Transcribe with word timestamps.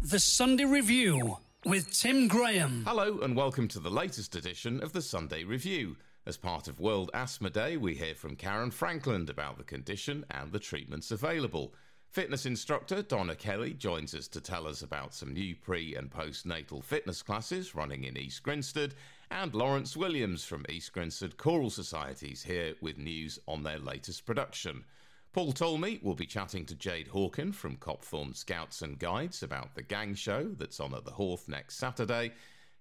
The 0.00 0.20
Sunday 0.20 0.64
Review 0.64 1.38
with 1.64 1.92
Tim 1.92 2.28
Graham. 2.28 2.84
Hello, 2.86 3.18
and 3.18 3.34
welcome 3.34 3.66
to 3.66 3.80
the 3.80 3.90
latest 3.90 4.36
edition 4.36 4.80
of 4.80 4.92
the 4.92 5.02
Sunday 5.02 5.42
Review. 5.42 5.96
As 6.24 6.36
part 6.36 6.68
of 6.68 6.78
World 6.78 7.10
Asthma 7.14 7.50
Day, 7.50 7.76
we 7.76 7.96
hear 7.96 8.14
from 8.14 8.36
Karen 8.36 8.70
Frankland 8.70 9.28
about 9.28 9.58
the 9.58 9.64
condition 9.64 10.24
and 10.30 10.52
the 10.52 10.60
treatments 10.60 11.10
available. 11.10 11.74
Fitness 12.12 12.46
instructor 12.46 13.02
Donna 13.02 13.34
Kelly 13.34 13.74
joins 13.74 14.14
us 14.14 14.28
to 14.28 14.40
tell 14.40 14.68
us 14.68 14.82
about 14.82 15.14
some 15.14 15.32
new 15.32 15.56
pre 15.56 15.96
and 15.96 16.12
postnatal 16.12 16.84
fitness 16.84 17.20
classes 17.20 17.74
running 17.74 18.04
in 18.04 18.16
East 18.16 18.44
Grinstead, 18.44 18.94
and 19.32 19.52
Lawrence 19.52 19.96
Williams 19.96 20.44
from 20.44 20.64
East 20.68 20.92
Grinstead 20.92 21.36
Choral 21.38 21.70
Societies 21.70 22.44
here 22.44 22.74
with 22.80 22.98
news 22.98 23.40
on 23.48 23.64
their 23.64 23.80
latest 23.80 24.24
production. 24.24 24.84
Paul 25.32 25.52
Talmey 25.52 26.02
will 26.02 26.14
be 26.14 26.26
chatting 26.26 26.64
to 26.66 26.74
Jade 26.74 27.08
Hawken 27.08 27.54
from 27.54 27.76
Copthorne 27.76 28.34
Scouts 28.34 28.80
and 28.80 28.98
Guides 28.98 29.42
about 29.42 29.74
the 29.74 29.82
gang 29.82 30.14
show 30.14 30.48
that's 30.56 30.80
on 30.80 30.94
at 30.94 31.04
the 31.04 31.10
Hawth 31.10 31.48
next 31.48 31.76
Saturday. 31.76 32.32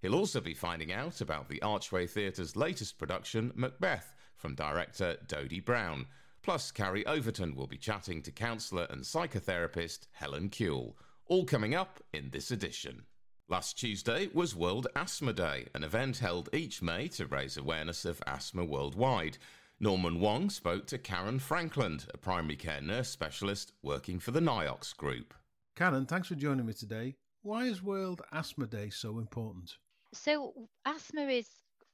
He'll 0.02 0.16
also 0.16 0.40
be 0.40 0.54
finding 0.54 0.94
out 0.94 1.20
about 1.20 1.50
the 1.50 1.62
Archway 1.62 2.08
Theatre's 2.08 2.56
latest 2.56 2.98
production, 2.98 3.52
Macbeth, 3.54 4.14
from 4.38 4.56
director 4.56 5.18
Dodi 5.28 5.64
Brown. 5.64 6.06
Plus, 6.42 6.72
Carrie 6.72 7.06
Overton 7.06 7.54
will 7.54 7.68
be 7.68 7.78
chatting 7.78 8.22
to 8.22 8.32
counsellor 8.32 8.88
and 8.90 9.02
psychotherapist 9.02 10.08
Helen 10.14 10.50
Kewell. 10.50 10.94
All 11.26 11.44
coming 11.44 11.76
up 11.76 12.00
in 12.14 12.30
this 12.30 12.50
edition. 12.50 13.04
Last 13.50 13.78
Tuesday 13.78 14.30
was 14.34 14.56
World 14.56 14.88
Asthma 14.96 15.34
Day, 15.34 15.68
an 15.74 15.84
event 15.84 16.20
held 16.20 16.50
each 16.54 16.82
May 16.82 17.10
to 17.10 17.26
raise 17.26 17.58
awareness 17.58 18.06
of 18.06 18.22
asthma 18.26 18.64
worldwide. 18.64 19.38
Norman 19.80 20.20
Wong 20.20 20.50
spoke 20.50 20.88
to 20.88 20.98
Karen 20.98 21.38
Frankland, 21.38 22.08
a 22.12 22.18
primary 22.18 22.56
care 22.56 22.82
nurse 22.82 23.10
specialist 23.10 23.74
working 23.84 24.18
for 24.18 24.32
the 24.32 24.40
NIOX 24.40 24.98
group. 24.98 25.36
Karen, 25.76 26.08
thanks 26.08 26.28
for 26.28 26.34
joining 26.34 26.66
me 26.66 26.74
today. 26.74 27.16
Why 27.44 27.66
is 27.66 27.84
World 27.84 28.24
Asthma 28.32 28.66
Day 28.66 28.90
so 28.90 29.20
important? 29.20 29.78
So, 30.16 30.68
asthma 30.84 31.28
is 31.28 31.48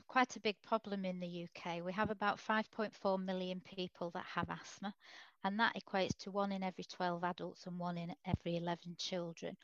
quite 0.08 0.34
a 0.38 0.40
big 0.40 0.56
problem 0.62 1.04
in 1.04 1.20
the 1.20 1.46
UK. 1.46 1.84
We 1.84 1.92
have 1.92 2.10
about 2.10 2.40
5.4 2.40 3.22
million 3.22 3.60
people 3.60 4.12
that 4.12 4.26
have 4.34 4.50
asthma, 4.50 4.94
and 5.44 5.60
that 5.60 5.76
equates 5.76 6.16
to 6.20 6.32
one 6.32 6.54
in 6.54 6.64
every 6.64 6.86
12 6.86 7.22
adults 7.26 7.68
and 7.68 7.78
one 7.78 7.98
in 7.98 8.14
every 8.26 8.56
11 8.56 8.96
children 8.98 9.58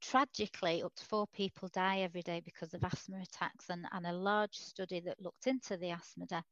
tragically, 0.00 0.82
up 0.82 0.94
to 0.96 1.04
four 1.04 1.26
people 1.28 1.68
die 1.72 2.00
every 2.00 2.22
day 2.22 2.40
because 2.44 2.74
of 2.74 2.84
asthma 2.84 3.18
attacks. 3.22 3.70
And, 3.70 3.86
and 3.92 4.06
a 4.06 4.12
large 4.12 4.54
study 4.56 5.00
that 5.00 5.20
looked 5.20 5.46
into 5.46 5.76
the 5.76 5.90
asthma 5.90 6.26
death 6.26 6.46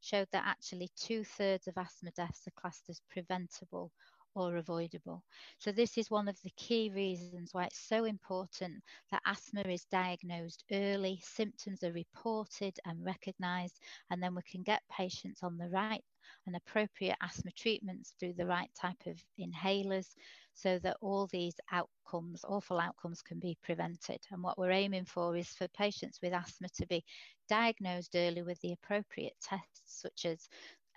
showed 0.00 0.28
that 0.32 0.46
actually 0.46 0.90
two 0.96 1.24
thirds 1.24 1.66
of 1.68 1.78
asthma 1.78 2.10
deaths 2.12 2.46
are 2.46 2.60
classed 2.60 2.88
as 2.90 3.00
preventable 3.10 3.92
or 4.34 4.56
avoidable. 4.56 5.22
So, 5.58 5.72
this 5.72 5.98
is 5.98 6.10
one 6.10 6.28
of 6.28 6.40
the 6.42 6.50
key 6.56 6.90
reasons 6.94 7.52
why 7.52 7.64
it's 7.64 7.78
so 7.78 8.04
important 8.04 8.82
that 9.10 9.22
asthma 9.26 9.62
is 9.62 9.84
diagnosed 9.90 10.64
early, 10.72 11.20
symptoms 11.22 11.82
are 11.82 11.92
reported 11.92 12.78
and 12.86 13.04
recognized, 13.04 13.80
and 14.10 14.22
then 14.22 14.34
we 14.34 14.42
can 14.42 14.62
get 14.62 14.82
patients 14.90 15.42
on 15.42 15.56
the 15.58 15.68
right 15.68 16.04
and 16.46 16.56
appropriate 16.56 17.16
asthma 17.22 17.50
treatments 17.52 18.14
through 18.18 18.34
the 18.34 18.46
right 18.46 18.70
type 18.74 19.06
of 19.06 19.16
inhalers 19.38 20.14
so 20.52 20.78
that 20.80 20.96
all 21.00 21.26
these 21.26 21.54
outcomes, 21.72 22.44
awful 22.44 22.78
outcomes, 22.78 23.22
can 23.22 23.38
be 23.38 23.56
prevented. 23.62 24.20
And 24.30 24.42
what 24.42 24.58
we're 24.58 24.70
aiming 24.70 25.06
for 25.06 25.36
is 25.36 25.48
for 25.48 25.68
patients 25.68 26.20
with 26.22 26.32
asthma 26.32 26.68
to 26.74 26.86
be 26.86 27.04
diagnosed 27.48 28.14
early 28.14 28.42
with 28.42 28.60
the 28.60 28.72
appropriate 28.72 29.36
tests, 29.42 29.82
such 29.86 30.24
as 30.26 30.48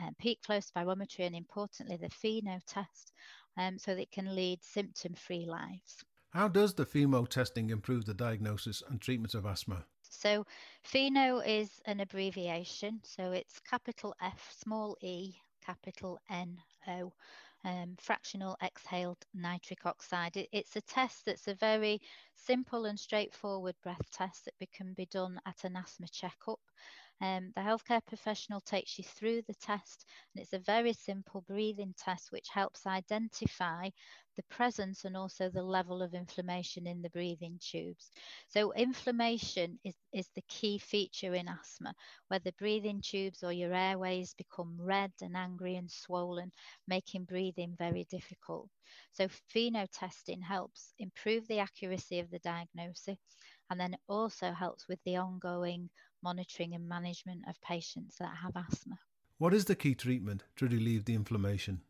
um, 0.02 0.16
peak 0.20 0.40
flow 0.42 0.60
spirometry 0.60 1.26
and 1.26 1.36
importantly 1.36 1.98
the 1.98 2.10
FeNO 2.10 2.60
test, 2.68 3.12
um, 3.58 3.78
so 3.78 3.96
that 3.96 4.02
it 4.02 4.12
can 4.12 4.36
lead 4.36 4.64
symptom 4.64 5.14
free 5.14 5.46
lives. 5.46 6.04
How 6.32 6.48
does 6.48 6.74
the 6.74 6.86
FeNO 6.86 7.28
testing 7.28 7.70
improve 7.70 8.06
the 8.06 8.14
diagnosis 8.14 8.82
and 8.90 9.00
treatment 9.00 9.36
of 9.36 9.46
asthma? 9.46 9.86
So 10.02 10.46
FeNO 10.84 11.40
is 11.46 11.82
an 11.86 12.00
abbreviation, 12.00 13.02
so 13.04 13.32
it's 13.32 13.60
capital 13.60 14.16
F, 14.22 14.54
small 14.58 14.98
e, 15.02 15.34
capital 15.66 16.20
N 16.30 16.58
O, 16.88 17.14
um, 17.66 17.96
fractional 18.00 18.58
exhaled 18.64 19.26
nitric 19.34 19.86
oxide. 19.86 20.38
It, 20.38 20.50
it's 20.52 20.76
a 20.76 20.82
test 20.82 21.26
that's 21.26 21.48
a 21.48 21.56
very 21.56 22.02
simple 22.36 22.86
and 22.86 23.00
straightforward 23.00 23.76
breath 23.84 24.10
test 24.12 24.46
that 24.46 24.72
can 24.72 24.94
be 24.94 25.06
done 25.06 25.40
at 25.46 25.64
an 25.64 25.76
asthma 25.76 26.08
checkup. 26.08 26.60
Um, 27.22 27.52
the 27.56 27.62
healthcare 27.62 28.06
professional 28.06 28.62
takes 28.62 28.98
you 28.98 29.04
through 29.04 29.44
the 29.44 29.54
test, 29.56 30.06
and 30.34 30.42
it's 30.42 30.54
a 30.54 30.60
very 30.60 30.94
simple 30.94 31.42
breathing 31.42 31.94
test 31.98 32.32
which 32.32 32.48
helps 32.50 32.86
identify 32.86 33.90
the 34.36 34.44
presence 34.50 35.06
and 35.06 35.16
also 35.16 35.50
the 35.50 35.64
level 35.64 36.02
of 36.02 36.14
inflammation 36.14 36.88
in 36.88 37.02
the 37.02 37.10
breathing 37.10 37.60
tubes. 37.62 38.12
So, 38.48 38.72
inflammation 38.74 39.80
is, 39.84 39.96
is 40.14 40.30
the 40.36 40.42
key 40.48 40.78
feature 40.80 41.34
in 41.34 41.48
asthma, 41.48 41.94
where 42.28 42.40
the 42.40 42.54
breathing 42.54 43.02
tubes 43.02 43.44
or 43.44 43.52
your 43.52 43.74
airways 43.74 44.34
become 44.34 44.78
red 44.80 45.12
and 45.22 45.36
angry 45.36 45.76
and 45.76 45.90
swollen, 45.90 46.52
making 46.88 47.26
breathing 47.26 47.76
very 47.78 48.06
difficult. 48.10 48.70
So, 49.14 49.28
FeNO 49.28 49.88
testing 49.92 50.42
helps 50.42 50.94
improve 51.00 51.48
the 51.48 51.60
accuracy 51.60 52.20
of 52.20 52.30
the 52.30 52.40
diagnosis 52.40 53.20
and 53.70 53.80
then 53.80 53.94
it 53.94 54.00
also 54.08 54.52
helps 54.52 54.88
with 54.88 55.00
the 55.06 55.18
ongoing 55.18 55.90
monitoring 56.22 56.74
and 56.74 56.88
management 56.88 57.44
of 57.48 57.60
patients 57.62 58.18
that 58.20 58.36
have 58.42 58.56
asthma. 58.56 58.98
What 59.38 59.54
is 59.54 59.66
the 59.66 59.76
key 59.76 59.96
treatment 59.96 60.44
to 60.56 60.68
relieve 60.68 61.06
the 61.06 61.16
inflammation? 61.16 61.82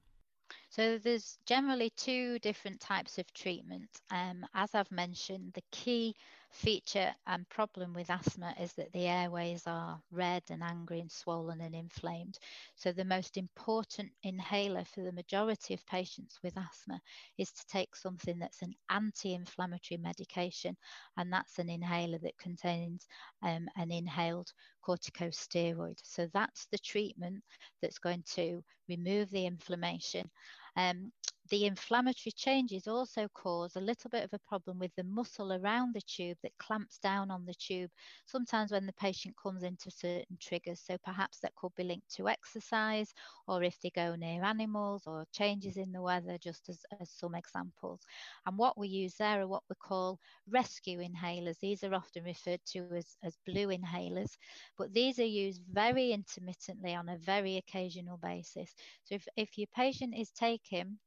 So 0.75 0.97
there's 0.97 1.37
generally 1.45 1.91
two 1.91 2.39
different 2.39 2.79
types 2.79 3.19
of 3.19 3.31
treatment. 3.31 3.91
Um, 4.09 4.43
as 4.55 4.73
I've 4.73 4.91
mentioned, 4.91 5.53
the 5.53 5.61
key 5.71 6.15
feature 6.49 7.13
and 7.27 7.47
problem 7.49 7.93
with 7.93 8.09
asthma 8.09 8.55
is 8.59 8.73
that 8.73 8.91
the 8.91 9.05
airways 9.05 9.67
are 9.67 10.01
red 10.11 10.41
and 10.49 10.63
angry 10.63 10.99
and 10.99 11.11
swollen 11.11 11.61
and 11.61 11.75
inflamed. 11.75 12.39
So 12.75 12.91
the 12.91 13.05
most 13.05 13.37
important 13.37 14.09
inhaler 14.23 14.83
for 14.85 15.03
the 15.03 15.11
majority 15.11 15.75
of 15.75 15.85
patients 15.85 16.39
with 16.43 16.57
asthma 16.57 16.99
is 17.37 17.51
to 17.51 17.65
take 17.67 17.95
something 17.95 18.39
that's 18.39 18.63
an 18.63 18.73
anti-inflammatory 18.89 19.99
medication, 19.99 20.75
and 21.17 21.31
that's 21.31 21.59
an 21.59 21.69
inhaler 21.69 22.17
that 22.17 22.37
contains 22.39 23.05
um, 23.43 23.67
an 23.77 23.91
inhaled 23.91 24.51
corticosteroid. 24.83 25.99
So 26.01 26.27
that's 26.33 26.65
the 26.71 26.79
treatment 26.79 27.43
that's 27.79 27.99
going 27.99 28.23
to 28.33 28.63
remove 28.89 29.29
the 29.29 29.45
inflammation 29.45 30.29
um, 30.75 31.11
the 31.53 31.65
inflammatory 31.67 32.31
changes 32.35 32.87
also 32.87 33.27
cause 33.35 33.75
a 33.75 33.79
little 33.79 34.09
bit 34.09 34.23
of 34.23 34.33
a 34.33 34.39
problem 34.39 34.79
with 34.79 34.89
the 34.95 35.03
muscle 35.03 35.53
around 35.53 35.93
the 35.93 36.01
tube 36.01 36.35
that 36.41 36.57
clamps 36.57 36.97
down 36.97 37.29
on 37.29 37.45
the 37.45 37.53
tube, 37.53 37.91
sometimes 38.25 38.71
when 38.71 38.87
the 38.87 38.93
patient 38.93 39.35
comes 39.37 39.61
into 39.61 39.91
certain 39.91 40.35
triggers. 40.41 40.81
So 40.83 40.97
perhaps 41.05 41.37
that 41.41 41.53
could 41.53 41.75
be 41.75 41.83
linked 41.83 42.11
to 42.15 42.27
exercise 42.27 43.13
or 43.47 43.61
if 43.61 43.79
they 43.81 43.91
go 43.91 44.15
near 44.15 44.43
animals 44.43 45.03
or 45.05 45.25
changes 45.31 45.77
in 45.77 45.91
the 45.91 46.01
weather, 46.01 46.39
just 46.41 46.69
as, 46.69 46.79
as 46.99 47.11
some 47.11 47.35
examples. 47.35 48.01
And 48.47 48.57
what 48.57 48.75
we 48.75 48.87
use 48.87 49.13
there 49.17 49.39
are 49.39 49.47
what 49.47 49.61
we 49.69 49.75
call 49.75 50.17
rescue 50.49 51.01
inhalers. 51.01 51.59
These 51.59 51.83
are 51.83 51.93
often 51.93 52.23
referred 52.23 52.61
to 52.69 52.79
as, 52.95 53.15
as 53.23 53.37
blue 53.45 53.67
inhalers, 53.67 54.31
but 54.75 54.91
these 54.91 55.19
are 55.19 55.23
used 55.23 55.61
very 55.71 56.13
intermittently 56.13 56.95
on 56.95 57.09
a 57.09 57.17
very 57.19 57.57
occasional 57.57 58.17
basis. 58.17 58.73
So 59.03 59.13
if, 59.13 59.27
if 59.37 59.55
your 59.55 59.67
patient 59.75 60.15
is 60.17 60.31
taking 60.31 60.97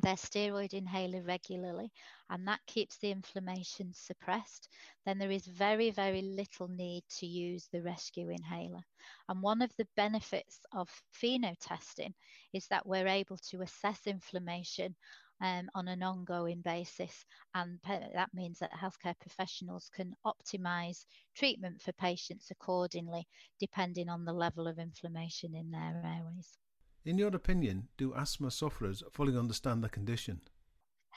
their 0.00 0.16
steroid 0.16 0.72
inhaler 0.74 1.22
regularly 1.22 1.92
and 2.32 2.48
that 2.48 2.60
keeps 2.66 2.96
the 2.98 3.10
inflammation 3.10 3.92
suppressed, 3.92 4.68
then 5.04 5.18
there 5.18 5.30
is 5.30 5.44
very, 5.46 5.90
very 5.90 6.22
little 6.22 6.66
need 6.66 7.04
to 7.18 7.26
use 7.26 7.68
the 7.70 7.82
rescue 7.82 8.30
inhaler. 8.30 8.82
And 9.28 9.42
one 9.42 9.60
of 9.60 9.70
the 9.76 9.86
benefits 9.96 10.60
of 10.72 10.88
FeNO 11.12 11.54
testing 11.60 12.14
is 12.54 12.66
that 12.68 12.86
we're 12.86 13.06
able 13.06 13.36
to 13.50 13.60
assess 13.60 14.06
inflammation 14.06 14.94
um, 15.42 15.68
on 15.74 15.88
an 15.88 16.02
ongoing 16.02 16.62
basis. 16.62 17.26
And 17.54 17.78
that 17.84 18.30
means 18.32 18.60
that 18.60 18.72
healthcare 18.72 19.18
professionals 19.20 19.90
can 19.94 20.14
optimize 20.24 21.04
treatment 21.34 21.82
for 21.82 21.92
patients 21.92 22.50
accordingly, 22.50 23.26
depending 23.60 24.08
on 24.08 24.24
the 24.24 24.32
level 24.32 24.68
of 24.68 24.78
inflammation 24.78 25.54
in 25.54 25.70
their 25.70 26.02
airways. 26.02 26.56
In 27.04 27.18
your 27.18 27.34
opinion, 27.34 27.88
do 27.96 28.14
asthma 28.14 28.50
sufferers 28.50 29.02
fully 29.10 29.36
understand 29.36 29.82
the 29.82 29.88
condition? 29.88 30.40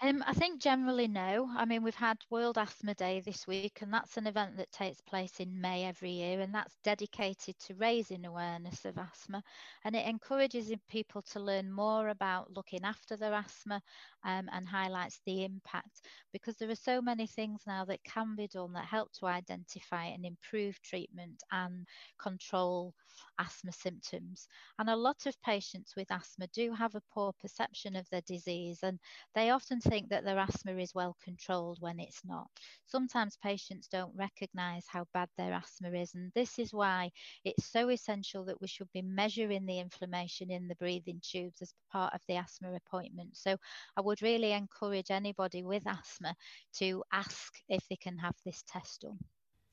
Um, 0.02 0.24
I 0.28 0.34
think 0.34 0.62
generally 0.62 1.08
no. 1.08 1.50
I 1.56 1.64
mean, 1.64 1.82
we've 1.82 1.96
had 1.96 2.18
World 2.30 2.58
Asthma 2.58 2.96
Day 2.96 3.22
this 3.22 3.48
week, 3.48 3.80
and 3.82 3.94
that's 3.94 4.18
an 4.18 4.28
event 4.28 4.58
that 4.58 4.72
takes 4.72 5.00
place 5.00 5.40
in 5.40 5.62
May 5.62 5.86
every 5.86 6.12
year, 6.12 6.42
and 6.42 6.54
that's 6.54 6.76
dedicated 6.84 7.58
to 7.60 7.76
raising 7.76 8.26
awareness 8.26 8.84
of 8.84 8.98
asthma. 8.98 9.42
And 9.86 9.96
it 9.96 10.06
encourages 10.06 10.74
people 10.90 11.22
to 11.32 11.40
learn 11.40 11.72
more 11.72 12.10
about 12.10 12.52
looking 12.52 12.84
after 12.84 13.16
their 13.16 13.34
asthma 13.34 13.81
um, 14.25 14.50
and 14.51 14.68
highlights 14.68 15.22
the 15.25 15.45
impact 15.45 16.01
because 16.33 16.57
there 16.57 16.69
are 16.69 16.75
so 16.75 17.01
many 17.01 17.27
things 17.27 17.62
now 17.68 17.86
that 17.86 18.04
can 18.04 18.36
be 18.36 18.48
done 18.48 18.74
that 18.74 18.86
help 18.86 19.12
to 19.13 19.25
identify 19.27 20.06
and 20.06 20.25
improve 20.25 20.81
treatment 20.81 21.44
and 21.51 21.86
control 22.22 22.94
asthma 23.39 23.72
symptoms. 23.72 24.48
And 24.80 24.89
a 24.89 24.95
lot 24.95 25.25
of 25.25 25.42
patients 25.42 25.94
with 25.95 26.12
asthma 26.12 26.48
do 26.54 26.74
have 26.74 26.95
a 26.95 27.01
poor 27.13 27.33
perception 27.42 27.95
of 27.95 28.10
their 28.10 28.22
disease 28.22 28.80
and 28.83 29.00
they 29.36 29.51
often 29.51 29.80
think 29.80 30.10
that 30.10 30.25
their 30.25 30.39
asthma 30.39 30.74
is 30.78 30.94
well 30.94 31.16
controlled 31.24 31.78
when 31.81 32.00
it's 32.00 32.21
not. 32.25 32.50
Sometimes 32.88 33.38
patients 33.38 33.88
don't 33.88 34.16
recognize 34.16 34.86
how 34.88 35.06
bad 35.13 35.30
their 35.38 35.54
asthma 35.54 35.92
is, 35.92 36.16
and 36.16 36.31
this 36.33 36.60
is 36.60 36.74
why 36.74 37.12
it's 37.44 37.66
so 37.66 37.89
essential 37.89 38.45
that 38.45 38.62
we 38.62 38.68
should 38.68 38.92
be 38.94 39.01
measuring 39.01 39.66
the 39.66 39.80
inflammation 39.80 40.51
in 40.51 40.68
the 40.68 40.75
breathing 40.75 41.21
tubes 41.24 41.62
as 41.62 41.74
part 41.92 42.13
of 42.13 42.21
the 42.28 42.36
asthma 42.36 42.74
appointment. 42.74 43.36
So 43.38 43.57
I 43.98 44.01
would 44.01 44.15
really 44.22 44.52
encourage 44.52 45.12
anybody 45.12 45.64
with 45.64 45.88
asthma 45.88 46.36
to 46.74 47.04
ask 47.12 47.54
if 47.70 47.88
they 47.90 47.96
can 47.96 48.18
have 48.18 48.36
this 48.46 48.64
test 48.68 49.02
done. 49.02 49.20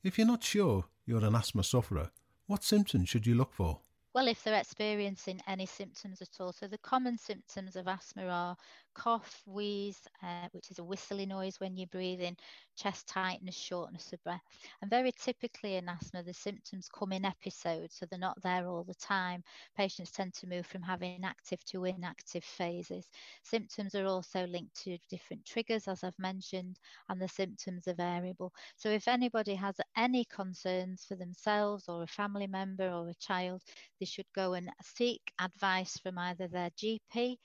If 0.02 0.18
you're 0.18 0.26
not 0.26 0.42
sure 0.42 0.84
you're 1.06 1.24
an 1.24 1.34
asthma 1.34 1.64
sufferer, 1.64 2.10
what 2.46 2.64
symptoms 2.64 3.08
should 3.08 3.26
you 3.26 3.34
look 3.34 3.52
for? 3.52 3.80
Well, 4.14 4.28
if 4.28 4.44
they're 4.44 4.58
experiencing 4.58 5.40
any 5.46 5.64
symptoms 5.64 6.20
at 6.20 6.38
all. 6.38 6.52
So, 6.52 6.66
the 6.66 6.78
common 6.78 7.16
symptoms 7.16 7.76
of 7.76 7.88
asthma 7.88 8.26
are 8.26 8.56
cough, 8.94 9.42
wheeze, 9.46 10.00
uh, 10.22 10.48
which 10.52 10.70
is 10.70 10.78
a 10.78 10.84
whistling 10.84 11.28
noise 11.28 11.60
when 11.60 11.76
you're 11.76 11.86
breathing, 11.86 12.36
chest 12.76 13.08
tightness, 13.08 13.54
shortness 13.54 14.12
of 14.12 14.22
breath. 14.22 14.42
And 14.80 14.90
very 14.90 15.12
typically 15.12 15.76
in 15.76 15.88
asthma, 15.88 16.22
the 16.22 16.34
symptoms 16.34 16.88
come 16.88 17.12
in 17.12 17.24
episodes, 17.24 17.94
so 17.94 18.06
they're 18.06 18.18
not 18.18 18.40
there 18.42 18.66
all 18.66 18.84
the 18.84 18.94
time. 18.94 19.42
Patients 19.76 20.12
tend 20.12 20.34
to 20.34 20.46
move 20.48 20.66
from 20.66 20.82
having 20.82 21.24
active 21.24 21.64
to 21.66 21.84
inactive 21.84 22.44
phases. 22.44 23.08
Symptoms 23.42 23.94
are 23.94 24.06
also 24.06 24.46
linked 24.46 24.74
to 24.82 24.98
different 25.08 25.44
triggers, 25.44 25.88
as 25.88 26.02
I've 26.04 26.18
mentioned, 26.18 26.78
and 27.08 27.20
the 27.20 27.28
symptoms 27.28 27.86
are 27.88 27.94
variable. 27.94 28.52
So, 28.76 28.90
if 28.90 29.08
anybody 29.08 29.54
has 29.54 29.76
any 29.96 30.24
concerns 30.24 31.04
for 31.04 31.16
themselves 31.16 31.88
or 31.88 32.02
a 32.02 32.06
family 32.06 32.46
member 32.46 32.88
or 32.90 33.08
a 33.08 33.14
child, 33.14 33.62
they 33.98 34.06
should 34.06 34.26
go 34.34 34.54
and 34.54 34.70
seek 34.82 35.32
advice 35.40 35.98
from 35.98 36.18
either 36.18 36.48
their 36.48 36.70
GP 36.70 37.38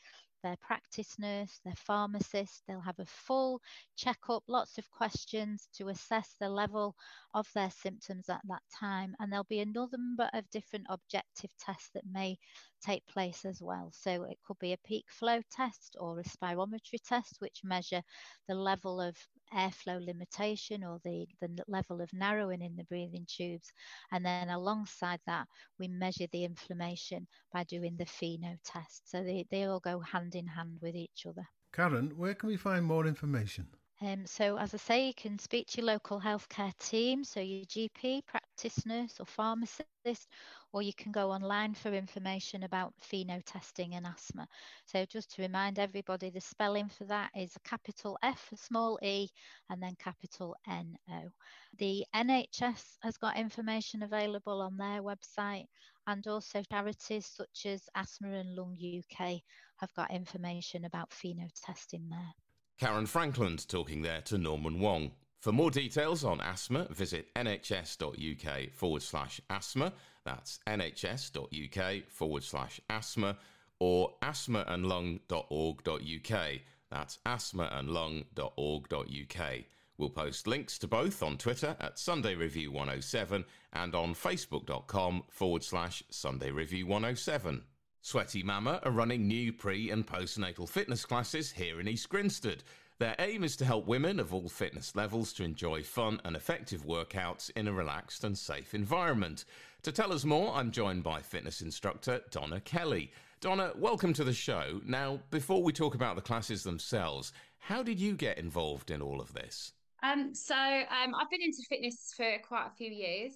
their 0.48 0.58
practice 0.62 1.20
nurse, 1.20 1.60
their 1.66 1.76
pharmacist. 1.76 2.64
They'll 2.68 2.80
have 2.80 3.00
a 3.00 3.06
full 3.06 3.60
checkup, 3.98 4.44
lots 4.48 4.78
of 4.78 4.90
questions 4.92 5.68
to 5.76 5.90
assess 5.90 6.36
the 6.40 6.48
level 6.48 6.96
of 7.34 7.46
their 7.54 7.70
symptoms 7.70 8.30
at 8.30 8.40
that 8.48 8.62
time. 8.80 9.14
And 9.20 9.30
there'll 9.30 9.44
be 9.50 9.60
a 9.60 9.66
number 9.66 10.30
of 10.34 10.50
different 10.50 10.86
objective 10.90 11.50
tests 11.60 11.90
that 11.96 12.06
may 12.10 12.38
take 12.82 13.06
place 13.08 13.44
as 13.44 13.62
well. 13.62 13.92
So 13.94 14.24
it 14.24 14.38
could 14.46 14.58
be 14.60 14.72
a 14.72 14.78
peak 14.86 15.06
flow 15.10 15.42
test 15.52 15.98
or 16.00 16.18
a 16.18 16.24
spirometry 16.24 17.02
test, 17.06 17.36
which 17.40 17.60
measure 17.66 18.02
the 18.48 18.56
level 18.56 19.02
of 19.02 19.18
airflow 19.54 20.04
limitation 20.06 20.84
or 20.84 21.00
the, 21.04 21.28
the 21.42 21.64
level 21.68 22.02
of 22.02 22.14
narrowing 22.14 22.62
in 22.62 22.76
the 22.76 22.84
breathing 22.84 23.26
tubes. 23.28 23.72
And 24.12 24.26
then 24.26 24.50
alongside 24.50 25.12
that, 25.18 25.48
we 25.70 25.80
measure 25.80 26.28
the 26.32 26.44
inflammation 26.44 27.28
by 27.52 27.64
doing 27.64 27.96
the 27.98 28.06
FeNO 28.06 28.58
test. 28.64 29.10
So 29.10 29.24
they, 29.24 29.46
they 29.50 29.64
all 29.66 29.80
go 29.80 30.00
hand 30.00 30.36
in 30.36 30.48
hand 30.48 30.80
with 30.82 30.96
each 30.96 31.26
other. 31.28 31.48
Karen, 31.72 32.18
where 32.18 32.34
can 32.34 32.50
we 32.50 32.58
find 32.58 32.86
more 32.86 33.06
information? 33.08 33.68
Um, 34.00 34.28
so, 34.28 34.58
as 34.58 34.76
I 34.76 34.78
say, 34.78 35.08
you 35.08 35.14
can 35.16 35.40
speak 35.40 35.68
to 35.70 35.78
your 35.82 35.88
local 35.88 36.22
healthcare 36.22 36.78
team, 36.78 37.24
so 37.24 37.40
your 37.40 37.66
GP, 37.66 38.24
practice 38.28 38.86
nurse, 38.86 39.20
or 39.20 39.26
pharmacist, 39.26 40.28
or 40.72 40.84
you 40.84 40.94
can 40.94 41.12
go 41.12 41.32
online 41.32 41.74
for 41.74 41.92
information 41.92 42.64
about 42.64 42.94
FeNO 43.02 43.42
testing 43.44 43.96
and 43.96 44.06
asthma. 44.06 44.48
So, 44.86 45.04
just 45.06 45.34
to 45.36 45.42
remind 45.42 45.80
everybody, 45.80 46.30
the 46.30 46.42
spelling 46.42 46.90
for 46.90 47.06
that 47.06 47.32
is 47.36 47.56
a 47.56 47.68
capital 47.68 48.20
F, 48.22 48.52
a 48.54 48.58
small 48.58 49.00
e, 49.02 49.30
and 49.72 49.82
then 49.82 49.96
capital 49.98 50.56
N 50.68 50.96
O. 51.10 51.32
The 51.80 52.06
NHS 52.16 52.98
has 53.02 53.18
got 53.18 53.38
information 53.38 54.04
available 54.04 54.62
on 54.62 54.78
their 54.78 55.02
website, 55.02 55.66
and 56.06 56.28
also 56.28 56.62
charities 56.72 57.26
such 57.26 57.66
as 57.66 57.90
Asthma 57.96 58.30
and 58.34 58.56
Lung 58.56 58.78
UK 58.80 59.42
have 59.78 59.94
got 59.96 60.12
information 60.12 60.86
about 60.86 61.10
FeNO 61.10 61.50
testing 61.66 62.10
there. 62.10 62.47
Karen 62.79 63.07
Frankland 63.07 63.68
talking 63.68 64.03
there 64.03 64.21
to 64.21 64.38
Norman 64.38 64.79
Wong. 64.79 65.12
For 65.39 65.51
more 65.51 65.71
details 65.71 66.24
on 66.24 66.39
asthma, 66.41 66.85
visit 66.91 67.33
nhs.uk 67.35 68.71
forward 68.74 69.01
slash 69.01 69.41
asthma. 69.50 69.94
That's 70.25 70.59
nhs.uk 70.68 72.09
forward 72.09 72.44
slash 72.44 72.79
asthma 72.89 73.38
or 73.79 74.13
asthmaandlung.org.uk. 74.21 76.59
That's 76.89 77.19
asthmaandlung.org.uk. 77.25 79.63
We'll 79.97 80.09
post 80.09 80.45
links 80.45 80.77
to 80.77 80.88
both 80.88 81.24
on 81.24 81.38
Twitter 81.38 81.75
at 81.79 81.97
Sunday 81.97 82.35
Review 82.35 82.71
107 82.71 83.44
and 83.74 83.95
on 83.95 84.13
facebook.com 84.13 85.24
forward 85.29 85.63
slash 85.63 86.03
Sunday 86.12 86.51
Review 86.51 86.85
107. 86.85 87.63
Sweaty 88.07 88.42
Mama 88.42 88.80
are 88.83 88.92
running 88.92 89.27
new 89.27 89.51
pre 89.51 89.92
and 89.92 90.07
postnatal 90.07 90.69
fitness 90.69 91.04
classes 91.04 91.51
here 91.51 91.81
in 91.81 91.89
East 91.89 92.07
Grinstead. 92.07 92.63
Their 93.00 93.18
aim 93.19 93.44
is 93.44 93.57
to 93.57 93.65
help 93.65 93.86
women 93.86 94.18
of 94.21 94.33
all 94.33 94.48
fitness 94.48 94.95
levels 94.95 95.33
to 95.33 95.44
enjoy 95.44 95.83
fun 95.83 96.21
and 96.24 96.33
effective 96.33 96.86
workouts 96.86 97.51
in 97.57 97.68
a 97.68 97.74
relaxed 97.74 98.24
and 98.24 98.38
safe 98.38 98.74
environment. 98.74 99.44
To 99.83 99.92
tell 99.92 100.13
us 100.13 100.24
more, 100.24 100.56
I'm 100.56 100.71
joined 100.71 101.04
by 101.04 101.19
fitness 101.19 101.59
instructor 101.59 102.21
Donna 102.31 102.62
Kelly. 102.62 103.12
Donna, 103.42 103.74
welcome 103.75 104.13
to 104.13 104.24
the 104.24 104.31
show. 104.31 104.80
Now, 104.86 105.19
before 105.30 105.62
we 105.62 105.74
talk 105.74 105.94
about 105.94 106.15
the 106.15 106.21
classes 106.21 106.63
themselves, 106.63 107.33
how 107.57 107.83
did 107.83 108.00
you 108.00 108.13
get 108.13 108.38
involved 108.38 108.89
in 108.89 109.01
all 109.01 109.19
of 109.19 109.33
this? 109.33 109.74
Um, 110.01 110.33
so 110.33 110.56
um, 110.56 111.13
I've 111.13 111.30
been 111.30 111.42
into 111.42 111.62
fitness 111.68 112.13
for 112.15 112.38
quite 112.48 112.68
a 112.68 112.77
few 112.77 112.89
years, 112.89 113.33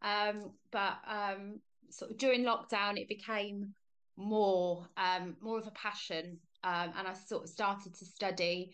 um, 0.00 0.52
but 0.70 1.00
um, 1.06 1.60
sort 1.90 2.12
of 2.12 2.16
during 2.16 2.44
lockdown, 2.44 2.96
it 2.96 3.08
became 3.08 3.74
more 4.16 4.86
um, 4.96 5.36
more 5.40 5.58
of 5.58 5.66
a 5.66 5.72
passion, 5.72 6.38
um, 6.64 6.92
and 6.98 7.06
I 7.06 7.12
sort 7.14 7.44
of 7.44 7.50
started 7.50 7.94
to 7.94 8.04
study 8.04 8.72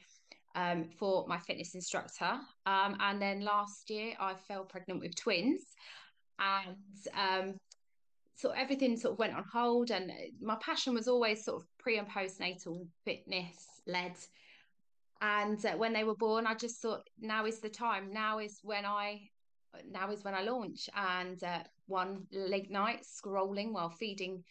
um, 0.54 0.84
for 0.98 1.26
my 1.26 1.38
fitness 1.38 1.74
instructor. 1.74 2.38
Um, 2.66 2.96
and 3.00 3.20
then 3.20 3.40
last 3.40 3.90
year, 3.90 4.14
I 4.20 4.34
fell 4.48 4.64
pregnant 4.64 5.00
with 5.00 5.16
twins, 5.16 5.62
and 6.38 6.76
um, 7.18 7.54
everything 8.56 8.96
sort 8.96 9.12
of 9.12 9.18
went 9.18 9.34
on 9.34 9.44
hold. 9.52 9.90
And 9.90 10.10
my 10.40 10.56
passion 10.60 10.94
was 10.94 11.08
always 11.08 11.44
sort 11.44 11.62
of 11.62 11.68
pre 11.78 11.98
and 11.98 12.08
postnatal 12.08 12.86
fitness 13.04 13.56
led. 13.86 14.14
And 15.20 15.64
uh, 15.64 15.72
when 15.76 15.92
they 15.92 16.04
were 16.04 16.16
born, 16.16 16.46
I 16.46 16.54
just 16.54 16.82
thought 16.82 17.08
now 17.20 17.46
is 17.46 17.60
the 17.60 17.68
time. 17.68 18.12
Now 18.12 18.38
is 18.38 18.58
when 18.62 18.84
I 18.84 19.20
now 19.90 20.10
is 20.10 20.24
when 20.24 20.34
I 20.34 20.42
launch. 20.42 20.88
And 20.96 21.42
uh, 21.44 21.62
one 21.86 22.26
late 22.32 22.70
night 22.70 23.04
scrolling 23.04 23.72
while 23.72 23.90
feeding 23.90 24.42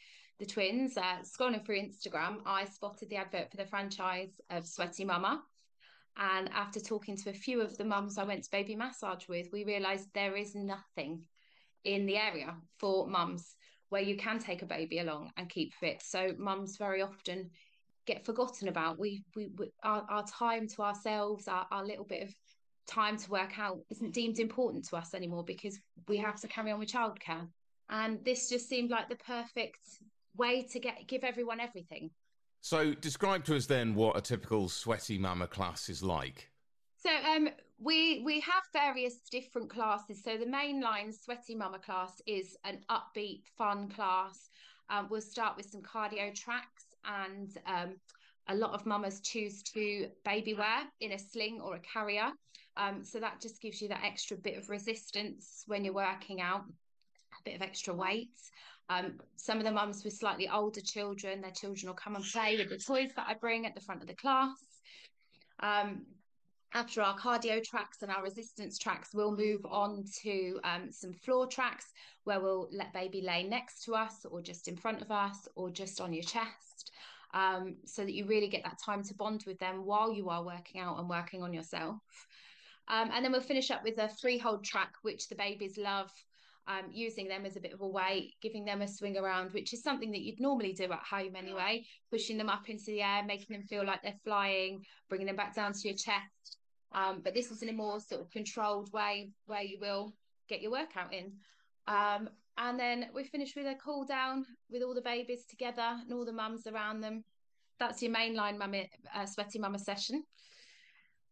the 0.42 0.48
twins, 0.48 0.98
uh, 0.98 1.18
scrolling 1.22 1.64
through 1.64 1.80
Instagram, 1.80 2.38
I 2.48 2.66
spotted 2.66 3.12
the 3.12 3.18
advert 3.18 3.52
for 3.52 3.58
the 3.58 3.66
franchise 3.66 4.42
of 4.50 4.66
Sweaty 4.66 5.06
Mama. 5.06 5.44
And 6.18 6.50
after 6.50 6.80
talking 6.80 7.16
to 7.18 7.30
a 7.30 7.34
few 7.34 7.62
of 7.62 7.78
the 7.78 7.86
mums 7.86 8.18
I 8.18 8.24
went 8.24 8.44
to 8.44 8.52
baby 8.52 8.76
massage 8.76 9.28
with, 9.28 9.50
we 9.54 9.66
realised 9.66 10.10
there 10.14 10.36
is 10.36 10.56
nothing 10.56 11.28
in 11.84 12.08
the 12.08 12.18
area 12.18 12.56
for 12.80 13.08
mums 13.08 13.56
where 13.90 14.02
you 14.02 14.18
can 14.18 14.40
take 14.40 14.64
a 14.64 14.66
baby 14.66 14.98
along 14.98 15.32
and 15.38 15.48
keep 15.48 15.76
fit. 15.76 16.02
So 16.02 16.34
mums 16.40 16.76
very 16.76 17.04
often 17.04 17.52
get 18.08 18.26
forgotten 18.26 18.68
about. 18.68 18.98
We 18.98 19.24
we, 19.36 19.52
we 19.56 19.72
our, 19.84 20.04
our 20.10 20.26
time 20.26 20.68
to 20.70 20.82
ourselves, 20.82 21.48
our, 21.48 21.68
our 21.72 21.86
little 21.86 22.06
bit 22.06 22.24
of 22.24 22.34
time 22.88 23.16
to 23.18 23.30
work 23.30 23.60
out 23.60 23.78
isn't 23.92 24.16
deemed 24.16 24.40
important 24.40 24.86
to 24.86 24.96
us 24.96 25.14
anymore 25.14 25.44
because 25.44 25.80
we 26.08 26.18
have 26.18 26.42
to 26.42 26.48
carry 26.48 26.72
on 26.72 26.80
with 26.80 26.92
childcare. 26.92 27.48
And 27.92 28.24
this 28.26 28.50
just 28.50 28.68
seemed 28.68 28.90
like 28.90 29.08
the 29.08 29.18
perfect 29.18 29.80
way 30.36 30.64
to 30.72 30.80
get 30.80 31.08
give 31.08 31.24
everyone 31.24 31.60
everything. 31.60 32.12
So, 32.62 32.94
describe 32.94 33.44
to 33.46 33.56
us 33.56 33.66
then 33.66 33.96
what 33.96 34.16
a 34.16 34.22
typical 34.22 34.70
sweaty 34.70 35.18
mama 35.18 35.48
class 35.48 35.90
is 35.90 36.04
like. 36.04 36.50
So, 36.98 37.10
um, 37.10 37.50
we 37.80 38.22
we 38.24 38.40
have 38.42 38.64
various 38.72 39.20
different 39.32 39.70
classes. 39.70 40.24
So, 40.24 40.38
the 40.38 40.46
mainline 40.46 41.14
sweaty 41.14 41.56
mama 41.56 41.80
class 41.80 42.22
is 42.28 42.56
an 42.64 42.80
upbeat, 42.90 43.44
fun 43.58 43.90
class. 43.90 44.50
Um, 44.90 45.08
we'll 45.10 45.22
start 45.22 45.58
with 45.58 45.70
some 45.70 45.82
cardio 45.82 46.36
tracks, 46.36 46.86
and 47.06 47.58
um, 47.66 47.96
a 48.48 48.56
lot 48.56 48.74
of 48.74 48.86
mamas 48.86 49.22
choose 49.22 49.64
to 49.64 50.10
baby 50.26 50.54
wear 50.54 50.84
in 51.00 51.14
a 51.14 51.20
sling 51.20 51.60
or 51.62 51.76
a 51.76 51.80
carrier. 51.80 52.32
Um, 52.78 53.04
so 53.04 53.20
that 53.20 53.42
just 53.42 53.62
gives 53.62 53.82
you 53.82 53.88
that 53.90 54.04
extra 54.04 54.38
bit 54.38 54.58
of 54.58 54.70
resistance 54.70 55.64
when 55.68 55.84
you're 55.84 55.94
working 55.94 56.42
out, 56.42 56.62
a 56.62 57.44
bit 57.44 57.56
of 57.56 57.62
extra 57.62 57.94
weight. 57.94 58.30
Um, 58.92 59.06
some 59.38 59.58
of 59.58 59.64
the 59.64 59.72
mums 59.72 60.04
with 60.04 60.14
slightly 60.14 60.50
older 60.50 60.82
children, 60.82 61.42
their 61.42 61.52
children 61.52 61.88
will 61.88 61.96
come 61.96 62.16
and 62.16 62.26
play 62.26 62.58
with 62.58 62.70
the 62.70 62.78
toys 62.78 63.12
that 63.16 63.28
I 63.28 63.36
bring 63.36 63.66
at 63.66 63.74
the 63.74 63.82
front 63.88 64.02
of 64.02 64.08
the 64.08 64.16
class. 64.24 64.58
Um, 65.62 66.06
after 66.74 67.02
our 67.02 67.18
cardio 67.18 67.64
tracks 67.64 68.02
and 68.02 68.12
our 68.12 68.24
resistance 68.24 68.78
tracks, 68.78 69.10
we'll 69.14 69.36
move 69.36 69.66
on 69.66 70.04
to 70.24 70.60
um, 70.64 70.92
some 70.92 71.14
floor 71.14 71.48
tracks 71.48 71.86
where 72.26 72.42
we'll 72.42 72.68
let 72.72 72.94
baby 72.94 73.22
lay 73.22 73.44
next 73.44 73.84
to 73.86 73.96
us 73.96 74.26
or 74.30 74.42
just 74.42 74.68
in 74.68 74.76
front 74.76 75.02
of 75.02 75.12
us 75.12 75.48
or 75.56 75.70
just 75.70 76.02
on 76.02 76.14
your 76.14 76.24
chest. 76.24 76.92
um, 77.34 77.76
so 77.86 78.04
that 78.04 78.14
you 78.14 78.26
really 78.26 78.48
get 78.48 78.64
that 78.64 78.80
time 78.84 79.04
to 79.04 79.14
bond 79.14 79.44
with 79.48 79.60
them 79.60 79.86
while 79.86 80.12
you 80.12 80.30
are 80.30 80.44
working 80.44 80.82
out 80.82 81.00
and 81.00 81.10
working 81.10 81.42
on 81.42 81.54
yourself. 81.54 82.02
Um, 82.88 83.10
and 83.14 83.24
then 83.24 83.32
we'll 83.32 83.42
finish 83.42 83.72
up 83.72 83.84
with 83.84 83.98
a 84.00 84.10
freehold 84.10 84.64
track, 84.64 84.94
which 85.02 85.30
the 85.30 85.36
babies 85.36 85.78
love. 85.78 86.12
Um, 86.68 86.92
using 86.92 87.28
them 87.28 87.46
as 87.46 87.58
a 87.58 87.60
bit 87.60 87.74
of 87.74 87.82
a 87.82 87.88
weight, 87.88 88.36
giving 88.40 88.64
them 88.64 88.82
a 88.82 88.88
swing 88.88 89.18
around, 89.18 89.52
which 89.52 89.74
is 89.74 89.82
something 89.82 90.12
that 90.12 90.22
you'd 90.22 90.40
normally 90.40 90.74
do 90.74 90.84
at 90.84 91.00
home 91.00 91.36
anyway, 91.36 91.84
pushing 92.12 92.38
them 92.38 92.50
up 92.50 92.70
into 92.70 92.86
the 92.86 93.02
air, 93.02 93.24
making 93.26 93.58
them 93.58 93.66
feel 93.66 93.84
like 93.84 94.04
they're 94.04 94.14
flying, 94.24 94.86
bringing 95.10 95.26
them 95.26 95.36
back 95.36 95.56
down 95.56 95.74
to 95.74 95.88
your 95.88 95.98
chest. 95.98 96.58
Um, 96.94 97.22
but 97.24 97.34
this 97.34 97.52
is 97.52 97.64
in 97.64 97.70
a 97.70 97.74
more 97.74 98.00
sort 98.00 98.22
of 98.22 98.30
controlled 98.30 98.94
way 98.94 99.32
where 99.48 99.64
you 99.64 99.80
will 99.82 100.14
get 100.48 100.62
your 100.62 100.72
workout 100.72 101.14
in. 101.14 101.34
Um, 101.88 102.30
and 102.58 102.80
then 102.80 103.08
we 103.14 103.24
finish 103.24 103.56
with 103.56 103.66
a 103.66 103.76
cool 103.76 104.06
down 104.06 104.46
with 104.70 104.84
all 104.84 104.94
the 104.94 105.02
babies 105.02 105.46
together 105.46 105.98
and 106.02 106.14
all 106.14 106.26
the 106.26 106.32
mums 106.32 106.68
around 106.68 107.02
them. 107.02 107.24
That's 107.80 108.04
your 108.04 108.14
mainline 108.14 108.58
mummy, 108.58 108.92
uh, 109.16 109.26
sweaty 109.26 109.58
mama 109.58 109.80
session. 109.80 110.24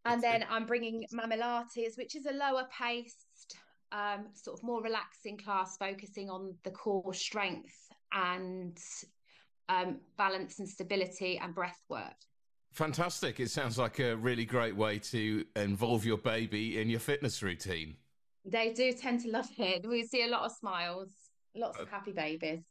And 0.06 0.24
then 0.24 0.46
I'm 0.50 0.66
bringing 0.66 1.06
Mamilates, 1.14 1.98
which 1.98 2.16
is 2.16 2.26
a 2.26 2.32
lower 2.32 2.68
paced, 2.76 3.26
um, 3.92 4.28
sort 4.34 4.58
of 4.58 4.64
more 4.64 4.82
relaxing 4.82 5.38
class, 5.38 5.78
focusing 5.78 6.30
on 6.30 6.56
the 6.64 6.72
core 6.72 7.14
strength 7.14 7.76
and 8.12 8.78
um, 9.68 9.98
balance 10.18 10.60
and 10.60 10.68
stability 10.68 11.38
and 11.38 11.54
breath 11.54 11.84
work. 11.90 12.16
Fantastic. 12.72 13.40
It 13.40 13.50
sounds 13.50 13.78
like 13.78 14.00
a 14.00 14.16
really 14.16 14.46
great 14.46 14.76
way 14.76 15.00
to 15.00 15.46
involve 15.56 16.06
your 16.06 16.18
baby 16.18 16.80
in 16.80 16.90
your 16.90 17.00
fitness 17.00 17.42
routine. 17.42 17.96
They 18.46 18.74
do 18.74 18.94
tend 18.94 19.22
to 19.22 19.32
love 19.32 19.50
it. 19.58 19.88
We 19.88 20.06
see 20.06 20.24
a 20.24 20.28
lot 20.28 20.44
of 20.44 20.52
smiles, 20.52 21.10
lots 21.56 21.80
of 21.80 21.88
uh, 21.88 21.92
happy 21.92 22.12
babies. 22.12 22.62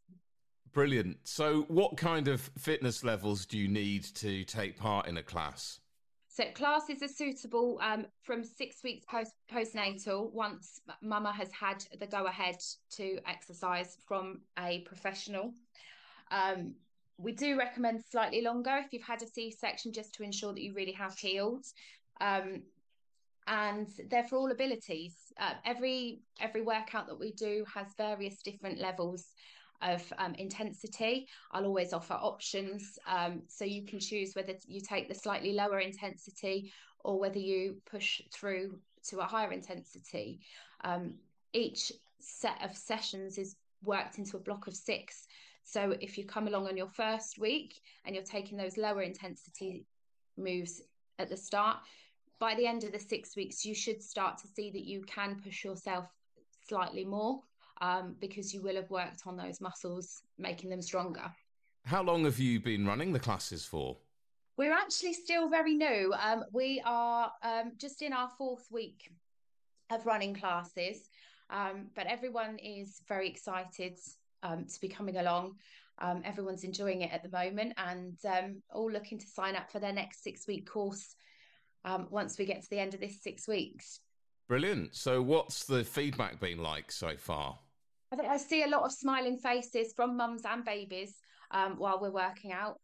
Brilliant. 0.73 1.19
So, 1.25 1.63
what 1.69 1.97
kind 1.97 2.29
of 2.29 2.41
fitness 2.59 3.03
levels 3.03 3.47
do 3.47 3.59
you 3.59 3.69
need 3.69 4.05
to 4.17 4.45
take 4.45 4.77
part 4.77 5.09
in 5.09 5.17
a 5.17 5.23
class? 5.23 5.81
So 6.39 6.45
classes 6.55 7.03
are 7.03 7.09
suitable 7.09 7.81
um, 7.83 8.07
from 8.23 8.45
six 8.45 8.85
weeks 8.85 9.05
post 9.11 9.33
postnatal 9.53 10.31
once 10.31 10.81
mama 11.03 11.33
has 11.33 11.51
had 11.51 11.85
the 11.99 12.07
go 12.07 12.27
ahead 12.27 12.59
to 12.93 13.19
exercise 13.27 13.97
from 14.07 14.43
a 14.57 14.83
professional. 14.83 15.53
Um, 16.31 16.75
we 17.17 17.33
do 17.33 17.59
recommend 17.59 18.05
slightly 18.09 18.41
longer 18.41 18.81
if 18.85 18.93
you've 18.93 19.03
had 19.03 19.21
a 19.21 19.27
C 19.27 19.51
section 19.51 19.93
just 19.93 20.15
to 20.15 20.23
ensure 20.23 20.53
that 20.55 20.63
you 20.63 20.75
really 20.75 20.93
have 20.93 21.19
healed. 21.19 21.65
Um, 22.21 22.63
and 23.49 23.89
they're 24.09 24.29
for 24.29 24.37
all 24.37 24.53
abilities. 24.53 25.17
Uh, 25.41 25.55
every 25.65 26.21
every 26.39 26.63
workout 26.63 27.09
that 27.09 27.19
we 27.19 27.33
do 27.33 27.65
has 27.75 27.89
various 27.97 28.43
different 28.43 28.79
levels 28.79 29.25
of 29.83 30.03
um, 30.19 30.35
intensity. 30.35 31.29
I'll 31.53 31.67
always 31.67 31.93
offer 31.93 32.15
options, 32.15 32.99
um, 33.07 33.43
so 33.49 33.65
you 33.65 33.85
can 33.85 34.01
choose 34.01 34.35
whether 34.35 34.55
you 34.67 34.81
take 34.81 35.09
the 35.09 35.15
slightly 35.15 35.53
lower 35.53 35.79
intensity 35.79 36.73
or 37.05 37.19
whether 37.19 37.39
you 37.39 37.77
push 37.91 38.21
through 38.33 38.79
to 39.09 39.21
a 39.21 39.25
higher 39.25 39.53
intensity. 39.53 40.41
Um, 40.85 41.15
each 41.53 41.93
set 42.21 42.63
of 42.63 42.77
sessions 42.77 43.39
is 43.39 43.57
worked 43.85 44.19
into 44.19 44.37
a 44.37 44.41
block 44.41 44.67
of 44.67 44.75
six. 44.75 45.27
So 45.65 45.95
if 46.01 46.19
you 46.19 46.25
come 46.25 46.49
along 46.49 46.67
on 46.67 46.77
your 46.77 46.89
first 46.89 47.39
week 47.39 47.81
and 48.05 48.15
you're 48.15 48.25
taking 48.25 48.59
those 48.59 48.77
lower 48.77 49.03
intensity 49.03 49.85
moves 50.37 50.83
at 51.19 51.29
the 51.29 51.37
start, 51.37 51.79
by 52.39 52.55
the 52.55 52.67
end 52.67 52.85
of 52.85 52.93
the 52.93 52.99
six 52.99 53.37
weeks, 53.37 53.65
you 53.65 53.75
should 53.75 54.03
start 54.03 54.39
to 54.39 54.49
see 54.49 54.71
that 54.71 54.85
you 54.85 55.03
can 55.03 55.41
push 55.43 55.65
yourself 55.65 56.07
slightly 56.67 57.05
more 57.05 57.43
um, 57.81 58.17
because 58.21 58.53
you 58.53 58.63
will 58.63 58.77
have 58.77 58.91
worked 58.91 59.23
on 59.27 59.37
those 59.37 59.61
muscles, 59.61 60.23
making 60.39 60.71
them 60.71 60.83
stronger. 60.83 61.33
How 61.85 62.03
long 62.03 62.25
have 62.25 62.39
you 62.39 62.61
been 62.61 62.87
running 62.87 63.13
the 63.13 63.19
classes 63.19 63.65
for? 63.65 63.97
We're 64.57 64.73
actually 64.73 65.13
still 65.13 65.49
very 65.49 65.75
new. 65.75 66.13
Um, 66.21 66.45
we 66.53 66.83
are 66.85 67.31
um, 67.43 67.73
just 67.79 68.03
in 68.03 68.13
our 68.13 68.29
fourth 68.37 68.67
week 68.71 69.11
of 69.91 70.05
running 70.05 70.35
classes, 70.35 71.09
um, 71.51 71.87
but 71.95 72.07
everyone 72.07 72.59
is 72.59 73.01
very 73.09 73.29
excited 73.29 73.99
um, 74.43 74.67
to 74.67 74.81
be 74.81 74.89
coming 74.89 75.17
along. 75.17 75.55
Um, 76.01 76.23
everyone's 76.25 76.65
enjoying 76.65 77.03
it 77.03 77.13
at 77.13 77.23
the 77.23 77.31
moment 77.31 77.75
and 77.77 78.17
all 78.73 78.91
looking 78.91 79.19
to 79.19 79.27
sign 79.27 79.57
up 79.57 79.71
for 79.71 79.79
their 79.79 79.93
next 79.93 80.23
six 80.23 80.47
week 80.47 80.69
course 80.69 81.17
um, 81.85 82.07
once 82.11 82.39
we 82.39 82.45
get 82.45 82.63
to 82.63 82.71
the 82.71 82.79
end 82.79 82.95
of 82.95 83.01
this 83.01 83.23
six 83.23 83.49
weeks. 83.49 84.01
Brilliant. 84.49 84.95
So, 84.95 85.21
what's 85.23 85.65
the 85.65 85.85
feedback 85.85 86.41
been 86.41 86.63
like 86.63 86.91
so 86.91 87.17
far? 87.17 87.59
I 88.11 88.17
think 88.17 88.29
I 88.29 88.37
see 88.37 88.63
a 88.63 88.69
lot 88.69 88.85
of 88.85 88.93
smiling 88.93 89.39
faces 89.39 89.93
from 89.95 90.17
mums 90.17 90.43
and 90.45 90.65
babies 90.65 91.17
um, 91.51 91.77
while 91.79 92.01
we're 92.01 92.11
working 92.11 92.53
out. 92.53 92.81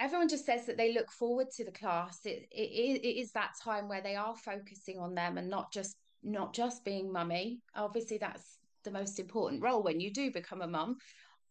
Everyone 0.00 0.28
just 0.28 0.46
says 0.46 0.66
that 0.66 0.78
they 0.78 0.94
look 0.94 1.10
forward 1.10 1.48
to 1.56 1.64
the 1.64 1.70
class. 1.70 2.20
It, 2.24 2.48
it, 2.50 3.02
it 3.02 3.20
is 3.20 3.32
that 3.32 3.52
time 3.62 3.88
where 3.88 4.00
they 4.00 4.16
are 4.16 4.34
focusing 4.34 4.98
on 4.98 5.14
them 5.14 5.36
and 5.36 5.50
not 5.50 5.72
just 5.72 5.96
not 6.22 6.54
just 6.54 6.84
being 6.84 7.12
mummy. 7.12 7.60
Obviously, 7.74 8.16
that's 8.16 8.58
the 8.84 8.90
most 8.90 9.18
important 9.18 9.62
role 9.62 9.82
when 9.82 10.00
you 10.00 10.12
do 10.12 10.30
become 10.30 10.62
a 10.62 10.66
mum, 10.66 10.96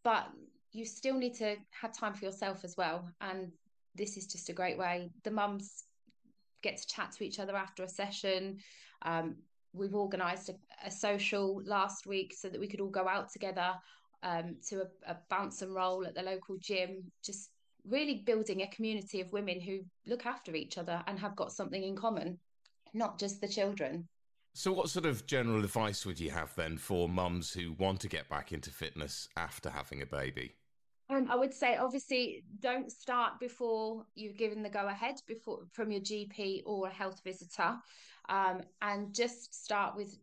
but 0.02 0.26
you 0.72 0.84
still 0.84 1.16
need 1.16 1.34
to 1.34 1.56
have 1.70 1.96
time 1.96 2.14
for 2.14 2.24
yourself 2.24 2.64
as 2.64 2.74
well. 2.76 3.08
And 3.20 3.52
this 3.94 4.16
is 4.16 4.26
just 4.26 4.48
a 4.48 4.54
great 4.54 4.78
way. 4.78 5.10
The 5.22 5.30
mums 5.30 5.84
get 6.62 6.78
to 6.78 6.86
chat 6.86 7.12
to 7.12 7.24
each 7.24 7.38
other 7.38 7.54
after 7.54 7.82
a 7.82 7.88
session. 7.88 8.58
Um, 9.02 9.36
we've 9.72 9.94
organised 9.94 10.48
a, 10.48 10.54
a, 10.86 10.90
social 10.90 11.62
last 11.64 12.06
week 12.06 12.34
so 12.36 12.48
that 12.48 12.60
we 12.60 12.66
could 12.66 12.80
all 12.80 12.90
go 12.90 13.08
out 13.08 13.30
together 13.30 13.72
um, 14.22 14.56
to 14.68 14.82
a, 14.82 15.12
a 15.12 15.16
bounce 15.30 15.62
and 15.62 15.74
roll 15.74 16.06
at 16.06 16.14
the 16.14 16.22
local 16.22 16.56
gym, 16.60 17.04
just 17.24 17.50
really 17.88 18.22
building 18.24 18.62
a 18.62 18.66
community 18.68 19.20
of 19.20 19.32
women 19.32 19.60
who 19.60 19.80
look 20.06 20.26
after 20.26 20.54
each 20.54 20.78
other 20.78 21.02
and 21.06 21.18
have 21.18 21.36
got 21.36 21.52
something 21.52 21.82
in 21.82 21.96
common, 21.96 22.38
not 22.94 23.18
just 23.18 23.40
the 23.40 23.48
children. 23.48 24.06
So, 24.54 24.72
what 24.72 24.90
sort 24.90 25.06
of 25.06 25.26
general 25.26 25.64
advice 25.64 26.04
would 26.04 26.20
you 26.20 26.30
have 26.30 26.54
then 26.54 26.76
for 26.76 27.08
mums 27.08 27.52
who 27.52 27.72
want 27.72 28.00
to 28.00 28.08
get 28.08 28.28
back 28.28 28.52
into 28.52 28.70
fitness 28.70 29.28
after 29.36 29.70
having 29.70 30.02
a 30.02 30.06
baby? 30.06 30.52
Um, 31.12 31.28
I 31.30 31.36
would 31.36 31.52
say 31.52 31.76
obviously 31.76 32.44
don't 32.60 32.90
start 32.90 33.38
before 33.38 34.06
you've 34.14 34.36
given 34.36 34.62
the 34.62 34.70
go 34.70 34.86
ahead 34.86 35.16
before 35.26 35.60
from 35.72 35.90
your 35.90 36.00
GP 36.00 36.62
or 36.64 36.86
a 36.86 36.90
health 36.90 37.20
visitor, 37.24 37.76
um, 38.28 38.62
and 38.80 39.14
just 39.14 39.54
start 39.54 39.96
with 39.96 40.16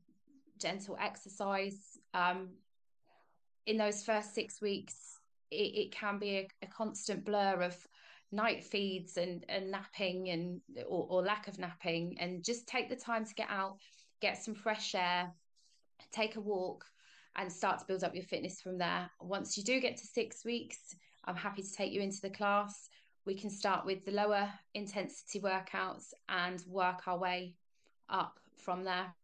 gentle 0.57 0.97
exercise. 0.99 1.97
Um, 2.13 2.49
in 3.65 3.77
those 3.77 4.03
first 4.03 4.33
six 4.33 4.61
weeks, 4.61 5.19
it, 5.51 5.55
it 5.75 5.91
can 5.91 6.17
be 6.17 6.37
a, 6.37 6.47
a, 6.63 6.67
constant 6.67 7.23
blur 7.23 7.61
of 7.61 7.75
night 8.31 8.63
feeds 8.63 9.17
and, 9.17 9.45
and 9.47 9.69
napping 9.69 10.29
and 10.29 10.61
or, 10.87 11.05
or 11.09 11.21
lack 11.21 11.47
of 11.47 11.59
napping, 11.59 12.17
and 12.19 12.43
just 12.43 12.67
take 12.67 12.89
the 12.89 12.95
time 12.95 13.25
to 13.25 13.33
get 13.35 13.47
out, 13.49 13.77
get 14.21 14.43
some 14.43 14.55
fresh 14.55 14.95
air, 14.95 15.31
take 16.11 16.35
a 16.35 16.41
walk 16.41 16.85
and 17.39 17.51
start 17.51 17.79
to 17.79 17.85
build 17.85 18.03
up 18.03 18.13
your 18.13 18.25
fitness 18.25 18.61
from 18.61 18.77
there. 18.77 19.09
Once 19.21 19.57
you 19.57 19.63
do 19.63 19.79
get 19.79 19.95
to 19.95 20.05
six 20.05 20.43
weeks, 20.43 20.93
I'm 21.23 21.37
happy 21.37 21.63
to 21.63 21.71
take 21.71 21.93
you 21.93 22.01
into 22.01 22.19
the 22.21 22.29
class. 22.29 22.89
We 23.25 23.33
can 23.33 23.49
start 23.49 23.85
with 23.85 24.03
the 24.03 24.11
lower 24.11 24.51
intensity 24.73 25.39
workouts 25.39 26.11
and 26.27 26.61
work 26.67 27.07
our 27.07 27.17
way 27.17 27.55
up 28.09 28.41
from 28.57 28.83
there. 28.83 29.15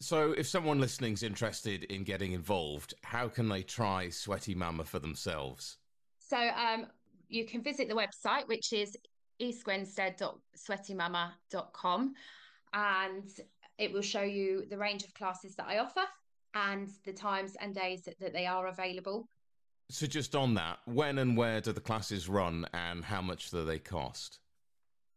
So, 0.00 0.30
if 0.32 0.46
someone 0.46 0.78
listening 0.80 1.14
is 1.14 1.24
interested 1.24 1.84
in 1.84 2.02
getting 2.04 2.32
involved, 2.32 2.94
how 3.02 3.28
can 3.28 3.48
they 3.48 3.62
try 3.62 4.08
Sweaty 4.08 4.54
Mama 4.54 4.84
for 4.84 5.00
themselves? 5.00 5.78
So, 6.18 6.36
um, 6.36 6.86
you 7.28 7.46
can 7.46 7.62
visit 7.62 7.88
the 7.88 7.94
website, 7.94 8.46
which 8.46 8.72
is 8.72 8.96
eastgrinstead.sweatymama.com, 9.40 12.14
and 12.72 13.30
it 13.78 13.92
will 13.92 14.02
show 14.02 14.22
you 14.22 14.64
the 14.68 14.78
range 14.78 15.02
of 15.04 15.14
classes 15.14 15.56
that 15.56 15.66
I 15.66 15.78
offer 15.78 16.04
and 16.54 16.90
the 17.04 17.12
times 17.12 17.56
and 17.60 17.74
days 17.74 18.02
that, 18.02 18.18
that 18.20 18.32
they 18.32 18.46
are 18.46 18.66
available. 18.68 19.28
So, 19.90 20.06
just 20.06 20.34
on 20.34 20.54
that, 20.54 20.78
when 20.86 21.18
and 21.18 21.36
where 21.36 21.60
do 21.60 21.72
the 21.72 21.80
classes 21.80 22.28
run 22.28 22.66
and 22.72 23.04
how 23.04 23.20
much 23.20 23.50
do 23.50 23.64
they 23.64 23.78
cost? 23.78 24.38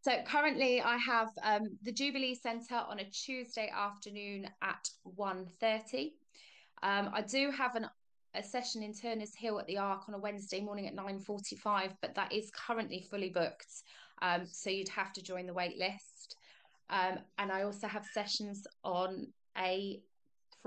So, 0.04 0.18
currently, 0.26 0.82
I 0.82 0.98
have 0.98 1.30
um, 1.42 1.78
the 1.84 1.92
Jubilee 1.92 2.36
Centre 2.36 2.84
on 2.88 3.00
a 3.00 3.06
Tuesday 3.06 3.72
afternoon 3.76 4.50
at 4.62 4.90
1.30. 5.18 6.12
Um, 6.84 7.10
I 7.14 7.22
do 7.22 7.50
have 7.52 7.76
an, 7.76 7.88
a 8.36 8.44
session 8.44 8.84
in 8.84 8.94
Turner's 8.94 9.36
Hill 9.36 9.60
at 9.60 9.68
the 9.68 9.78
Arc 9.78 10.10
on 10.10 10.16
a 10.16 10.20
Wednesday 10.20 10.60
morning 10.60 10.88
at 10.88 10.96
9.45, 10.96 11.92
but 12.02 12.14
that 12.16 12.34
is 12.34 12.52
currently 12.52 13.02
fully 13.10 13.30
booked. 13.30 13.84
Um, 14.22 14.46
so, 14.52 14.70
you'd 14.70 14.90
have 14.90 15.14
to 15.14 15.24
join 15.24 15.48
the 15.48 15.54
wait 15.54 15.78
list. 15.78 16.36
Um, 16.90 17.20
and 17.38 17.52
I 17.52 17.64
also 17.64 17.88
have 17.88 18.06
sessions 18.06 18.68
on 18.84 19.28
a 19.58 20.02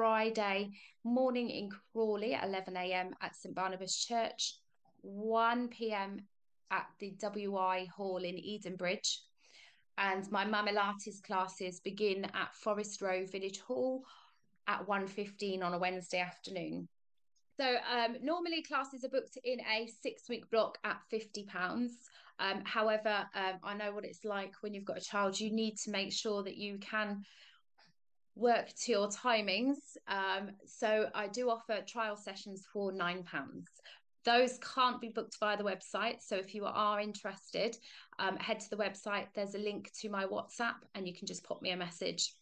Friday 0.00 0.71
morning 1.04 1.50
in 1.50 1.69
Crawley 1.92 2.33
at 2.33 2.49
11 2.49 2.75
a.m. 2.75 3.14
at 3.21 3.37
St 3.37 3.54
Barnabas 3.54 4.02
Church, 4.02 4.54
1 5.02 5.69
p.m. 5.69 6.23
at 6.71 6.87
the 7.00 7.14
WI 7.21 7.87
Hall 7.95 8.16
in 8.16 8.37
Edenbridge. 8.37 9.19
And 9.99 10.25
my 10.33 10.47
Mamilates 10.47 11.23
classes 11.23 11.80
begin 11.80 12.25
at 12.25 12.54
Forest 12.54 13.02
Row 13.02 13.26
Village 13.26 13.61
Hall 13.61 14.02
at 14.66 14.87
1.15 14.87 15.62
on 15.62 15.75
a 15.75 15.78
Wednesday 15.78 16.21
afternoon. 16.21 16.88
So 17.59 17.66
um, 17.95 18.16
normally 18.23 18.62
classes 18.62 19.04
are 19.04 19.11
booked 19.11 19.37
in 19.45 19.61
a 19.61 19.87
six 20.02 20.30
week 20.30 20.50
block 20.50 20.78
at 20.83 20.97
£50. 21.12 21.90
Um, 22.38 22.62
however, 22.64 23.26
um, 23.35 23.59
I 23.62 23.75
know 23.75 23.92
what 23.92 24.07
it's 24.07 24.25
like 24.25 24.54
when 24.62 24.73
you've 24.73 24.87
got 24.87 24.97
a 24.97 25.02
child. 25.04 25.38
You 25.38 25.50
need 25.50 25.76
to 25.85 25.90
make 25.90 26.11
sure 26.11 26.42
that 26.42 26.57
you 26.57 26.78
can 26.78 27.23
work 28.37 28.69
to 28.85 28.93
your 28.93 29.09
timings. 29.09 29.97
Um, 30.09 30.51
so 30.67 31.09
I 31.15 31.29
do 31.29 31.51
offer 31.51 31.81
trial 31.87 32.17
sessions 32.17 32.67
for 32.73 32.93
£9. 32.93 33.25
Those 34.25 34.59
can't 34.59 35.01
be 35.01 35.09
booked 35.09 35.37
via 35.41 35.57
the 35.57 35.65
website. 35.65 36.17
So 36.21 36.37
if 36.37 36.55
you 36.55 36.67
are 36.67 37.01
interested, 37.01 37.77
um, 38.19 38.37
head 38.37 38.61
to 38.61 38.71
the 38.71 38.77
website. 38.77 39.29
There's 39.35 39.55
a 39.55 39.59
link 39.59 39.91
to 40.01 40.11
my 40.11 40.27
WhatsApp 40.27 40.75
and 40.95 41.09
you 41.09 41.15
can 41.15 41.27
just 41.27 41.43
pop 41.45 41.63
me 41.63 41.71
a 41.71 41.77
message. 41.77 42.35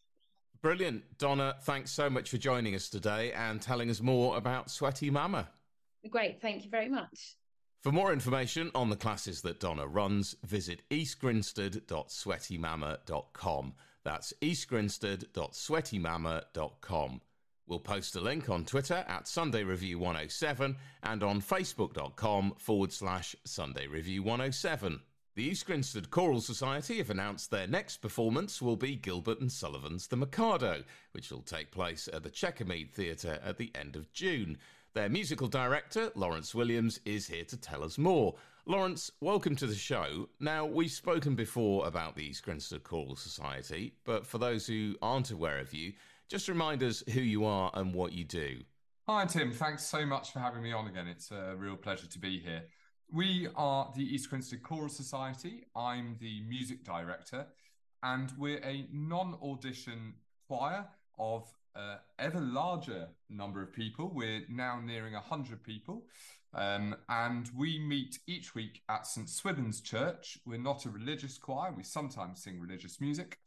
Brilliant. 0.60 1.04
Donna, 1.18 1.54
thanks 1.62 1.92
so 1.92 2.10
much 2.10 2.30
for 2.30 2.38
joining 2.38 2.74
us 2.74 2.88
today 2.88 3.32
and 3.32 3.62
telling 3.62 3.90
us 3.90 4.00
more 4.00 4.36
about 4.36 4.72
Sweaty 4.72 5.08
Mama. 5.08 5.48
Great. 6.10 6.40
Thank 6.40 6.64
you 6.64 6.70
very 6.70 6.88
much. 6.88 7.36
For 7.82 7.92
more 7.92 8.12
information 8.12 8.72
on 8.74 8.90
the 8.90 8.96
classes 8.96 9.40
that 9.42 9.60
Donna 9.60 9.86
runs, 9.86 10.34
visit 10.42 10.82
eastgrinstead.sweatymama.com. 10.90 13.74
That's 14.04 14.32
eastgrinstead.sweatymama.com. 14.40 17.20
We'll 17.66 17.80
post 17.80 18.16
a 18.16 18.20
link 18.20 18.48
on 18.48 18.64
Twitter 18.64 19.04
at 19.06 19.28
Sunday 19.28 19.62
Review 19.62 19.98
107 19.98 20.74
and 21.02 21.22
on 21.22 21.42
facebook.com 21.42 22.54
forward 22.56 22.92
slash 22.92 23.36
Sunday 23.44 23.86
Review 23.86 24.22
107. 24.22 25.00
The 25.38 25.44
East 25.44 25.66
Grinstead 25.66 26.10
Choral 26.10 26.40
Society 26.40 26.98
have 26.98 27.10
announced 27.10 27.50
their 27.50 27.68
next 27.68 27.98
performance 27.98 28.60
will 28.60 28.74
be 28.74 28.96
Gilbert 28.96 29.40
and 29.40 29.52
Sullivan's 29.52 30.08
The 30.08 30.16
Mikado, 30.16 30.82
which 31.12 31.30
will 31.30 31.42
take 31.42 31.70
place 31.70 32.08
at 32.12 32.24
the 32.24 32.30
Chequermead 32.30 32.90
Theatre 32.90 33.38
at 33.44 33.56
the 33.56 33.70
end 33.74 33.94
of 33.94 34.12
June. 34.12 34.58
Their 34.94 35.08
musical 35.08 35.48
director, 35.48 36.10
Lawrence 36.14 36.54
Williams, 36.54 36.98
is 37.04 37.26
here 37.26 37.44
to 37.44 37.56
tell 37.56 37.84
us 37.84 37.98
more. 37.98 38.34
Lawrence, 38.64 39.10
welcome 39.20 39.54
to 39.56 39.66
the 39.66 39.74
show. 39.74 40.28
Now, 40.40 40.64
we've 40.64 40.90
spoken 40.90 41.34
before 41.34 41.86
about 41.86 42.16
the 42.16 42.24
East 42.24 42.42
Grinstead 42.42 42.84
Choral 42.84 43.14
Society, 43.14 43.92
but 44.04 44.26
for 44.26 44.38
those 44.38 44.66
who 44.66 44.96
aren't 45.02 45.30
aware 45.30 45.58
of 45.58 45.74
you, 45.74 45.92
just 46.28 46.48
remind 46.48 46.82
us 46.82 47.02
who 47.12 47.20
you 47.20 47.44
are 47.44 47.70
and 47.74 47.94
what 47.94 48.12
you 48.12 48.24
do. 48.24 48.60
Hi, 49.06 49.26
Tim. 49.26 49.52
Thanks 49.52 49.84
so 49.84 50.04
much 50.04 50.32
for 50.32 50.38
having 50.38 50.62
me 50.62 50.72
on 50.72 50.88
again. 50.88 51.06
It's 51.06 51.30
a 51.30 51.54
real 51.56 51.76
pleasure 51.76 52.06
to 52.06 52.18
be 52.18 52.38
here. 52.38 52.64
We 53.12 53.48
are 53.56 53.92
the 53.94 54.02
East 54.02 54.30
Grinstead 54.30 54.62
Choral 54.62 54.88
Society. 54.88 55.66
I'm 55.76 56.16
the 56.18 56.40
music 56.48 56.82
director, 56.82 57.46
and 58.02 58.32
we're 58.38 58.62
a 58.64 58.86
non 58.92 59.38
audition 59.42 60.14
choir 60.46 60.86
of 61.18 61.50
uh, 61.78 61.96
ever 62.18 62.40
larger 62.40 63.08
number 63.30 63.62
of 63.62 63.72
people. 63.72 64.10
We're 64.12 64.42
now 64.48 64.80
nearing 64.84 65.14
100 65.14 65.62
people. 65.62 66.02
Um, 66.54 66.96
and 67.08 67.48
we 67.56 67.78
meet 67.78 68.18
each 68.26 68.54
week 68.54 68.82
at 68.88 69.06
St. 69.06 69.28
Swithin's 69.28 69.80
Church. 69.80 70.38
We're 70.46 70.58
not 70.58 70.86
a 70.86 70.90
religious 70.90 71.38
choir, 71.38 71.72
we 71.72 71.84
sometimes 71.84 72.42
sing 72.42 72.58
religious 72.60 73.00
music. 73.00 73.38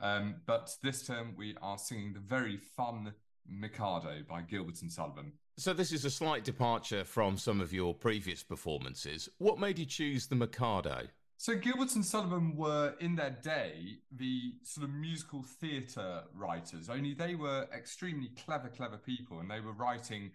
Um, 0.00 0.36
but 0.46 0.74
this 0.82 1.06
term 1.06 1.34
we 1.36 1.56
are 1.62 1.78
singing 1.78 2.12
the 2.12 2.20
very 2.20 2.56
fun 2.56 3.12
Mikado 3.48 4.22
by 4.28 4.42
Gilbert 4.42 4.82
and 4.82 4.90
Sullivan. 4.90 5.32
So, 5.56 5.72
this 5.72 5.92
is 5.92 6.04
a 6.04 6.10
slight 6.10 6.42
departure 6.42 7.04
from 7.04 7.36
some 7.36 7.60
of 7.60 7.72
your 7.72 7.94
previous 7.94 8.42
performances. 8.42 9.28
What 9.38 9.60
made 9.60 9.78
you 9.78 9.84
choose 9.84 10.26
the 10.26 10.34
Mikado? 10.34 11.06
So, 11.36 11.56
Gilbert 11.56 11.94
and 11.94 12.04
Sullivan 12.04 12.56
were 12.56 12.94
in 13.00 13.16
their 13.16 13.36
day 13.42 13.98
the 14.16 14.54
sort 14.62 14.84
of 14.84 14.94
musical 14.94 15.42
theatre 15.42 16.22
writers, 16.34 16.88
only 16.88 17.12
they 17.12 17.34
were 17.34 17.66
extremely 17.76 18.30
clever, 18.44 18.68
clever 18.68 18.96
people, 18.96 19.40
and 19.40 19.50
they 19.50 19.60
were 19.60 19.72
writing 19.72 20.30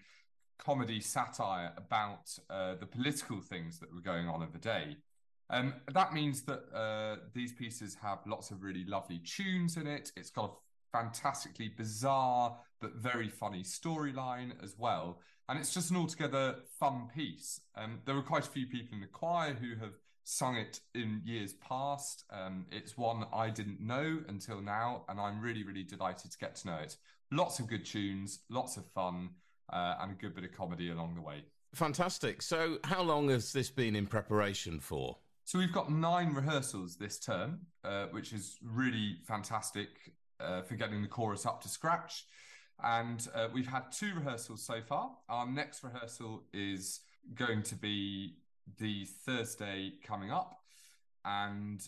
comedy 0.58 1.00
satire 1.00 1.72
about 1.78 2.38
uh, 2.50 2.76
the 2.80 2.86
political 2.86 3.42
things 3.42 3.80
that 3.80 3.94
were 3.94 4.02
going 4.02 4.28
on 4.28 4.44
of 4.44 4.52
the 4.52 4.60
day. 4.60 4.98
Um, 5.50 5.74
that 5.94 6.14
means 6.14 6.44
that 6.44 6.62
uh, 6.76 7.16
these 7.34 7.54
pieces 7.54 7.96
have 8.02 8.20
lots 8.28 8.52
of 8.52 8.62
really 8.62 8.86
lovely 8.86 9.20
tunes 9.20 9.78
in 9.78 9.88
it. 9.88 10.12
It's 10.16 10.30
got 10.30 10.46
a 10.46 10.98
fantastically 10.98 11.70
bizarre 11.70 12.58
but 12.82 12.96
very 12.96 13.30
funny 13.30 13.64
storyline 13.64 14.52
as 14.64 14.76
well. 14.78 15.20
And 15.48 15.58
it's 15.58 15.74
just 15.74 15.90
an 15.90 15.98
altogether 15.98 16.58
fun 16.80 17.08
piece. 17.16 17.62
Um, 17.76 18.02
there 18.06 18.14
were 18.14 18.22
quite 18.22 18.46
a 18.46 18.50
few 18.50 18.68
people 18.68 18.96
in 18.96 19.02
the 19.02 19.08
choir 19.08 19.54
who 19.54 19.76
have 19.80 19.94
sung 20.30 20.58
it 20.58 20.80
in 20.94 21.22
years 21.26 21.54
past. 21.54 22.24
Um, 22.32 22.66
it's 22.72 22.98
one 22.98 23.26
I 23.34 23.50
didn't 23.50 23.82
know 23.82 24.20
until 24.28 24.62
now, 24.62 25.04
and 25.10 25.20
I'm 25.20 25.42
really, 25.42 25.64
really 25.64 25.84
delighted 25.84 26.32
to 26.32 26.38
get 26.38 26.56
to 26.58 26.68
know 26.68 26.76
it. 26.78 26.98
Lots 27.32 27.60
of 27.60 27.68
good 27.68 27.84
tunes, 27.84 28.40
lots 28.50 28.78
of 28.78 28.86
fun, 28.92 29.32
uh, 29.74 29.96
and 30.02 30.12
a 30.12 30.16
good 30.16 30.36
bit 30.36 30.44
of 30.44 30.52
comedy 30.52 30.92
along 30.92 31.16
the 31.16 31.22
way. 31.22 31.44
Fantastic. 31.74 32.42
So, 32.44 32.78
how 32.84 33.02
long 33.02 33.30
has 33.30 33.52
this 33.52 33.70
been 33.70 33.96
in 33.96 34.06
preparation 34.06 34.80
for? 34.80 35.18
So, 35.46 35.58
we've 35.58 35.74
got 35.74 35.92
nine 35.92 36.34
rehearsals 36.34 36.96
this 36.96 37.20
term, 37.20 37.62
uh, 37.84 38.06
which 38.12 38.32
is 38.32 38.58
really 38.64 39.18
fantastic 39.28 39.90
uh, 40.40 40.62
for 40.62 40.76
getting 40.76 41.02
the 41.02 41.08
chorus 41.08 41.46
up 41.46 41.62
to 41.64 41.70
scratch. 41.70 42.26
And 42.84 43.28
uh, 43.36 43.48
we've 43.52 43.68
had 43.68 43.92
two 43.92 44.14
rehearsals 44.16 44.64
so 44.64 44.82
far. 44.82 45.12
Our 45.28 45.48
next 45.48 45.84
rehearsal 45.84 46.44
is 46.54 47.02
going 47.36 47.64
to 47.64 47.76
be 47.76 48.36
the 48.78 49.06
Thursday 49.06 49.94
coming 50.04 50.32
up. 50.32 50.62
And 51.26 51.82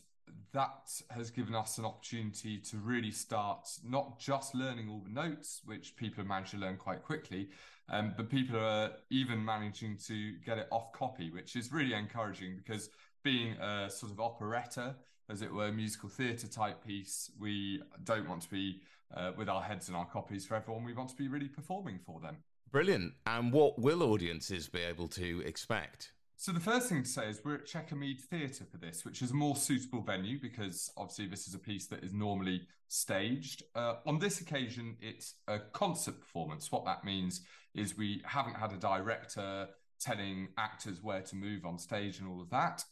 that 0.53 1.01
has 1.09 1.29
given 1.29 1.55
us 1.55 1.77
an 1.77 1.85
opportunity 1.85 2.57
to 2.57 2.77
really 2.77 3.11
start 3.11 3.67
not 3.83 4.19
just 4.19 4.55
learning 4.55 4.89
all 4.89 4.99
the 4.99 5.09
notes, 5.09 5.61
which 5.65 5.95
people 5.95 6.17
have 6.17 6.27
managed 6.27 6.51
to 6.51 6.57
learn 6.57 6.77
quite 6.77 7.03
quickly, 7.03 7.49
um, 7.89 8.13
but 8.15 8.29
people 8.29 8.57
are 8.57 8.91
even 9.09 9.43
managing 9.43 9.97
to 10.07 10.33
get 10.45 10.57
it 10.57 10.67
off 10.71 10.91
copy, 10.93 11.29
which 11.29 11.55
is 11.55 11.71
really 11.71 11.93
encouraging 11.93 12.55
because 12.55 12.89
being 13.23 13.53
a 13.53 13.89
sort 13.89 14.11
of 14.11 14.19
operetta, 14.19 14.95
as 15.29 15.41
it 15.41 15.53
were, 15.53 15.71
musical 15.71 16.09
theatre 16.09 16.47
type 16.47 16.85
piece, 16.85 17.31
we 17.39 17.81
don't 18.03 18.27
want 18.27 18.41
to 18.41 18.49
be 18.49 18.81
uh, 19.15 19.31
with 19.37 19.49
our 19.49 19.61
heads 19.61 19.89
in 19.89 19.95
our 19.95 20.05
copies 20.05 20.45
for 20.45 20.55
everyone. 20.55 20.83
We 20.83 20.93
want 20.93 21.09
to 21.09 21.15
be 21.15 21.27
really 21.27 21.47
performing 21.47 21.99
for 22.05 22.19
them. 22.19 22.37
Brilliant. 22.71 23.13
And 23.25 23.51
what 23.51 23.77
will 23.77 24.03
audiences 24.03 24.69
be 24.69 24.79
able 24.79 25.09
to 25.09 25.41
expect? 25.45 26.13
So 26.41 26.51
the 26.51 26.59
first 26.59 26.89
thing 26.89 27.03
to 27.03 27.07
say 27.07 27.29
is 27.29 27.39
we're 27.45 27.53
at 27.53 27.67
Chequermead 27.67 28.19
Theatre 28.19 28.65
for 28.65 28.77
this, 28.77 29.05
which 29.05 29.21
is 29.21 29.29
a 29.29 29.35
more 29.35 29.55
suitable 29.55 30.01
venue 30.01 30.41
because 30.41 30.91
obviously 30.97 31.27
this 31.27 31.47
is 31.47 31.53
a 31.53 31.59
piece 31.59 31.85
that 31.85 32.03
is 32.03 32.13
normally 32.13 32.63
staged. 32.87 33.61
Uh, 33.75 33.97
on 34.07 34.17
this 34.17 34.41
occasion, 34.41 34.97
it's 35.01 35.35
a 35.47 35.59
concert 35.59 36.19
performance. 36.19 36.71
What 36.71 36.83
that 36.85 37.05
means 37.05 37.41
is 37.75 37.95
we 37.95 38.23
haven't 38.25 38.55
had 38.55 38.73
a 38.73 38.77
director 38.77 39.67
telling 39.99 40.47
actors 40.57 41.03
where 41.03 41.21
to 41.21 41.35
move 41.35 41.63
on 41.63 41.77
stage 41.77 42.17
and 42.17 42.27
all 42.27 42.41
of 42.41 42.49
that. 42.49 42.83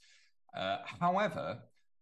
Uh, 0.56 0.78
however, 1.00 1.58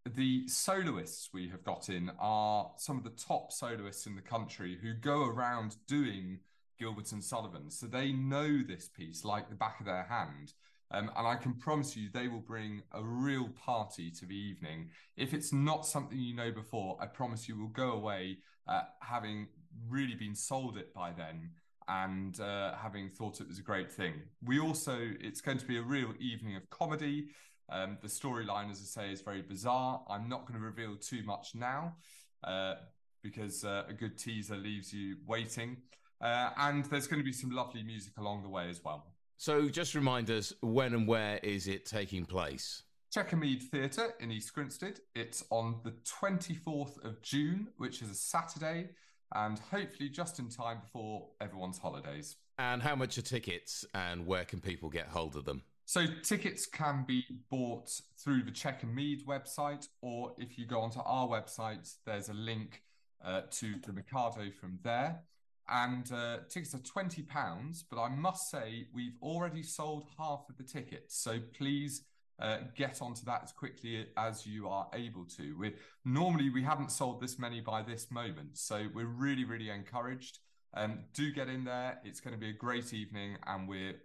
the 0.05 0.49
soloists 0.49 1.29
we 1.33 1.47
have 1.47 1.63
got 1.63 1.87
in 1.87 2.11
are 2.19 2.71
some 2.75 2.97
of 2.97 3.05
the 3.05 3.09
top 3.11 3.53
soloists 3.53 4.05
in 4.05 4.17
the 4.17 4.21
country 4.21 4.77
who 4.81 4.93
go 4.93 5.23
around 5.23 5.77
doing 5.87 6.39
Gilbert 6.77 7.13
and 7.13 7.23
Sullivan. 7.23 7.71
So 7.71 7.87
they 7.87 8.11
know 8.11 8.61
this 8.63 8.89
piece 8.89 9.23
like 9.23 9.47
the 9.47 9.55
back 9.55 9.79
of 9.79 9.85
their 9.85 10.03
hand. 10.03 10.51
Um, 10.91 11.11
and 11.17 11.27
I 11.27 11.35
can 11.35 11.53
promise 11.53 11.97
you 11.97 12.09
they 12.13 12.27
will 12.27 12.39
bring 12.39 12.81
a 12.93 13.03
real 13.03 13.49
party 13.49 14.09
to 14.11 14.25
the 14.25 14.35
evening. 14.35 14.89
If 15.17 15.33
it's 15.33 15.51
not 15.51 15.85
something 15.85 16.17
you 16.17 16.35
know 16.35 16.51
before, 16.51 16.97
I 17.01 17.07
promise 17.07 17.47
you 17.47 17.59
will 17.59 17.67
go 17.67 17.91
away 17.91 18.37
uh, 18.67 18.83
having 19.01 19.47
really 19.89 20.15
been 20.15 20.35
sold 20.35 20.77
it 20.77 20.93
by 20.93 21.11
then 21.11 21.51
and 21.87 22.39
uh, 22.39 22.75
having 22.75 23.09
thought 23.09 23.39
it 23.39 23.47
was 23.47 23.59
a 23.59 23.63
great 23.63 23.91
thing. 23.91 24.13
We 24.43 24.59
also, 24.59 24.97
it's 25.19 25.41
going 25.41 25.57
to 25.57 25.65
be 25.65 25.77
a 25.77 25.81
real 25.81 26.13
evening 26.19 26.55
of 26.55 26.69
comedy. 26.69 27.29
Um, 27.69 27.97
the 28.01 28.07
storyline, 28.07 28.71
as 28.71 28.81
I 28.81 29.01
say, 29.01 29.11
is 29.11 29.21
very 29.21 29.41
bizarre. 29.41 30.03
I'm 30.09 30.27
not 30.27 30.45
going 30.47 30.59
to 30.59 30.65
reveal 30.65 30.95
too 30.95 31.23
much 31.23 31.55
now 31.55 31.95
uh, 32.43 32.75
because 33.23 33.63
uh, 33.63 33.83
a 33.87 33.93
good 33.93 34.17
teaser 34.17 34.55
leaves 34.55 34.93
you 34.93 35.17
waiting. 35.25 35.77
Uh, 36.19 36.49
and 36.57 36.85
there's 36.85 37.07
going 37.07 37.19
to 37.19 37.25
be 37.25 37.33
some 37.33 37.51
lovely 37.51 37.83
music 37.83 38.13
along 38.17 38.43
the 38.43 38.49
way 38.49 38.69
as 38.69 38.83
well. 38.83 39.16
So 39.39 39.69
just 39.69 39.93
remind 39.93 40.31
us 40.31 40.51
when 40.61 40.95
and 40.95 41.07
where 41.07 41.37
is 41.43 41.67
it 41.67 41.85
taking 41.85 42.25
place? 42.25 42.81
Chequermead 43.15 43.61
Theatre 43.61 44.15
in 44.19 44.31
East 44.31 44.51
Grinstead. 44.53 44.99
It's 45.13 45.45
on 45.51 45.75
the 45.83 45.91
24th 45.91 47.05
of 47.05 47.21
June, 47.21 47.67
which 47.77 48.01
is 48.01 48.09
a 48.09 48.15
Saturday, 48.15 48.89
and 49.35 49.59
hopefully 49.59 50.09
just 50.09 50.39
in 50.39 50.49
time 50.49 50.79
before 50.81 51.27
everyone's 51.39 51.77
holidays. 51.77 52.35
And 52.57 52.81
how 52.81 52.95
much 52.95 53.19
are 53.19 53.21
tickets 53.21 53.85
and 53.93 54.25
where 54.25 54.43
can 54.43 54.59
people 54.59 54.89
get 54.89 55.07
hold 55.07 55.35
of 55.35 55.45
them? 55.45 55.61
So 55.85 56.05
tickets 56.23 56.65
can 56.65 57.05
be 57.07 57.23
bought 57.51 57.91
through 58.17 58.41
the 58.41 58.51
Chequermead 58.51 59.23
website, 59.25 59.87
or 60.01 60.33
if 60.39 60.57
you 60.57 60.65
go 60.65 60.81
onto 60.81 60.99
our 61.05 61.27
website, 61.27 61.93
there's 62.07 62.29
a 62.29 62.33
link 62.33 62.81
uh, 63.23 63.41
to 63.51 63.75
the 63.85 63.93
Mikado 63.93 64.49
from 64.59 64.79
there 64.83 65.21
and 65.69 66.11
uh, 66.11 66.37
tickets 66.49 66.73
are 66.73 66.79
twenty 66.79 67.23
pounds. 67.23 67.83
But 67.89 68.01
I 68.01 68.09
must 68.09 68.49
say 68.49 68.87
we've 68.93 69.17
already 69.21 69.63
sold 69.63 70.07
half 70.17 70.45
of 70.49 70.57
the 70.57 70.63
tickets, 70.63 71.17
so 71.17 71.39
please 71.57 72.03
uh, 72.39 72.59
get 72.75 73.01
onto 73.01 73.25
that 73.25 73.41
as 73.43 73.51
quickly 73.51 74.05
as 74.15 74.45
you 74.45 74.67
are 74.67 74.87
able 74.93 75.25
to. 75.25 75.57
we 75.57 75.73
normally 76.05 76.49
we 76.49 76.63
haven't 76.63 76.91
sold 76.91 77.19
this 77.19 77.39
many 77.39 77.61
by 77.61 77.81
this 77.81 78.11
moment, 78.11 78.57
so 78.57 78.87
we're 78.93 79.05
really 79.05 79.45
really 79.45 79.69
encouraged. 79.69 80.39
Um, 80.73 80.99
do 81.13 81.31
get 81.31 81.49
in 81.49 81.63
there; 81.63 81.99
it's 82.03 82.19
going 82.19 82.33
to 82.33 82.39
be 82.39 82.49
a 82.49 82.53
great 82.53 82.93
evening, 82.93 83.37
and 83.47 83.67
we're 83.67 83.95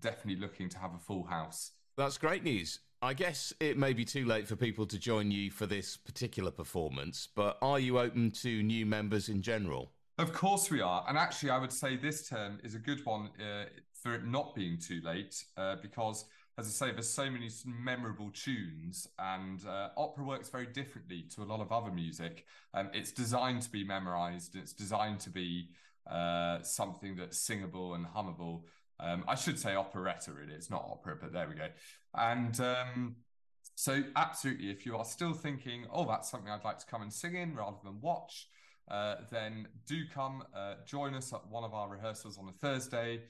definitely 0.00 0.40
looking 0.40 0.68
to 0.68 0.78
have 0.78 0.94
a 0.94 0.98
full 0.98 1.24
house. 1.24 1.72
That's 1.96 2.18
great 2.18 2.44
news. 2.44 2.80
I 3.00 3.14
guess 3.14 3.52
it 3.60 3.78
may 3.78 3.92
be 3.92 4.04
too 4.04 4.24
late 4.24 4.48
for 4.48 4.56
people 4.56 4.84
to 4.86 4.98
join 4.98 5.30
you 5.30 5.52
for 5.52 5.66
this 5.66 5.96
particular 5.96 6.50
performance, 6.50 7.28
but 7.34 7.56
are 7.62 7.78
you 7.78 7.98
open 7.98 8.32
to 8.42 8.62
new 8.62 8.86
members 8.86 9.28
in 9.28 9.40
general? 9.40 9.92
Of 10.18 10.32
course 10.32 10.68
we 10.68 10.80
are. 10.80 11.04
And 11.08 11.16
actually, 11.16 11.50
I 11.50 11.58
would 11.58 11.72
say 11.72 11.96
this 11.96 12.28
term 12.28 12.58
is 12.64 12.74
a 12.74 12.78
good 12.80 13.06
one 13.06 13.30
uh, 13.38 13.66
for 14.02 14.14
it 14.14 14.26
not 14.26 14.52
being 14.52 14.76
too 14.76 15.00
late 15.04 15.44
uh, 15.56 15.76
because, 15.80 16.24
as 16.58 16.66
I 16.66 16.70
say, 16.70 16.92
there's 16.92 17.08
so 17.08 17.30
many 17.30 17.48
memorable 17.64 18.30
tunes, 18.32 19.06
and 19.20 19.64
uh, 19.64 19.90
opera 19.96 20.24
works 20.24 20.48
very 20.48 20.66
differently 20.66 21.22
to 21.36 21.42
a 21.42 21.44
lot 21.44 21.60
of 21.60 21.70
other 21.70 21.92
music. 21.92 22.46
Um, 22.74 22.90
it's 22.92 23.12
designed 23.12 23.62
to 23.62 23.70
be 23.70 23.84
memorized, 23.84 24.56
it's 24.56 24.72
designed 24.72 25.20
to 25.20 25.30
be 25.30 25.68
uh, 26.10 26.62
something 26.62 27.14
that's 27.14 27.38
singable 27.38 27.94
and 27.94 28.04
hummable. 28.04 28.62
Um, 28.98 29.22
I 29.28 29.36
should 29.36 29.56
say 29.56 29.76
operetta, 29.76 30.32
really. 30.32 30.54
It's 30.54 30.68
not 30.68 30.84
opera, 30.90 31.14
but 31.20 31.32
there 31.32 31.48
we 31.48 31.54
go. 31.54 31.68
And 32.16 32.60
um, 32.60 33.16
so, 33.76 34.02
absolutely, 34.16 34.70
if 34.70 34.84
you 34.84 34.96
are 34.96 35.04
still 35.04 35.32
thinking, 35.32 35.86
oh, 35.92 36.06
that's 36.06 36.28
something 36.28 36.50
I'd 36.50 36.64
like 36.64 36.80
to 36.80 36.86
come 36.86 37.02
and 37.02 37.12
sing 37.12 37.36
in 37.36 37.54
rather 37.54 37.76
than 37.84 38.00
watch, 38.00 38.48
uh, 38.90 39.16
then 39.30 39.68
do 39.86 40.04
come 40.12 40.42
uh, 40.54 40.74
join 40.86 41.14
us 41.14 41.32
at 41.32 41.46
one 41.48 41.64
of 41.64 41.74
our 41.74 41.88
rehearsals 41.88 42.38
on 42.38 42.48
a 42.48 42.52
Thursday 42.52 43.20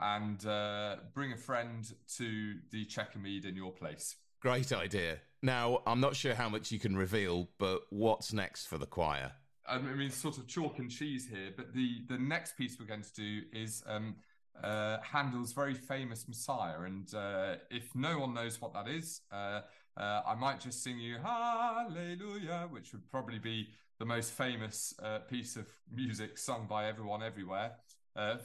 and 0.00 0.44
uh, 0.46 0.96
bring 1.14 1.32
a 1.32 1.36
friend 1.36 1.92
to 2.16 2.54
the 2.70 2.84
Chequer 2.84 3.18
Mead 3.18 3.44
in 3.44 3.56
your 3.56 3.72
place. 3.72 4.16
Great 4.40 4.72
idea. 4.72 5.18
Now, 5.42 5.82
I'm 5.86 6.00
not 6.00 6.16
sure 6.16 6.34
how 6.34 6.48
much 6.48 6.70
you 6.70 6.78
can 6.78 6.96
reveal, 6.96 7.48
but 7.58 7.82
what's 7.90 8.32
next 8.32 8.66
for 8.66 8.78
the 8.78 8.86
choir? 8.86 9.32
I 9.68 9.78
mean, 9.78 10.10
sort 10.10 10.38
of 10.38 10.46
chalk 10.46 10.78
and 10.78 10.90
cheese 10.90 11.28
here, 11.28 11.50
but 11.56 11.72
the, 11.74 12.02
the 12.08 12.18
next 12.18 12.56
piece 12.56 12.78
we're 12.78 12.86
going 12.86 13.02
to 13.02 13.14
do 13.14 13.42
is 13.52 13.82
um, 13.86 14.16
uh, 14.62 14.98
Handel's 15.00 15.52
very 15.52 15.74
famous 15.74 16.28
Messiah. 16.28 16.80
And 16.82 17.12
uh, 17.14 17.56
if 17.70 17.94
no 17.94 18.18
one 18.18 18.34
knows 18.34 18.60
what 18.60 18.72
that 18.74 18.88
is, 18.88 19.22
uh, 19.32 19.62
uh 19.96 20.22
I 20.26 20.34
might 20.34 20.60
just 20.60 20.82
sing 20.82 20.98
you 20.98 21.16
Hallelujah, 21.18 22.68
which 22.70 22.92
would 22.92 23.10
probably 23.10 23.38
be 23.38 23.68
the 23.98 24.04
most 24.04 24.32
famous 24.32 24.94
uh, 25.02 25.18
piece 25.20 25.56
of 25.56 25.66
music 25.92 26.38
sung 26.38 26.66
by 26.68 26.86
everyone 26.86 27.22
everywhere. 27.22 27.72
Uh, 28.14 28.36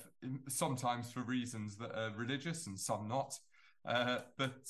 sometimes 0.49 1.11
for 1.11 1.21
reasons 1.21 1.77
that 1.77 1.97
are 1.97 2.11
religious 2.17 2.67
and 2.67 2.79
some 2.79 3.07
not. 3.07 3.39
but 3.85 4.65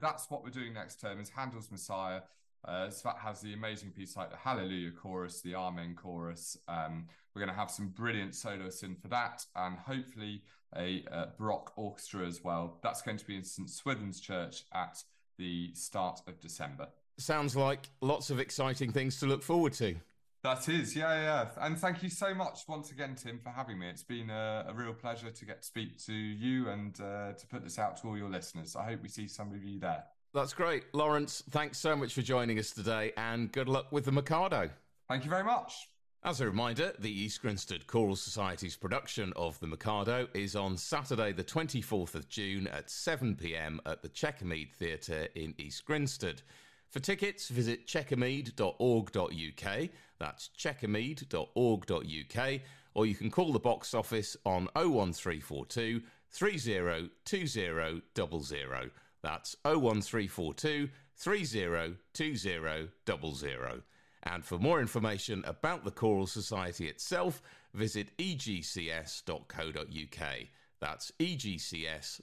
that's 0.00 0.30
what 0.30 0.42
we're 0.42 0.50
doing 0.50 0.72
next 0.72 1.00
term 1.00 1.20
is 1.20 1.28
Handel's 1.30 1.70
Messiah. 1.70 2.20
Uh, 2.64 2.90
so 2.90 3.08
that 3.08 3.18
has 3.18 3.40
the 3.40 3.54
amazing 3.54 3.90
piece 3.90 4.16
like 4.16 4.30
the 4.30 4.36
Hallelujah 4.36 4.90
chorus, 4.90 5.40
the 5.40 5.54
Amen 5.54 5.94
chorus. 5.94 6.56
Um, 6.68 7.06
we're 7.34 7.40
going 7.40 7.52
to 7.52 7.58
have 7.58 7.70
some 7.70 7.88
brilliant 7.88 8.34
soloists 8.34 8.82
in 8.82 8.96
for 8.96 9.08
that, 9.08 9.44
and 9.56 9.78
hopefully 9.78 10.42
a 10.76 11.04
uh, 11.10 11.26
Baroque 11.38 11.72
orchestra 11.76 12.26
as 12.26 12.44
well. 12.44 12.78
That's 12.82 13.02
going 13.02 13.16
to 13.16 13.24
be 13.24 13.36
in 13.36 13.44
St 13.44 13.70
Swithin's 13.70 14.20
Church 14.20 14.64
at 14.74 15.02
the 15.38 15.70
start 15.74 16.20
of 16.26 16.38
December. 16.40 16.88
Sounds 17.18 17.56
like 17.56 17.88
lots 18.00 18.30
of 18.30 18.38
exciting 18.38 18.92
things 18.92 19.18
to 19.20 19.26
look 19.26 19.42
forward 19.42 19.72
to. 19.74 19.96
That 20.42 20.68
is, 20.70 20.96
yeah, 20.96 21.20
yeah. 21.20 21.48
And 21.60 21.78
thank 21.78 22.02
you 22.02 22.08
so 22.08 22.34
much 22.34 22.60
once 22.66 22.90
again, 22.90 23.14
Tim, 23.14 23.38
for 23.38 23.50
having 23.50 23.78
me. 23.78 23.88
It's 23.88 24.02
been 24.02 24.30
a, 24.30 24.64
a 24.68 24.72
real 24.72 24.94
pleasure 24.94 25.30
to 25.30 25.44
get 25.44 25.60
to 25.60 25.66
speak 25.66 25.98
to 26.06 26.14
you 26.14 26.70
and 26.70 26.98
uh, 26.98 27.32
to 27.32 27.46
put 27.46 27.62
this 27.62 27.78
out 27.78 27.98
to 27.98 28.08
all 28.08 28.16
your 28.16 28.30
listeners. 28.30 28.74
I 28.74 28.84
hope 28.84 29.02
we 29.02 29.08
see 29.08 29.28
some 29.28 29.52
of 29.52 29.62
you 29.62 29.78
there. 29.78 30.04
That's 30.32 30.54
great. 30.54 30.84
Lawrence, 30.94 31.42
thanks 31.50 31.78
so 31.78 31.94
much 31.94 32.14
for 32.14 32.22
joining 32.22 32.58
us 32.58 32.70
today 32.70 33.12
and 33.16 33.52
good 33.52 33.68
luck 33.68 33.92
with 33.92 34.06
the 34.06 34.12
Mikado. 34.12 34.70
Thank 35.08 35.24
you 35.24 35.30
very 35.30 35.44
much. 35.44 35.88
As 36.22 36.40
a 36.40 36.46
reminder, 36.46 36.92
the 36.98 37.10
East 37.10 37.42
Grinstead 37.42 37.86
Choral 37.86 38.14
Society's 38.14 38.76
production 38.76 39.32
of 39.36 39.58
The 39.60 39.66
Mikado 39.66 40.28
is 40.34 40.54
on 40.54 40.76
Saturday, 40.76 41.32
the 41.32 41.42
24th 41.42 42.14
of 42.14 42.28
June 42.28 42.66
at 42.68 42.88
7pm 42.88 43.78
at 43.86 44.02
the 44.02 44.08
Chequer 44.08 44.44
Mead 44.44 44.70
Theatre 44.72 45.28
in 45.34 45.54
East 45.58 45.84
Grinstead. 45.86 46.42
For 46.90 47.00
tickets, 47.00 47.48
visit 47.48 47.86
chequermead.org.uk, 47.86 49.88
that's 50.18 50.50
chequermead.org.uk, 50.58 52.60
or 52.94 53.06
you 53.06 53.14
can 53.14 53.30
call 53.30 53.52
the 53.52 53.60
box 53.60 53.94
office 53.94 54.36
on 54.44 54.68
01342 54.74 56.02
302000. 56.30 58.90
That's 59.22 59.54
01342 59.64 60.88
302000. 61.16 63.82
And 64.24 64.44
for 64.44 64.58
more 64.58 64.80
information 64.80 65.42
about 65.46 65.84
the 65.84 65.90
Choral 65.90 66.26
Society 66.26 66.88
itself, 66.88 67.40
visit 67.72 68.08
egcs.co.uk. 68.18 69.36
That's 70.80 71.12
egcs.co.uk. 71.20 72.20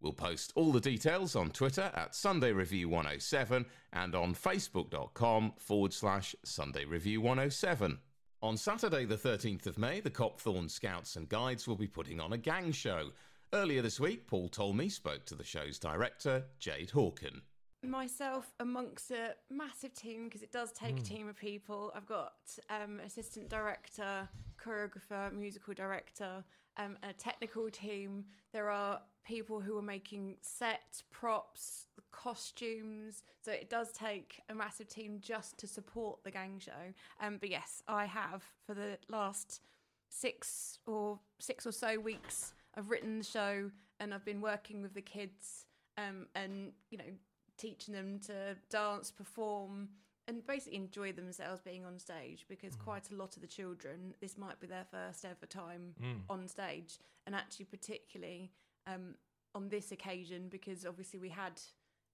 We'll 0.00 0.12
post 0.12 0.52
all 0.54 0.72
the 0.72 0.80
details 0.80 1.36
on 1.36 1.50
Twitter 1.50 1.90
at 1.94 2.14
Sunday 2.14 2.52
Review 2.52 2.88
107 2.88 3.66
and 3.92 4.14
on 4.14 4.34
facebook.com 4.34 5.52
forward 5.58 5.92
slash 5.92 6.34
Sunday 6.44 6.84
Review 6.84 7.20
107. 7.20 7.98
On 8.42 8.56
Saturday, 8.56 9.04
the 9.04 9.16
13th 9.16 9.66
of 9.66 9.78
May, 9.78 10.00
the 10.00 10.10
Copthorne 10.10 10.70
Scouts 10.70 11.16
and 11.16 11.28
Guides 11.28 11.68
will 11.68 11.76
be 11.76 11.86
putting 11.86 12.20
on 12.20 12.32
a 12.32 12.38
gang 12.38 12.72
show. 12.72 13.10
Earlier 13.52 13.82
this 13.82 14.00
week, 14.00 14.26
Paul 14.26 14.48
Talmey 14.48 14.90
spoke 14.90 15.26
to 15.26 15.34
the 15.34 15.44
show's 15.44 15.78
director, 15.78 16.44
Jade 16.58 16.90
Hawken 16.90 17.42
myself 17.82 18.52
amongst 18.60 19.10
a 19.10 19.34
massive 19.50 19.94
team 19.94 20.24
because 20.24 20.42
it 20.42 20.52
does 20.52 20.72
take 20.72 20.96
mm. 20.96 20.98
a 20.98 21.00
hmm. 21.00 21.16
team 21.16 21.28
of 21.28 21.36
people. 21.36 21.92
I've 21.94 22.06
got 22.06 22.34
um, 22.68 23.00
assistant 23.04 23.48
director, 23.48 24.28
choreographer, 24.62 25.32
musical 25.32 25.74
director, 25.74 26.44
um, 26.76 26.96
a 27.02 27.12
technical 27.12 27.70
team. 27.70 28.24
There 28.52 28.70
are 28.70 29.00
people 29.24 29.60
who 29.60 29.76
are 29.78 29.82
making 29.82 30.36
sets, 30.40 31.02
props, 31.10 31.86
costumes. 32.12 33.22
So 33.42 33.52
it 33.52 33.70
does 33.70 33.92
take 33.92 34.40
a 34.48 34.54
massive 34.54 34.88
team 34.88 35.18
just 35.20 35.58
to 35.58 35.66
support 35.66 36.22
the 36.24 36.30
gang 36.30 36.58
show. 36.58 36.94
Um, 37.20 37.38
but 37.40 37.50
yes, 37.50 37.82
I 37.86 38.06
have 38.06 38.44
for 38.66 38.74
the 38.74 38.98
last 39.08 39.60
six 40.08 40.78
or 40.86 41.18
six 41.38 41.66
or 41.66 41.72
so 41.72 41.98
weeks. 41.98 42.54
I've 42.76 42.90
written 42.90 43.18
the 43.18 43.24
show 43.24 43.70
and 43.98 44.14
I've 44.14 44.24
been 44.24 44.40
working 44.40 44.82
with 44.82 44.94
the 44.94 45.02
kids 45.02 45.66
um, 45.98 46.26
and 46.34 46.72
you 46.90 46.98
know 46.98 47.12
teaching 47.56 47.94
them 47.94 48.18
to 48.26 48.56
dance, 48.70 49.10
perform, 49.10 49.88
and 50.26 50.46
basically 50.46 50.78
enjoy 50.78 51.12
themselves 51.12 51.60
being 51.60 51.84
on 51.84 51.98
stage 51.98 52.46
because 52.48 52.74
mm. 52.74 52.84
quite 52.84 53.10
a 53.10 53.14
lot 53.14 53.36
of 53.36 53.42
the 53.42 53.48
children, 53.48 54.14
this 54.20 54.38
might 54.38 54.58
be 54.60 54.66
their 54.66 54.86
first 54.90 55.24
ever 55.24 55.46
time 55.46 55.94
mm. 56.02 56.20
on 56.30 56.48
stage. 56.48 56.98
And 57.26 57.34
actually, 57.34 57.66
particularly 57.66 58.50
um, 58.86 59.14
on 59.54 59.68
this 59.68 59.92
occasion, 59.92 60.48
because 60.50 60.86
obviously 60.86 61.18
we 61.18 61.28
had 61.28 61.60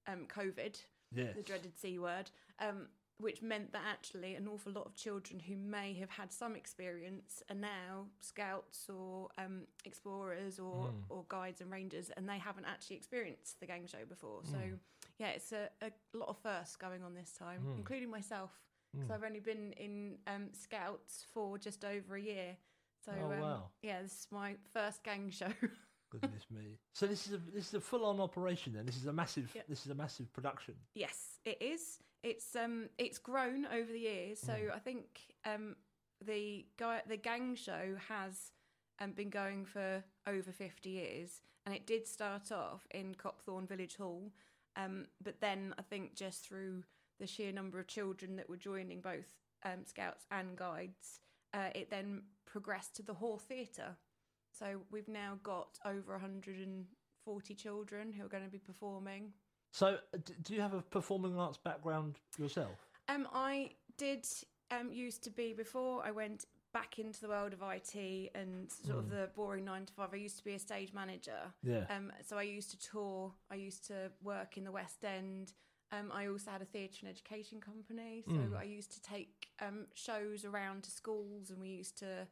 um, 0.07 0.27
COVID, 0.29 0.81
yes. 1.13 1.35
the 1.37 1.43
dreaded 1.43 1.77
C 1.79 1.99
word. 1.99 2.31
Um, 2.59 2.89
which 3.19 3.41
meant 3.41 3.73
that 3.73 3.83
actually 3.89 4.35
an 4.35 4.47
awful 4.47 4.73
lot 4.73 4.85
of 4.85 4.95
children 4.95 5.41
who 5.41 5.57
may 5.57 5.95
have 5.95 6.11
had 6.11 6.31
some 6.31 6.55
experience 6.55 7.43
are 7.49 7.57
now 7.57 8.05
scouts 8.21 8.91
or 8.91 9.29
um, 9.39 9.63
explorers 9.87 10.59
or, 10.59 10.89
mm. 10.89 10.93
or 11.09 11.25
guides 11.29 11.63
and 11.63 11.71
rangers, 11.71 12.11
and 12.17 12.29
they 12.29 12.39
haven't 12.39 12.67
actually 12.67 12.97
experienced 12.97 13.59
the 13.61 13.67
gang 13.67 13.87
show 13.87 14.05
before. 14.07 14.41
Mm. 14.43 14.51
So 14.51 14.59
yeah, 15.19 15.29
it's 15.29 15.53
a, 15.53 15.69
a 15.81 15.91
lot 16.13 16.29
of 16.29 16.37
firsts 16.39 16.77
going 16.77 17.03
on 17.03 17.15
this 17.15 17.33
time, 17.33 17.61
mm. 17.67 17.79
including 17.79 18.11
myself, 18.11 18.51
because 18.93 19.09
mm. 19.09 19.15
I've 19.15 19.25
only 19.25 19.41
been 19.41 19.73
in 19.79 20.17
um, 20.27 20.49
Scouts 20.53 21.25
for 21.33 21.57
just 21.57 21.85
over 21.85 22.17
a 22.17 22.21
year. 22.21 22.57
So 23.03 23.13
oh, 23.19 23.33
um, 23.33 23.41
wow. 23.41 23.63
yeah, 23.83 24.03
this 24.03 24.13
is 24.13 24.27
my 24.31 24.57
first 24.75 25.03
gang 25.03 25.31
show. 25.31 25.47
Goodness 26.21 26.47
me! 26.51 26.79
So 26.93 27.07
this 27.07 27.27
is 27.27 27.35
a 27.35 27.39
this 27.55 27.69
is 27.69 27.75
a 27.75 27.81
full 27.81 28.05
on 28.05 28.21
operation. 28.21 28.73
Then 28.75 28.87
this 28.87 28.97
is 28.97 29.07
a 29.07 29.13
massive 29.13 29.51
yep. 29.55 29.67
this 29.69 29.85
is 29.85 29.91
a 29.91 29.95
massive 29.95 30.33
production. 30.33 30.75
Yes, 30.95 31.39
it 31.45 31.61
is. 31.61 31.99
It's 32.23 32.57
um 32.57 32.89
it's 32.99 33.19
grown 33.19 33.67
over 33.67 33.91
the 33.91 34.01
years. 34.01 34.41
So 34.41 34.53
mm. 34.53 34.75
I 34.75 34.79
think 34.79 35.21
um 35.45 35.77
the 36.25 36.67
guy 36.79 37.03
the 37.07 37.17
gang 37.17 37.55
show 37.55 37.97
has 38.09 38.53
um, 38.99 39.13
been 39.13 39.29
going 39.29 39.67
for 39.67 40.03
over 40.27 40.51
50 40.51 40.89
years 40.89 41.43
and 41.67 41.75
it 41.75 41.87
did 41.87 42.07
start 42.07 42.51
off 42.51 42.87
in 42.93 43.15
Copthorne 43.15 43.69
Village 43.69 43.97
Hall 43.97 44.33
um, 44.77 45.07
but 45.23 45.41
then 45.41 45.75
I 45.79 45.83
think 45.83 46.15
just 46.15 46.47
through 46.47 46.85
the 47.19 47.27
sheer 47.27 47.51
number 47.51 47.81
of 47.81 47.87
children 47.87 48.37
that 48.37 48.49
were 48.49 48.57
joining 48.57 49.01
both 49.01 49.35
um, 49.65 49.85
scouts 49.85 50.27
and 50.31 50.57
guides, 50.57 51.21
uh, 51.55 51.71
it 51.75 51.91
then 51.91 52.23
progressed 52.45 52.95
to 52.97 53.03
the 53.03 53.15
Hawth 53.15 53.45
Theatre. 53.49 53.97
So 54.59 54.81
we've 54.91 55.09
now 55.09 55.39
got 55.43 55.79
over 55.85 56.13
140 56.13 57.55
children 57.55 58.13
who 58.13 58.25
are 58.25 58.29
going 58.29 58.45
to 58.45 58.51
be 58.51 58.59
performing. 58.59 59.33
So, 59.73 59.99
do 60.43 60.55
you 60.55 60.61
have 60.63 60.73
a 60.73 60.81
performing 60.81 61.39
arts 61.39 61.59
background 61.59 62.17
yourself? 62.39 62.89
Um, 63.09 63.29
I 63.35 63.73
did 63.99 64.27
um, 64.71 64.91
used 64.91 65.23
to 65.25 65.31
be 65.31 65.53
before 65.53 66.03
I 66.05 66.11
went 66.11 66.47
back 66.73 66.99
into 66.99 67.21
the 67.21 67.29
world 67.29 67.53
of 67.53 67.63
IT 67.63 68.31
and 68.35 68.71
sort 68.71 68.97
mm. 68.97 68.99
of 68.99 69.05
hmm. 69.05 69.11
the 69.11 69.31
boring 69.35 69.65
nine 69.65 69.87
to 69.87 69.93
five. 69.93 70.09
I 70.13 70.17
used 70.17 70.39
to 70.39 70.45
be 70.45 70.55
a 70.55 70.59
stage 70.59 70.93
manager. 70.93 71.53
Yeah. 71.63 71.85
Um, 71.91 72.13
so 72.27 72.39
I 72.39 72.43
used 72.43 72.71
to 72.71 72.79
tour. 72.79 73.33
I 73.51 73.55
used 73.55 73.87
to 73.89 74.11
work 74.23 74.57
in 74.57 74.65
the 74.65 74.73
West 74.73 75.05
End. 75.05 75.53
Um, 75.93 76.11
I 76.13 76.27
also 76.27 76.51
had 76.51 76.63
a 76.63 76.65
theatre 76.65 76.99
and 77.03 77.11
education 77.11 77.61
company. 77.61 78.25
So 78.27 78.35
mm. 78.35 78.59
I 78.59 78.65
used 78.65 78.93
to 78.93 79.03
take 79.03 79.49
um, 79.61 79.87
shows 79.95 80.45
around 80.45 80.83
to 80.85 80.91
schools 80.91 81.51
and 81.51 81.61
we 81.61 81.69
used 81.69 81.99
to 81.99 82.27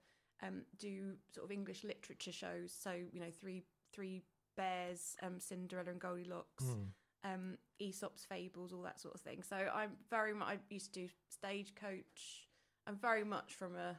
um, 0.47 0.63
do 0.79 1.15
sort 1.35 1.45
of 1.47 1.51
English 1.53 1.85
literature 1.85 2.33
shows. 2.33 2.73
So, 2.79 2.93
you 3.13 3.21
know, 3.21 3.31
three 3.41 3.65
three 3.93 4.23
Bears, 4.57 5.17
um, 5.23 5.41
Cinderella 5.41 5.91
and 5.91 6.01
Goldilocks, 6.01 6.65
um, 7.25 7.59
Aesop's 7.81 8.25
Fables, 8.25 8.73
all 8.73 8.83
that 8.83 9.01
sort 9.01 9.15
of 9.15 9.21
thing. 9.21 9.43
So 9.43 9.57
I'm 9.57 9.93
very 10.11 10.35
much. 10.35 10.49
I 10.49 10.59
used 10.71 10.93
to 10.95 11.01
do 11.01 11.09
Stagecoach. 11.29 12.49
I'm 12.87 12.97
very 12.97 13.25
much 13.25 13.55
from 13.55 13.75
a 13.77 13.97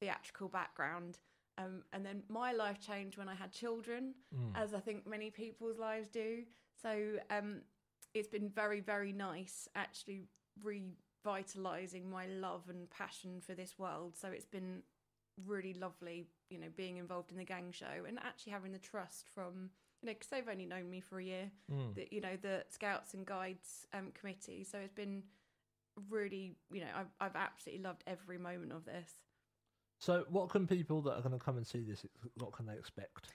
theatrical 0.00 0.48
background. 0.48 1.18
Um, 1.58 1.82
and 1.92 2.04
then 2.04 2.22
my 2.28 2.52
life 2.52 2.78
changed 2.80 3.16
when 3.16 3.28
I 3.28 3.34
had 3.34 3.50
children, 3.50 4.14
as 4.54 4.74
I 4.74 4.80
think 4.80 5.06
many 5.06 5.30
people's 5.30 5.78
lives 5.78 6.08
do. 6.08 6.42
So 6.82 7.16
um, 7.30 7.62
it's 8.12 8.28
been 8.28 8.50
very, 8.50 8.80
very 8.80 9.12
nice 9.12 9.66
actually 9.74 10.20
revitalizing 10.62 12.10
my 12.10 12.26
love 12.26 12.68
and 12.68 12.90
passion 12.90 13.40
for 13.40 13.54
this 13.54 13.78
world. 13.78 14.16
So 14.16 14.28
it's 14.28 14.44
been 14.44 14.82
really 15.44 15.74
lovely, 15.74 16.26
you 16.50 16.58
know, 16.58 16.68
being 16.76 16.96
involved 16.96 17.30
in 17.30 17.36
the 17.36 17.44
gang 17.44 17.70
show 17.72 18.04
and 18.06 18.18
actually 18.18 18.52
having 18.52 18.72
the 18.72 18.78
trust 18.78 19.28
from, 19.34 19.70
you 20.02 20.06
know, 20.06 20.12
because 20.12 20.28
they've 20.28 20.48
only 20.48 20.66
known 20.66 20.88
me 20.88 21.00
for 21.00 21.18
a 21.18 21.24
year, 21.24 21.50
that 21.94 22.12
you 22.12 22.20
know, 22.20 22.36
the 22.40 22.64
Scouts 22.70 23.14
and 23.14 23.26
Guides 23.26 23.86
um, 23.92 24.12
committee. 24.18 24.64
So 24.64 24.78
it's 24.78 24.92
been 24.94 25.22
really, 26.10 26.56
you 26.72 26.80
know, 26.80 26.88
I've, 26.94 27.10
I've 27.20 27.36
absolutely 27.36 27.84
loved 27.84 28.04
every 28.06 28.38
moment 28.38 28.72
of 28.72 28.84
this. 28.84 29.10
So, 29.98 30.24
what 30.28 30.50
can 30.50 30.66
people 30.66 31.00
that 31.02 31.12
are 31.12 31.22
going 31.22 31.32
to 31.38 31.42
come 31.42 31.56
and 31.56 31.66
see 31.66 31.82
this? 31.82 32.04
What 32.36 32.52
can 32.52 32.66
they 32.66 32.74
expect? 32.74 33.28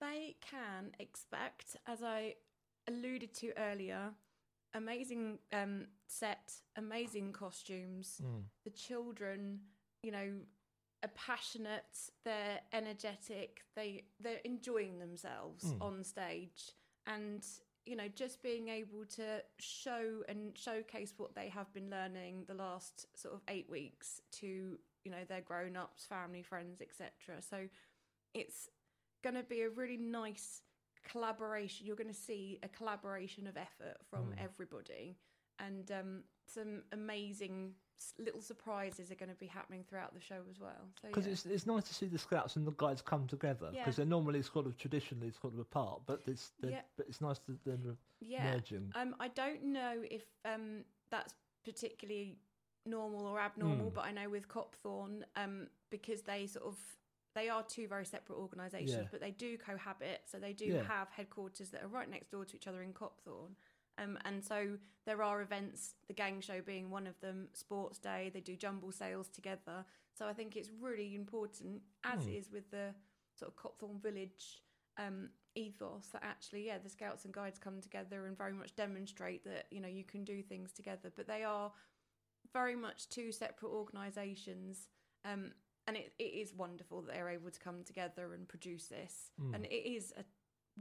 They 0.00 0.36
can 0.40 0.92
expect, 0.98 1.76
as 1.86 2.02
I 2.02 2.34
alluded 2.88 3.34
to 3.34 3.52
earlier, 3.58 4.10
amazing 4.74 5.38
um, 5.52 5.86
set, 6.06 6.54
amazing 6.76 7.32
costumes. 7.32 8.20
The 8.64 8.70
children, 8.70 9.60
you 10.02 10.10
know, 10.10 10.30
are 11.02 11.10
passionate. 11.14 11.98
They're 12.24 12.60
energetic. 12.72 13.62
They 13.74 14.04
they're 14.20 14.40
enjoying 14.44 14.98
themselves 14.98 15.64
on 15.80 16.04
stage, 16.04 16.72
and 17.06 17.44
you 17.86 17.94
know, 17.94 18.08
just 18.14 18.42
being 18.42 18.68
able 18.68 19.04
to 19.14 19.42
show 19.58 20.22
and 20.28 20.56
showcase 20.58 21.14
what 21.16 21.34
they 21.34 21.48
have 21.48 21.72
been 21.72 21.88
learning 21.88 22.44
the 22.48 22.54
last 22.54 23.06
sort 23.16 23.34
of 23.34 23.40
eight 23.48 23.70
weeks 23.70 24.20
to 24.32 24.78
you 25.04 25.10
know 25.10 25.24
their 25.28 25.40
grown 25.40 25.76
ups, 25.76 26.04
family, 26.04 26.42
friends, 26.42 26.80
etc. 26.80 27.10
So 27.40 27.68
it's 28.34 28.68
going 29.22 29.36
to 29.36 29.44
be 29.44 29.62
a 29.62 29.70
really 29.70 29.96
nice 29.96 30.62
collaboration. 31.08 31.86
You're 31.86 31.96
going 31.96 32.12
to 32.12 32.14
see 32.14 32.58
a 32.62 32.68
collaboration 32.68 33.46
of 33.46 33.56
effort 33.56 33.98
from 34.10 34.34
everybody, 34.38 35.16
and 35.58 35.90
um, 35.92 36.22
some 36.46 36.82
amazing 36.92 37.72
little 38.18 38.40
surprises 38.40 39.10
are 39.10 39.14
going 39.14 39.28
to 39.30 39.34
be 39.36 39.46
happening 39.46 39.84
throughout 39.88 40.14
the 40.14 40.20
show 40.20 40.40
as 40.50 40.60
well. 40.60 40.88
So 41.00 41.08
Because 41.08 41.26
yeah. 41.26 41.32
it's 41.32 41.46
it's 41.46 41.66
nice 41.66 41.84
to 41.84 41.94
see 41.94 42.06
the 42.06 42.18
scouts 42.18 42.56
and 42.56 42.66
the 42.66 42.72
guides 42.72 43.02
come 43.02 43.26
together 43.26 43.68
because 43.70 43.86
Yeah. 43.86 43.92
they're 44.04 44.06
normally 44.06 44.42
sort 44.42 44.66
of 44.66 44.76
traditionally 44.76 45.30
sort 45.40 45.54
of 45.54 45.60
apart, 45.60 46.02
but 46.06 46.20
it's 46.26 46.52
Yeah. 46.62 46.82
but 46.96 47.06
it's 47.08 47.20
nice 47.20 47.38
that 47.40 47.62
they're 47.64 47.96
yeah. 48.20 48.52
merging. 48.52 48.92
Um, 48.94 49.16
I 49.20 49.28
don't 49.28 49.62
know 49.64 50.02
if 50.10 50.24
um 50.44 50.84
that's 51.10 51.34
particularly 51.64 52.38
normal 52.84 53.26
or 53.26 53.40
abnormal, 53.40 53.90
Mm. 53.90 53.94
but 53.94 54.04
I 54.04 54.12
know 54.12 54.28
with 54.28 54.46
Copthorne, 54.48 55.24
um, 55.34 55.68
because 55.90 56.22
they 56.22 56.46
sort 56.46 56.66
of 56.66 56.78
they 57.34 57.50
are 57.50 57.62
two 57.62 57.86
very 57.86 58.06
separate 58.06 58.36
organisations, 58.38 59.02
Yeah. 59.02 59.08
but 59.10 59.20
they 59.20 59.30
do 59.30 59.58
cohabit. 59.58 60.22
So 60.24 60.38
they 60.38 60.54
do 60.54 60.72
have 60.76 61.10
headquarters 61.10 61.68
that 61.70 61.82
are 61.82 61.88
right 61.88 62.08
next 62.08 62.30
door 62.30 62.46
to 62.46 62.56
each 62.56 62.66
other 62.66 62.80
in 62.82 62.94
Copthorne. 62.94 63.54
Um, 63.98 64.18
and 64.24 64.44
so 64.44 64.78
there 65.06 65.22
are 65.22 65.40
events, 65.40 65.94
the 66.08 66.14
gang 66.14 66.40
show 66.40 66.60
being 66.60 66.90
one 66.90 67.06
of 67.06 67.18
them, 67.20 67.48
sports 67.52 67.98
day, 67.98 68.30
they 68.32 68.40
do 68.40 68.56
jumble 68.56 68.92
sales 68.92 69.28
together. 69.28 69.84
So 70.18 70.26
I 70.26 70.32
think 70.32 70.56
it's 70.56 70.70
really 70.80 71.14
important, 71.14 71.82
as 72.04 72.26
it 72.26 72.32
is 72.32 72.50
with 72.50 72.70
the 72.70 72.94
sort 73.34 73.52
of 73.52 73.56
Copthorne 73.56 74.02
Village 74.02 74.62
um, 74.98 75.30
ethos, 75.54 76.08
that 76.12 76.22
actually, 76.24 76.66
yeah, 76.66 76.78
the 76.82 76.90
scouts 76.90 77.24
and 77.24 77.32
guides 77.34 77.58
come 77.58 77.80
together 77.80 78.26
and 78.26 78.36
very 78.36 78.52
much 78.52 78.74
demonstrate 78.76 79.44
that, 79.44 79.66
you 79.70 79.80
know, 79.80 79.88
you 79.88 80.04
can 80.04 80.24
do 80.24 80.42
things 80.42 80.72
together. 80.72 81.12
But 81.14 81.26
they 81.26 81.44
are 81.44 81.70
very 82.52 82.76
much 82.76 83.08
two 83.08 83.32
separate 83.32 83.70
organisations. 83.70 84.88
Um, 85.24 85.52
and 85.86 85.96
it, 85.96 86.12
it 86.18 86.22
is 86.22 86.54
wonderful 86.54 87.02
that 87.02 87.14
they're 87.14 87.28
able 87.28 87.50
to 87.50 87.60
come 87.60 87.84
together 87.84 88.32
and 88.34 88.48
produce 88.48 88.86
this. 88.86 89.30
And 89.54 89.66
it 89.66 89.88
is 89.88 90.12
a 90.16 90.24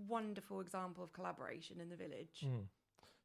wonderful 0.07 0.61
example 0.61 1.03
of 1.03 1.13
collaboration 1.13 1.79
in 1.79 1.89
the 1.89 1.95
village. 1.95 2.43
Mm. 2.43 2.63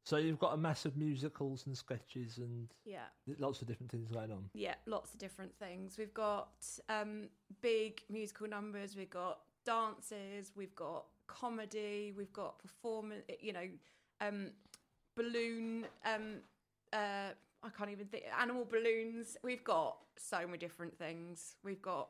So 0.04 0.16
you've 0.16 0.38
got 0.38 0.54
a 0.54 0.56
massive 0.56 0.96
musicals 0.96 1.66
and 1.66 1.76
sketches 1.76 2.38
and 2.38 2.68
Yeah. 2.84 3.06
lots 3.38 3.60
of 3.62 3.68
different 3.68 3.90
things 3.92 4.10
going 4.10 4.32
on. 4.32 4.50
Yeah, 4.54 4.74
lots 4.86 5.12
of 5.12 5.20
different 5.20 5.54
things. 5.58 5.98
We've 5.98 6.14
got 6.14 6.66
um, 6.88 7.28
big 7.60 8.02
musical 8.08 8.48
numbers, 8.48 8.96
we've 8.96 9.10
got 9.10 9.40
dances, 9.64 10.52
we've 10.56 10.74
got 10.74 11.06
comedy, 11.26 12.12
we've 12.16 12.32
got 12.32 12.58
performance, 12.58 13.24
you 13.40 13.52
know, 13.52 13.68
um, 14.20 14.50
balloon, 15.16 15.86
um, 16.04 16.40
uh, 16.92 17.30
I 17.62 17.68
can't 17.76 17.90
even 17.90 18.06
think, 18.06 18.24
animal 18.38 18.64
balloons. 18.64 19.36
We've 19.44 19.62
got 19.64 19.98
so 20.16 20.46
many 20.46 20.58
different 20.58 20.96
things. 20.98 21.56
We've 21.62 21.82
got, 21.82 22.08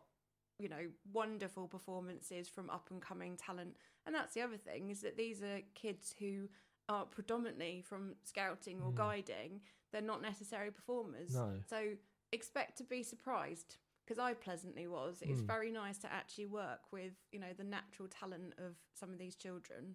you 0.58 0.68
know, 0.68 0.86
wonderful 1.12 1.66
performances 1.66 2.48
from 2.48 2.70
up 2.70 2.88
and 2.90 3.02
coming 3.02 3.36
talent. 3.36 3.76
And 4.06 4.14
that's 4.14 4.34
the 4.34 4.42
other 4.42 4.56
thing 4.56 4.90
is 4.90 5.00
that 5.02 5.16
these 5.16 5.42
are 5.42 5.60
kids 5.74 6.14
who 6.18 6.48
are 6.90 7.04
predominantly 7.04 7.82
from 7.88 8.16
scouting 8.24 8.80
or 8.82 8.90
hmm. 8.90 8.96
guiding. 8.96 9.60
They're 9.92 10.02
not 10.02 10.20
necessarily 10.20 10.72
performers. 10.72 11.34
No. 11.34 11.52
So 11.68 11.92
expect 12.32 12.78
to 12.78 12.84
be 12.84 13.02
surprised 13.02 13.76
because 14.04 14.18
I 14.18 14.34
pleasantly 14.34 14.88
was. 14.88 15.22
It's 15.22 15.40
hmm. 15.40 15.46
very 15.46 15.70
nice 15.70 15.98
to 15.98 16.12
actually 16.12 16.46
work 16.46 16.80
with, 16.92 17.12
you 17.30 17.38
know, 17.38 17.52
the 17.56 17.64
natural 17.64 18.08
talent 18.08 18.54
of 18.58 18.74
some 18.92 19.10
of 19.10 19.18
these 19.18 19.36
children. 19.36 19.94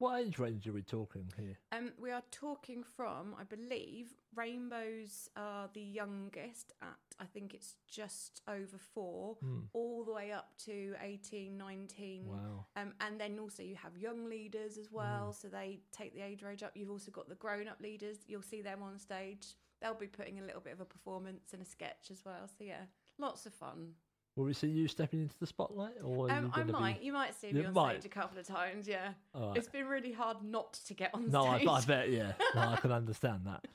What 0.00 0.18
age 0.18 0.38
range 0.38 0.66
are 0.66 0.72
we 0.72 0.80
talking 0.80 1.30
here? 1.36 1.58
Um, 1.72 1.92
we 2.00 2.10
are 2.10 2.22
talking 2.30 2.82
from, 2.82 3.34
I 3.38 3.44
believe, 3.44 4.08
rainbows 4.34 5.28
are 5.36 5.68
the 5.74 5.82
youngest 5.82 6.72
at, 6.80 6.96
I 7.20 7.26
think 7.26 7.52
it's 7.52 7.74
just 7.86 8.40
over 8.48 8.78
four, 8.78 9.36
all 9.74 10.02
the 10.04 10.12
way 10.14 10.32
up 10.32 10.52
to 10.64 10.94
18, 11.02 11.54
19. 11.54 12.24
Wow. 12.26 12.64
Um, 12.76 12.94
and 13.02 13.20
then 13.20 13.38
also 13.38 13.62
you 13.62 13.76
have 13.76 13.98
young 13.98 14.24
leaders 14.24 14.78
as 14.78 14.90
well, 14.90 15.34
so 15.34 15.48
they 15.48 15.80
take 15.92 16.14
the 16.14 16.22
age 16.22 16.42
range 16.42 16.62
up. 16.62 16.72
You've 16.74 16.90
also 16.90 17.10
got 17.10 17.28
the 17.28 17.34
grown 17.34 17.68
up 17.68 17.78
leaders. 17.82 18.16
You'll 18.26 18.40
see 18.40 18.62
them 18.62 18.82
on 18.82 18.98
stage. 18.98 19.48
They'll 19.82 19.92
be 19.92 20.06
putting 20.06 20.38
a 20.38 20.42
little 20.42 20.62
bit 20.62 20.72
of 20.72 20.80
a 20.80 20.86
performance 20.86 21.52
and 21.52 21.60
a 21.60 21.66
sketch 21.66 22.10
as 22.10 22.24
well. 22.24 22.48
So 22.48 22.64
yeah, 22.64 22.84
lots 23.18 23.44
of 23.44 23.52
fun. 23.52 23.92
Will 24.40 24.46
we 24.46 24.54
see 24.54 24.68
you 24.68 24.88
stepping 24.88 25.20
into 25.20 25.38
the 25.38 25.46
spotlight, 25.46 25.96
or 26.02 26.30
Um, 26.30 26.46
you 26.46 26.50
I 26.54 26.64
might. 26.64 27.00
be? 27.00 27.04
You 27.04 27.12
might 27.12 27.34
see 27.34 27.48
You 27.48 27.54
me 27.54 27.64
on 27.66 27.74
might. 27.74 28.00
stage 28.00 28.06
a 28.06 28.08
couple 28.08 28.38
of 28.38 28.46
times. 28.46 28.88
Yeah, 28.88 29.12
right. 29.34 29.54
it's 29.54 29.68
been 29.68 29.86
really 29.86 30.12
hard 30.12 30.42
not 30.42 30.72
to 30.86 30.94
get 30.94 31.10
on 31.14 31.30
No, 31.30 31.44
I, 31.44 31.58
stage. 31.58 31.68
I 31.68 31.80
bet. 31.84 32.10
Yeah, 32.10 32.32
no, 32.54 32.60
I 32.62 32.76
can 32.76 32.90
understand 32.90 33.42
that. 33.44 33.66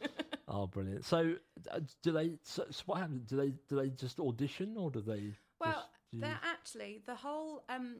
Oh, 0.47 0.65
brilliant! 0.65 1.05
So, 1.05 1.35
uh, 1.69 1.81
do 2.01 2.11
they? 2.11 2.39
So, 2.41 2.65
so 2.71 2.81
what 2.87 2.97
happens? 2.97 3.29
Do 3.29 3.35
they? 3.37 3.53
Do 3.69 3.75
they 3.75 3.89
just 3.91 4.19
audition, 4.19 4.75
or 4.75 4.89
do 4.89 5.01
they? 5.01 5.33
Well, 5.61 5.73
just 5.73 5.87
do- 6.13 6.19
they're 6.21 6.39
actually 6.43 7.03
the 7.05 7.13
whole 7.15 7.63
um, 7.69 7.97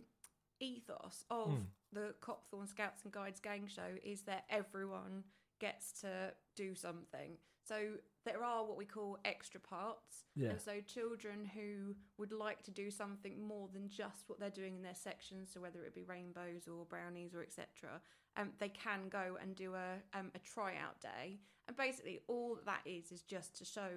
ethos 0.60 1.24
of 1.30 1.50
Hmm. 1.52 1.60
the 1.94 2.16
Copthorne 2.20 2.68
Scouts 2.68 3.04
and 3.04 3.14
Guides 3.14 3.40
gang 3.40 3.68
show 3.68 3.96
is 4.04 4.22
that 4.24 4.46
everyone 4.50 5.24
gets 5.60 5.92
to 6.02 6.34
do 6.56 6.74
something. 6.74 7.38
So 7.68 7.98
there 8.26 8.44
are 8.44 8.66
what 8.66 8.78
we 8.78 8.86
call 8.86 9.18
extra 9.24 9.60
parts, 9.60 10.24
Yeah. 10.36 10.50
and 10.50 10.62
so 10.62 10.82
children 10.82 11.46
who 11.46 11.96
would 12.18 12.32
like 12.32 12.64
to 12.64 12.72
do 12.72 12.90
something 12.92 13.42
more 13.48 13.70
than 13.72 13.88
just 13.90 14.28
what 14.28 14.40
they're 14.40 14.50
doing 14.50 14.76
in 14.76 14.82
their 14.82 14.96
sections, 14.96 15.52
so 15.54 15.62
whether 15.62 15.84
it 15.84 15.94
be 15.96 16.04
rainbows 16.04 16.68
or 16.68 16.86
brownies 16.86 17.34
or 17.36 17.42
etc., 17.42 18.02
um, 18.38 18.52
they 18.60 18.70
can 18.70 19.08
go 19.10 19.38
and 19.42 19.56
do 19.56 19.76
a 19.76 20.02
um, 20.18 20.32
a 20.36 20.40
tryout 20.40 21.00
day, 21.00 21.40
and 21.68 21.78
basically 21.78 22.20
all 22.28 22.58
that 22.66 22.82
is 22.86 23.12
is 23.12 23.22
just 23.22 23.56
to 23.58 23.66
show 23.66 23.90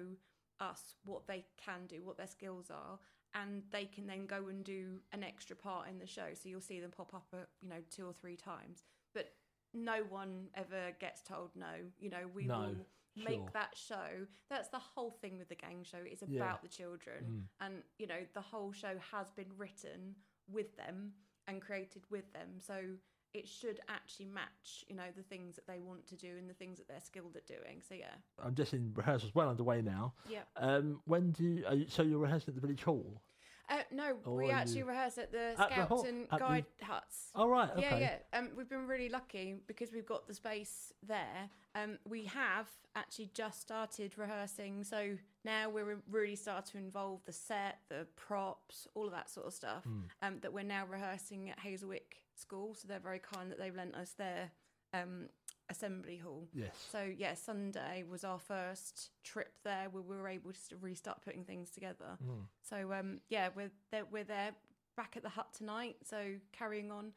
us 0.59 0.95
what 1.03 1.25
they 1.27 1.45
can 1.57 1.85
do, 1.87 2.03
what 2.03 2.17
their 2.17 2.27
skills 2.27 2.69
are, 2.69 2.99
and 3.33 3.63
they 3.71 3.85
can 3.85 4.05
then 4.07 4.25
go 4.25 4.47
and 4.47 4.63
do 4.63 4.99
an 5.11 5.23
extra 5.23 5.55
part 5.55 5.87
in 5.89 5.97
the 5.99 6.07
show. 6.07 6.27
So 6.33 6.49
you'll 6.49 6.61
see 6.61 6.79
them 6.79 6.91
pop 6.91 7.13
up, 7.13 7.27
uh, 7.33 7.37
you 7.61 7.69
know, 7.69 7.81
two 7.89 8.05
or 8.05 8.13
three 8.13 8.35
times. 8.35 8.83
But 9.13 9.33
no 9.73 10.03
one 10.09 10.47
ever 10.55 10.91
gets 10.99 11.21
told 11.21 11.51
no. 11.55 11.73
You 11.99 12.09
know, 12.09 12.27
we 12.33 12.45
No, 12.45 12.59
will 12.59 12.85
make 13.25 13.37
sure. 13.39 13.49
that 13.53 13.75
show. 13.75 14.25
That's 14.49 14.69
the 14.69 14.79
whole 14.79 15.11
thing 15.11 15.37
with 15.37 15.49
the 15.49 15.55
gang 15.55 15.83
show. 15.83 15.99
It's 16.03 16.21
about 16.21 16.31
Yeah. 16.33 16.57
the 16.61 16.67
children, 16.67 17.47
and 17.59 17.83
you 17.97 18.07
know, 18.07 18.25
the 18.33 18.41
whole 18.41 18.71
show 18.71 18.97
has 19.11 19.31
been 19.31 19.51
written 19.57 20.15
with 20.51 20.75
them 20.77 21.13
and 21.47 21.61
created 21.61 22.03
with 22.09 22.31
them. 22.33 22.59
So 22.59 22.95
it 23.33 23.47
should 23.47 23.79
actually 23.89 24.25
match, 24.25 24.83
you 24.87 24.95
know, 24.95 25.03
the 25.15 25.21
things 25.21 25.55
that 25.55 25.67
they 25.67 25.79
want 25.79 26.07
to 26.07 26.15
do 26.15 26.35
and 26.37 26.49
the 26.49 26.53
things 26.55 26.79
that 26.79 26.87
they're 26.87 26.99
skilled 26.99 27.35
at 27.35 27.45
doing. 27.45 27.81
So 27.87 27.93
yeah. 27.93 28.15
I'm 28.43 28.53
guessing 28.55 28.91
rehearsals 28.95 29.35
well 29.35 29.49
underway 29.49 29.81
now. 29.83 30.13
Yeah. 30.27 30.41
Um, 30.55 30.99
when 31.05 31.31
do 31.31 31.43
you, 31.43 31.65
are 31.67 31.75
you, 31.75 31.85
so 31.87 32.01
you're 32.01 32.17
rehearsing 32.17 32.49
at 32.49 32.55
the 32.55 32.61
village 32.61 32.83
hall? 32.83 33.21
Uh, 33.69 33.83
no, 33.91 34.17
Or 34.25 34.35
we 34.35 34.49
are 34.49 34.53
actually 34.53 34.79
you- 34.79 34.85
rehearse 34.85 35.17
at 35.19 35.31
the 35.31 35.39
At 35.51 35.57
the 35.57 35.63
Scouts 35.75 35.87
hall- 35.89 36.05
and 36.05 36.23
at 36.23 36.29
the- 36.31 36.37
Guide 36.39 36.65
huts. 36.81 37.31
Oh 37.35 37.47
right, 37.47 37.69
okay. 37.71 37.81
Yeah, 37.81 37.97
yeah. 38.33 38.39
Um, 38.39 38.49
we've 38.55 38.67
been 38.69 38.87
really 38.87 39.09
lucky 39.09 39.55
because 39.67 39.91
we've 39.91 40.05
got 40.07 40.27
the 40.27 40.33
space 40.33 40.91
there. 41.03 41.49
Um, 41.75 41.99
we 42.03 42.25
have 42.25 42.67
actually 42.95 43.29
just 43.33 43.61
started 43.61 44.17
rehearsing, 44.17 44.83
so 44.83 45.17
now 45.45 45.69
we're 45.69 46.01
really 46.09 46.35
starting 46.35 46.71
to 46.71 46.77
involve 46.79 47.23
the 47.25 47.31
set, 47.31 47.79
the 47.89 48.07
props, 48.15 48.87
all 48.95 49.05
of 49.05 49.11
that 49.11 49.29
sort 49.29 49.45
of 49.45 49.53
stuff. 49.53 49.83
Hmm. 49.83 50.01
Um, 50.23 50.39
that 50.39 50.51
we're 50.51 50.63
now 50.63 50.85
rehearsing 50.87 51.49
at 51.51 51.59
Hazelwick 51.59 52.23
School, 52.33 52.73
so 52.73 52.87
they're 52.87 52.99
very 52.99 53.19
kind 53.19 53.51
that 53.51 53.59
they've 53.59 53.75
lent 53.75 53.93
us 53.95 54.13
their 54.13 54.51
um, 54.93 55.29
assembly 55.69 56.17
hall. 56.17 56.47
Yes. 56.53 56.75
So 56.91 57.03
yeah, 57.17 57.33
Sunday 57.35 58.03
was 58.09 58.23
our 58.23 58.39
first 58.39 59.11
trip 59.23 59.53
there 59.63 59.87
where 59.91 60.01
we 60.03 60.15
were 60.17 60.27
able 60.27 60.51
to 60.51 60.75
really 60.77 60.95
start 60.95 61.21
putting 61.23 61.43
things 61.43 61.69
together. 61.71 62.17
Mm. 62.25 62.43
So 62.61 62.93
um, 62.93 63.19
yeah, 63.29 63.49
we're 63.55 63.71
there, 63.91 64.05
we're 64.11 64.23
there 64.23 64.51
back 64.97 65.13
at 65.15 65.23
the 65.23 65.29
hut 65.29 65.53
tonight. 65.53 65.97
So 66.03 66.17
carrying 66.51 66.91
on. 66.91 67.11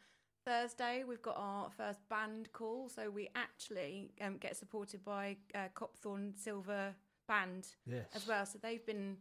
Thursday 0.45 1.05
we've 1.07 1.23
got 1.23 1.37
our 1.39 1.71
first 1.71 2.01
band 2.09 2.53
call. 2.53 2.89
So 2.89 3.11
we 3.11 3.29
actually 3.37 4.11
um, 4.21 4.39
get 4.39 4.57
supported 4.57 5.05
by 5.05 5.37
uh, 5.55 5.69
Copthorne 5.75 6.37
Silver 6.37 6.95
Band 7.29 7.69
Yes. 7.87 8.09
as 8.15 8.27
well. 8.27 8.45
So 8.47 8.59
they've 8.63 8.85
been. 8.85 9.17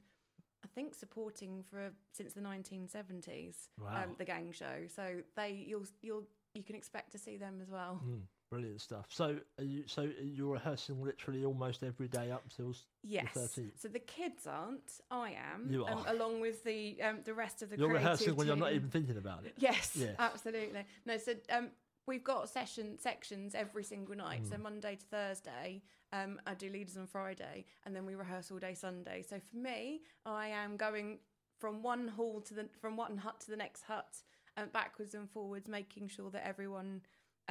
I 0.63 0.67
think 0.75 0.93
supporting 0.93 1.63
for 1.71 1.91
since 2.13 2.33
the 2.33 2.41
1970s, 2.41 3.69
Wow. 3.79 4.03
um, 4.03 4.15
the 4.19 4.25
gang 4.25 4.51
show. 4.51 4.85
So 4.95 5.21
they, 5.35 5.65
you'll, 5.67 5.87
you'll, 6.03 6.23
you 6.53 6.61
can 6.61 6.75
expect 6.75 7.11
to 7.13 7.17
see 7.17 7.37
them 7.37 7.59
as 7.63 7.69
well. 7.71 7.99
Mm, 8.05 8.21
brilliant 8.51 8.81
stuff. 8.81 9.05
So, 9.09 9.37
are 9.57 9.63
you, 9.63 9.83
so 9.87 10.07
you're 10.21 10.53
rehearsing 10.53 11.01
literally 11.01 11.45
almost 11.45 11.81
every 11.83 12.07
day 12.07 12.29
up 12.31 12.43
till 12.55 12.75
Yes. 13.01 13.33
the 13.33 13.39
13th. 13.39 13.81
So 13.81 13.87
the 13.87 13.99
kids 13.99 14.45
aren't. 14.45 14.99
I 15.09 15.31
am. 15.53 15.67
You 15.71 15.85
um, 15.85 16.03
are. 16.05 16.13
along 16.13 16.41
with 16.41 16.63
the 16.63 17.01
um, 17.01 17.19
the 17.23 17.33
rest 17.33 17.63
of 17.63 17.69
the. 17.71 17.77
You're 17.77 17.89
rehearsing 17.89 18.35
when 18.35 18.45
you're 18.45 18.55
not 18.55 18.73
even 18.73 18.89
thinking 18.89 19.17
about 19.17 19.45
it. 19.45 19.53
Yes, 19.57 19.95
Yes. 19.99 20.15
absolutely. 20.19 20.83
No, 21.05 21.17
so 21.17 21.33
um, 21.49 21.69
we've 22.05 22.23
got 22.23 22.49
session 22.49 22.99
sections 22.99 23.55
every 23.55 23.83
single 23.83 24.15
night. 24.15 24.45
So 24.45 24.57
Mm. 24.57 24.63
Monday 24.63 24.95
to 24.97 25.05
Thursday, 25.05 25.81
um, 26.11 26.39
I 26.45 26.53
do 26.53 26.69
leaders 26.69 26.97
on 26.97 27.07
Friday, 27.07 27.65
and 27.85 27.95
then 27.95 28.05
we 28.05 28.15
rehearse 28.15 28.51
all 28.51 28.59
day 28.59 28.73
Sunday. 28.75 29.23
So 29.27 29.39
for 29.39 29.57
me, 29.57 30.01
I 30.25 30.47
am 30.49 30.75
going 30.75 31.19
from 31.57 31.81
one 31.81 32.09
hall 32.09 32.41
to 32.41 32.53
the 32.53 32.67
from 32.81 32.97
one 32.97 33.17
hut 33.17 33.39
to 33.41 33.49
the 33.49 33.57
next 33.57 33.83
hut, 33.83 34.17
and 34.57 34.71
backwards 34.73 35.15
and 35.15 35.29
forwards, 35.29 35.69
making 35.69 36.09
sure 36.09 36.29
that 36.31 36.45
everyone. 36.45 37.01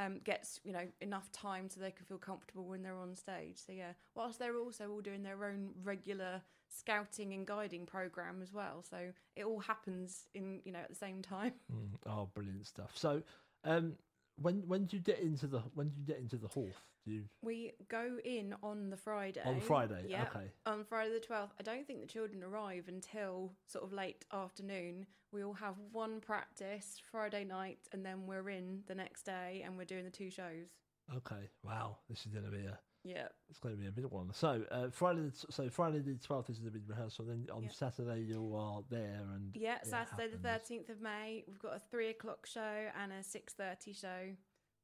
Um, 0.03 0.19
gets 0.23 0.59
you 0.63 0.73
know 0.73 0.87
enough 1.01 1.31
time 1.31 1.69
so 1.69 1.79
they 1.79 1.91
can 1.91 2.05
feel 2.05 2.17
comfortable 2.17 2.65
when 2.65 2.81
they're 2.81 2.97
on 2.97 3.15
stage. 3.15 3.57
So 3.57 3.71
yeah, 3.71 3.91
whilst 4.15 4.39
they're 4.39 4.57
also 4.57 4.89
all 4.89 5.01
doing 5.01 5.21
their 5.21 5.45
own 5.45 5.69
regular 5.83 6.41
scouting 6.69 7.33
and 7.33 7.45
guiding 7.45 7.85
program 7.85 8.41
as 8.41 8.51
well. 8.51 8.83
So 8.89 9.11
it 9.35 9.43
all 9.43 9.59
happens 9.59 10.27
in 10.33 10.61
you 10.63 10.71
know 10.71 10.79
at 10.79 10.89
the 10.89 10.95
same 10.95 11.21
time. 11.21 11.53
Mm, 11.71 11.89
oh, 12.07 12.29
brilliant 12.33 12.65
stuff. 12.65 12.91
So, 12.95 13.21
um, 13.63 13.93
when 14.41 14.63
when 14.67 14.85
do 14.85 14.97
you 14.97 15.03
get 15.03 15.19
into 15.19 15.47
the 15.47 15.59
when 15.75 15.89
do 15.89 15.99
you 15.99 16.05
get 16.05 16.19
into 16.19 16.37
the 16.37 16.47
hall? 16.47 16.69
Do 17.05 17.11
you 17.11 17.23
We 17.41 17.73
go 17.89 18.17
in 18.23 18.53
on 18.61 18.89
the 18.91 18.97
Friday. 18.97 19.41
On 19.45 19.59
Friday, 19.59 20.05
yeah. 20.07 20.27
okay. 20.29 20.51
On 20.67 20.83
Friday 20.83 21.13
the 21.13 21.25
12th. 21.25 21.49
I 21.59 21.63
don't 21.63 21.85
think 21.87 22.01
the 22.01 22.07
children 22.07 22.43
arrive 22.43 22.85
until 22.87 23.53
sort 23.65 23.83
of 23.83 23.91
late 23.91 24.23
afternoon. 24.31 25.07
We 25.31 25.43
all 25.43 25.53
have 25.53 25.75
one 25.91 26.19
practice 26.19 27.01
Friday 27.11 27.43
night 27.43 27.79
and 27.91 28.05
then 28.05 28.27
we're 28.27 28.49
in 28.49 28.81
the 28.87 28.93
next 28.93 29.23
day 29.23 29.63
and 29.65 29.77
we're 29.77 29.85
doing 29.85 30.03
the 30.03 30.11
two 30.11 30.29
shows. 30.29 30.75
okay? 31.15 31.49
Wow, 31.63 31.97
this 32.09 32.19
is 32.25 32.27
going 32.33 32.45
to 32.45 32.51
be 32.51 32.65
a 32.65 32.77
Yeah. 33.03 33.27
it's 33.49 33.57
going 33.59 33.75
to 33.75 33.81
be 33.81 33.87
a 33.87 33.91
big 33.91 34.05
one. 34.05 34.29
So 34.33 34.63
uh, 34.71 34.87
Friday, 34.91 35.21
the 35.21 35.45
so 35.51 35.69
Friday 35.69 35.99
the 35.99 36.15
twelfth 36.15 36.49
is 36.49 36.59
the 36.59 36.69
big 36.69 36.83
rehearsal. 36.87 37.25
Then 37.25 37.47
on. 37.51 37.67
Saturday 37.71 38.21
you 38.21 38.55
are 38.55 38.81
there 38.89 39.21
and 39.33 39.55
Yeah, 39.55 39.77
Saturday 39.83 40.27
the 40.29 40.47
13th 40.47 40.89
of 40.89 41.01
May. 41.01 41.43
We've 41.47 41.59
got 41.59 41.75
a 41.75 41.79
three 41.79 42.09
o'clock 42.09 42.45
show 42.45 42.87
and 43.01 43.11
a 43.11 43.21
6.30 43.21 43.99
show. 43.99 44.35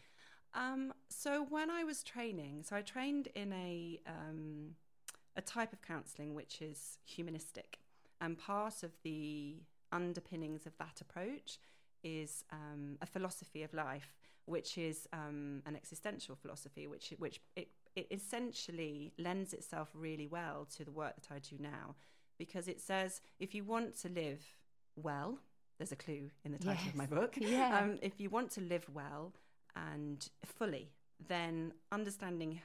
Um, 0.54 0.92
so 1.08 1.44
when 1.48 1.70
I 1.70 1.84
was 1.84 2.02
training, 2.02 2.62
so 2.62 2.76
I 2.76 2.82
trained 2.82 3.28
in 3.34 3.52
a 3.52 4.00
um, 4.06 4.76
a 5.36 5.42
type 5.42 5.72
of 5.72 5.82
counselling 5.82 6.34
which 6.34 6.62
is 6.62 6.98
humanistic, 7.04 7.78
and 8.20 8.38
part 8.38 8.82
of 8.82 8.92
the 9.02 9.56
underpinnings 9.90 10.66
of 10.66 10.76
that 10.78 11.00
approach 11.00 11.58
is 12.02 12.44
um, 12.52 12.98
a 13.00 13.06
philosophy 13.06 13.62
of 13.62 13.74
life, 13.74 14.14
which 14.46 14.78
is 14.78 15.08
um, 15.12 15.62
an 15.66 15.74
existential 15.74 16.36
philosophy, 16.36 16.86
which 16.86 17.12
which 17.18 17.40
it, 17.56 17.68
it 17.96 18.06
essentially 18.10 19.12
lends 19.18 19.52
itself 19.52 19.90
really 19.94 20.26
well 20.26 20.66
to 20.76 20.84
the 20.84 20.92
work 20.92 21.14
that 21.16 21.34
I 21.34 21.38
do 21.40 21.56
now, 21.58 21.96
because 22.38 22.68
it 22.68 22.80
says 22.80 23.20
if 23.40 23.54
you 23.54 23.64
want 23.64 24.00
to 24.02 24.08
live 24.08 24.40
well, 24.94 25.38
there's 25.78 25.92
a 25.92 25.96
clue 25.96 26.30
in 26.44 26.52
the 26.52 26.58
title 26.58 26.88
of 26.88 26.94
my 26.94 27.06
book. 27.06 27.34
Yeah. 27.36 27.80
Um, 27.80 27.98
if 28.02 28.20
you 28.20 28.30
want 28.30 28.52
to 28.52 28.60
live 28.60 28.86
well 28.92 29.32
and 29.76 30.28
fully, 30.44 30.90
then 31.28 31.72
understanding 31.92 32.60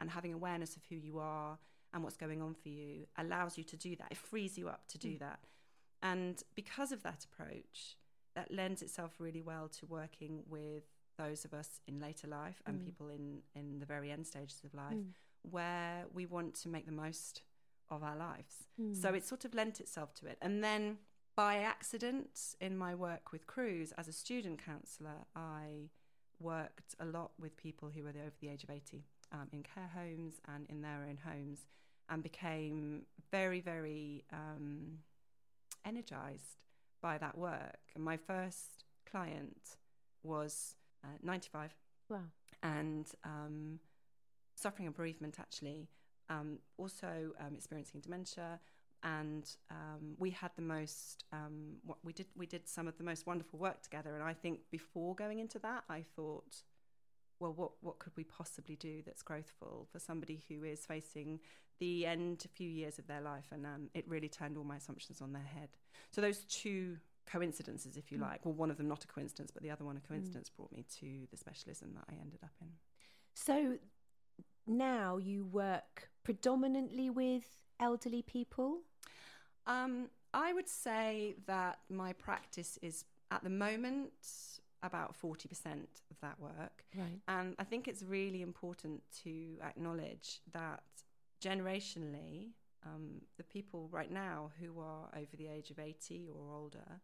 and 0.00 0.10
having 0.10 0.32
awareness 0.32 0.76
of 0.76 0.82
who 0.88 0.96
you 0.96 1.18
are 1.18 1.58
and 1.92 2.02
what's 2.02 2.16
going 2.16 2.42
on 2.42 2.54
for 2.54 2.68
you 2.68 3.06
allows 3.16 3.56
you 3.56 3.64
to 3.64 3.76
do 3.76 3.96
that. 3.96 4.08
It 4.10 4.16
frees 4.16 4.58
you 4.58 4.68
up 4.68 4.86
to 4.88 4.98
do 4.98 5.12
Mm. 5.14 5.18
that. 5.20 5.40
And 6.02 6.42
because 6.54 6.92
of 6.92 7.02
that 7.02 7.24
approach, 7.24 7.96
that 8.34 8.50
lends 8.50 8.82
itself 8.82 9.20
really 9.20 9.40
well 9.40 9.68
to 9.68 9.86
working 9.86 10.44
with 10.48 10.84
those 11.16 11.44
of 11.44 11.54
us 11.54 11.80
in 11.86 12.00
later 12.00 12.26
life 12.26 12.60
and 12.66 12.80
Mm. 12.80 12.84
people 12.84 13.08
in, 13.08 13.42
in 13.54 13.78
the 13.78 13.86
very 13.86 14.10
end 14.10 14.26
stages 14.26 14.62
of 14.64 14.74
life 14.74 14.96
Mm. 14.96 15.14
where 15.42 16.06
we 16.12 16.26
want 16.26 16.54
to 16.56 16.68
make 16.68 16.86
the 16.86 16.92
most 16.92 17.42
of 17.88 18.02
our 18.02 18.16
lives. 18.16 18.66
So 18.92 19.12
Mm. 19.12 19.16
it 19.16 19.24
sort 19.24 19.44
of 19.44 19.54
lent 19.54 19.80
itself 19.80 20.12
to 20.14 20.26
it. 20.26 20.38
And 20.40 20.64
then 20.64 20.98
by 21.36 21.58
accident, 21.58 22.56
in 22.60 22.76
my 22.76 22.94
work 22.94 23.30
with 23.30 23.46
Cruse 23.46 23.92
as 23.92 24.08
a 24.08 24.12
student 24.12 24.58
counsellor, 24.58 25.26
I 25.36 25.90
worked 26.40 26.94
a 27.00 27.04
lot 27.04 27.32
with 27.38 27.56
people 27.56 27.90
who 27.94 28.02
were 28.02 28.10
over 28.10 28.32
the 28.40 28.48
age 28.48 28.64
of 28.64 28.70
80 28.70 29.04
um, 29.32 29.48
in 29.52 29.62
care 29.62 29.90
homes 29.94 30.34
and 30.54 30.66
in 30.68 30.82
their 30.82 31.06
own 31.08 31.18
homes 31.24 31.66
and 32.08 32.22
became 32.22 33.02
very, 33.30 33.60
very 33.60 34.24
um, 34.32 34.98
energized 35.84 36.58
by 37.00 37.18
that 37.18 37.36
work. 37.36 37.78
And 37.94 38.04
my 38.04 38.16
first 38.16 38.84
client 39.10 39.76
was 40.22 40.76
uh, 41.02 41.08
95 41.22 41.74
Wow. 42.10 42.18
and 42.62 43.06
um, 43.24 43.80
suffering 44.54 44.88
a 44.88 44.90
bereavement 44.90 45.36
actually 45.40 45.88
um, 46.28 46.58
also 46.76 47.32
um, 47.40 47.54
experiencing 47.54 48.00
dementia 48.00 48.60
and 49.04 49.48
um, 49.70 50.14
we 50.18 50.30
had 50.30 50.50
the 50.56 50.62
most 50.62 51.24
um, 51.32 51.76
what 51.84 51.98
we 52.02 52.12
did 52.12 52.26
we 52.36 52.46
did 52.46 52.68
some 52.68 52.88
of 52.88 52.96
the 52.98 53.04
most 53.04 53.26
wonderful 53.26 53.58
work 53.58 53.82
together. 53.82 54.14
And 54.14 54.24
i 54.24 54.32
think 54.32 54.60
before 54.70 55.14
going 55.14 55.38
into 55.38 55.58
that 55.60 55.84
i 55.88 56.02
thought 56.16 56.62
well 57.38 57.52
what 57.52 57.72
what 57.80 57.98
could 57.98 58.12
we 58.16 58.24
possibly 58.24 58.76
do 58.76 59.02
that's 59.04 59.22
growthful 59.22 59.86
for 59.92 59.98
somebody 59.98 60.42
who 60.48 60.64
is 60.64 60.86
facing 60.86 61.40
the 61.80 62.06
end 62.06 62.42
a 62.44 62.48
few 62.48 62.68
years 62.68 62.98
of 62.98 63.06
their 63.06 63.20
life? 63.20 63.46
And 63.50 63.66
um, 63.66 63.90
it 63.94 64.08
really 64.08 64.28
turned 64.28 64.56
all 64.56 64.64
my 64.64 64.76
assumptions 64.76 65.20
on 65.20 65.32
their 65.32 65.42
head. 65.42 65.70
So 66.10 66.20
those 66.20 66.44
two 66.44 66.96
coincidences 67.26 67.96
if 67.96 68.12
you 68.12 68.18
Mm. 68.18 68.22
like 68.22 68.44
well 68.44 68.52
one 68.54 68.70
of 68.70 68.76
them 68.76 68.86
not 68.86 69.02
a 69.02 69.06
coincidence 69.06 69.50
but 69.50 69.62
the 69.62 69.70
other 69.70 69.84
one 69.84 69.96
a 69.96 70.00
coincidence 70.00 70.50
brought 70.50 70.70
me 70.72 70.84
to 71.00 71.26
the 71.30 71.38
specialism 71.38 71.94
that 71.94 72.04
i 72.10 72.20
ended 72.20 72.40
up 72.42 72.52
in. 72.60 72.68
So, 73.34 73.78
now 74.66 75.16
you 75.16 75.44
work 75.44 76.10
predominantly 76.22 77.10
with 77.10 77.44
elderly 77.80 78.22
people? 78.22 78.82
Um, 79.66 80.08
I 80.32 80.52
would 80.52 80.68
say 80.68 81.34
that 81.46 81.78
my 81.88 82.12
practice 82.12 82.78
is 82.82 83.04
at 83.30 83.42
the 83.42 83.50
moment 83.50 84.12
about 84.82 85.14
40% 85.18 85.46
of 86.10 86.20
that 86.20 86.38
work. 86.38 86.84
Right. 86.94 87.20
And 87.26 87.54
I 87.58 87.64
think 87.64 87.88
it's 87.88 88.02
really 88.02 88.42
important 88.42 89.02
to 89.22 89.56
acknowledge 89.62 90.40
that 90.52 90.82
generationally, 91.42 92.50
um, 92.84 93.22
the 93.38 93.44
people 93.44 93.88
right 93.90 94.10
now 94.10 94.50
who 94.60 94.78
are 94.80 95.08
over 95.16 95.36
the 95.36 95.48
age 95.48 95.70
of 95.70 95.78
80 95.78 96.28
or 96.34 96.54
older 96.54 97.00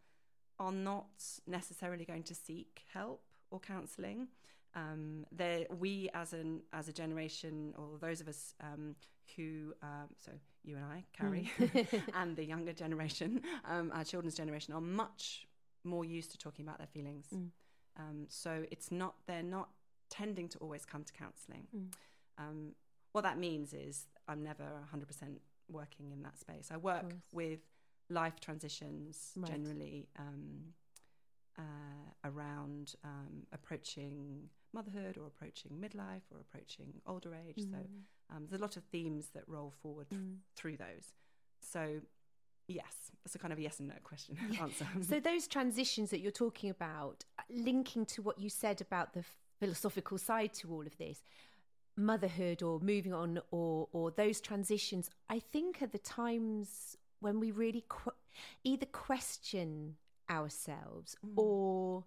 are 0.59 0.73
not 0.73 1.09
necessarily 1.47 2.05
going 2.05 2.23
to 2.25 2.35
seek 2.35 2.83
help 2.93 3.23
or 3.51 3.59
counselling. 3.59 4.29
Um, 4.75 5.27
they're- 5.33 5.67
we, 5.71 6.09
as 6.15 6.33
an 6.33 6.63
as 6.73 6.89
a 6.89 6.93
generation, 6.93 7.75
or 7.77 7.99
those 7.99 8.21
of 8.21 8.29
us 8.29 8.55
um, 8.61 8.95
who, 9.37 9.75
um, 9.83 10.09
so 10.17 10.33
you 10.63 10.77
and 10.77 10.85
I, 10.85 11.05
Carrie, 11.13 11.51
Mm. 11.59 12.03
and 12.15 12.37
the 12.37 12.45
younger 12.45 12.73
generation, 12.73 13.43
um, 13.65 13.91
our 13.95 14.05
children's 14.05 14.37
generation, 14.37 14.75
are 14.75 14.81
much 14.81 15.47
more 15.85 16.05
used 16.05 16.31
to 16.33 16.39
talking 16.39 16.65
about 16.65 16.79
their 16.79 16.87
feelings. 16.87 17.27
Mm. 17.35 17.51
Um, 17.99 18.27
so 18.29 18.65
it's 18.71 18.91
not 18.93 19.15
they're 19.27 19.43
not 19.43 19.71
tending 20.09 20.49
to 20.49 20.59
always 20.59 20.85
come 20.85 21.05
to 21.05 21.13
counselling. 21.13 21.67
Mm. 21.77 21.93
Um, 22.39 22.73
what 23.13 23.23
that 23.23 23.39
means 23.39 23.73
is 23.73 24.07
I'm 24.29 24.43
never 24.43 24.65
100% 24.95 25.39
working 25.69 26.11
in 26.13 26.23
that 26.23 26.39
space. 26.39 26.71
I 26.73 26.77
work 26.77 27.13
with 27.33 27.61
life 28.09 28.41
transitions 28.41 29.33
Right. 29.37 29.51
generally 29.51 30.09
um, 30.19 30.75
uh, 31.59 31.63
around 32.25 32.95
um, 33.05 33.47
approaching 33.53 34.49
motherhood 34.73 35.17
or 35.19 35.27
approaching 35.27 35.73
midlife 35.81 36.23
or 36.33 36.41
approaching 36.41 37.01
older 37.07 37.35
age. 37.35 37.59
So 37.63 37.77
Mm. 37.79 38.03
um, 38.31 38.47
there's 38.47 38.61
a 38.61 38.63
lot 38.63 38.77
of 38.77 38.85
themes 38.85 39.31
that 39.35 39.49
roll 39.49 39.71
forward 39.83 40.09
th- 40.11 40.21
Mm. 40.21 40.39
through 40.55 40.77
those. 40.77 41.13
So 41.61 42.01
yes, 42.69 43.11
that's 43.25 43.35
a 43.35 43.39
kind 43.39 43.53
of 43.53 43.59
a 43.59 43.63
yes 43.63 43.81
and 43.81 43.89
no 43.89 43.97
question 44.05 44.37
Yeah. 44.51 44.63
answer. 44.67 44.87
So 45.03 45.19
those 45.21 45.49
transitions 45.49 46.11
that 46.11 46.21
you're 46.21 46.31
talking 46.31 46.71
about, 46.71 47.25
uh, 47.39 47.43
linking 47.51 48.07
to 48.07 48.23
what 48.23 48.39
you 48.39 48.49
said 48.49 48.81
about 48.81 49.13
the 49.13 49.25
philosophical 49.59 50.19
side 50.19 50.55
to 50.55 50.73
all 50.73 50.87
of 50.87 50.97
this, 50.99 51.23
motherhood 51.97 52.63
or 52.63 52.79
moving 52.81 53.13
on 53.13 53.41
or 53.51 53.89
or 53.93 54.11
those 54.13 54.41
transitions, 54.41 55.11
I 55.29 55.41
think 55.41 55.83
are 55.83 55.87
the 55.89 55.99
times 55.99 56.97
when 57.19 57.41
we 57.41 57.51
really 57.51 57.85
qu- 57.89 58.13
either 58.65 58.87
question 58.87 59.97
ourselves 60.31 61.17
Mm. 61.27 61.37
or 61.37 62.05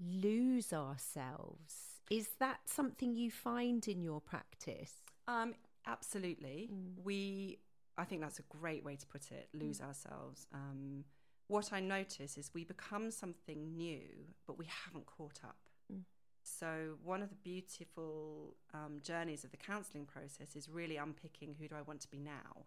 lose 0.00 0.72
ourselves. 0.72 1.97
Is 2.10 2.28
that 2.38 2.60
something 2.66 3.14
you 3.14 3.30
find 3.30 3.86
in 3.86 4.02
your 4.02 4.20
practice? 4.20 4.92
Um, 5.26 5.54
absolutely. 5.86 6.70
Mm. 6.72 7.04
We, 7.04 7.58
I 7.96 8.04
think 8.04 8.22
that's 8.22 8.38
a 8.38 8.44
great 8.48 8.84
way 8.84 8.96
to 8.96 9.06
put 9.06 9.30
it. 9.30 9.48
Lose 9.52 9.80
ourselves. 9.80 10.46
Um, 10.54 11.04
what 11.48 11.72
I 11.72 11.80
notice 11.80 12.38
is 12.38 12.50
we 12.54 12.64
become 12.64 13.10
something 13.10 13.76
new, 13.76 14.00
but 14.46 14.58
we 14.58 14.66
haven't 14.84 15.06
caught 15.06 15.40
up. 15.44 15.56
Mm. 15.92 16.02
So 16.42 16.96
one 17.04 17.22
of 17.22 17.28
the 17.28 17.36
beautiful 17.36 18.54
um, 18.72 19.00
journeys 19.02 19.44
of 19.44 19.50
the 19.50 19.56
counselling 19.56 20.06
process 20.06 20.56
is 20.56 20.68
really 20.68 20.96
unpicking 20.96 21.56
who 21.58 21.68
do 21.68 21.74
I 21.74 21.82
want 21.82 22.00
to 22.02 22.08
be 22.08 22.18
now. 22.18 22.64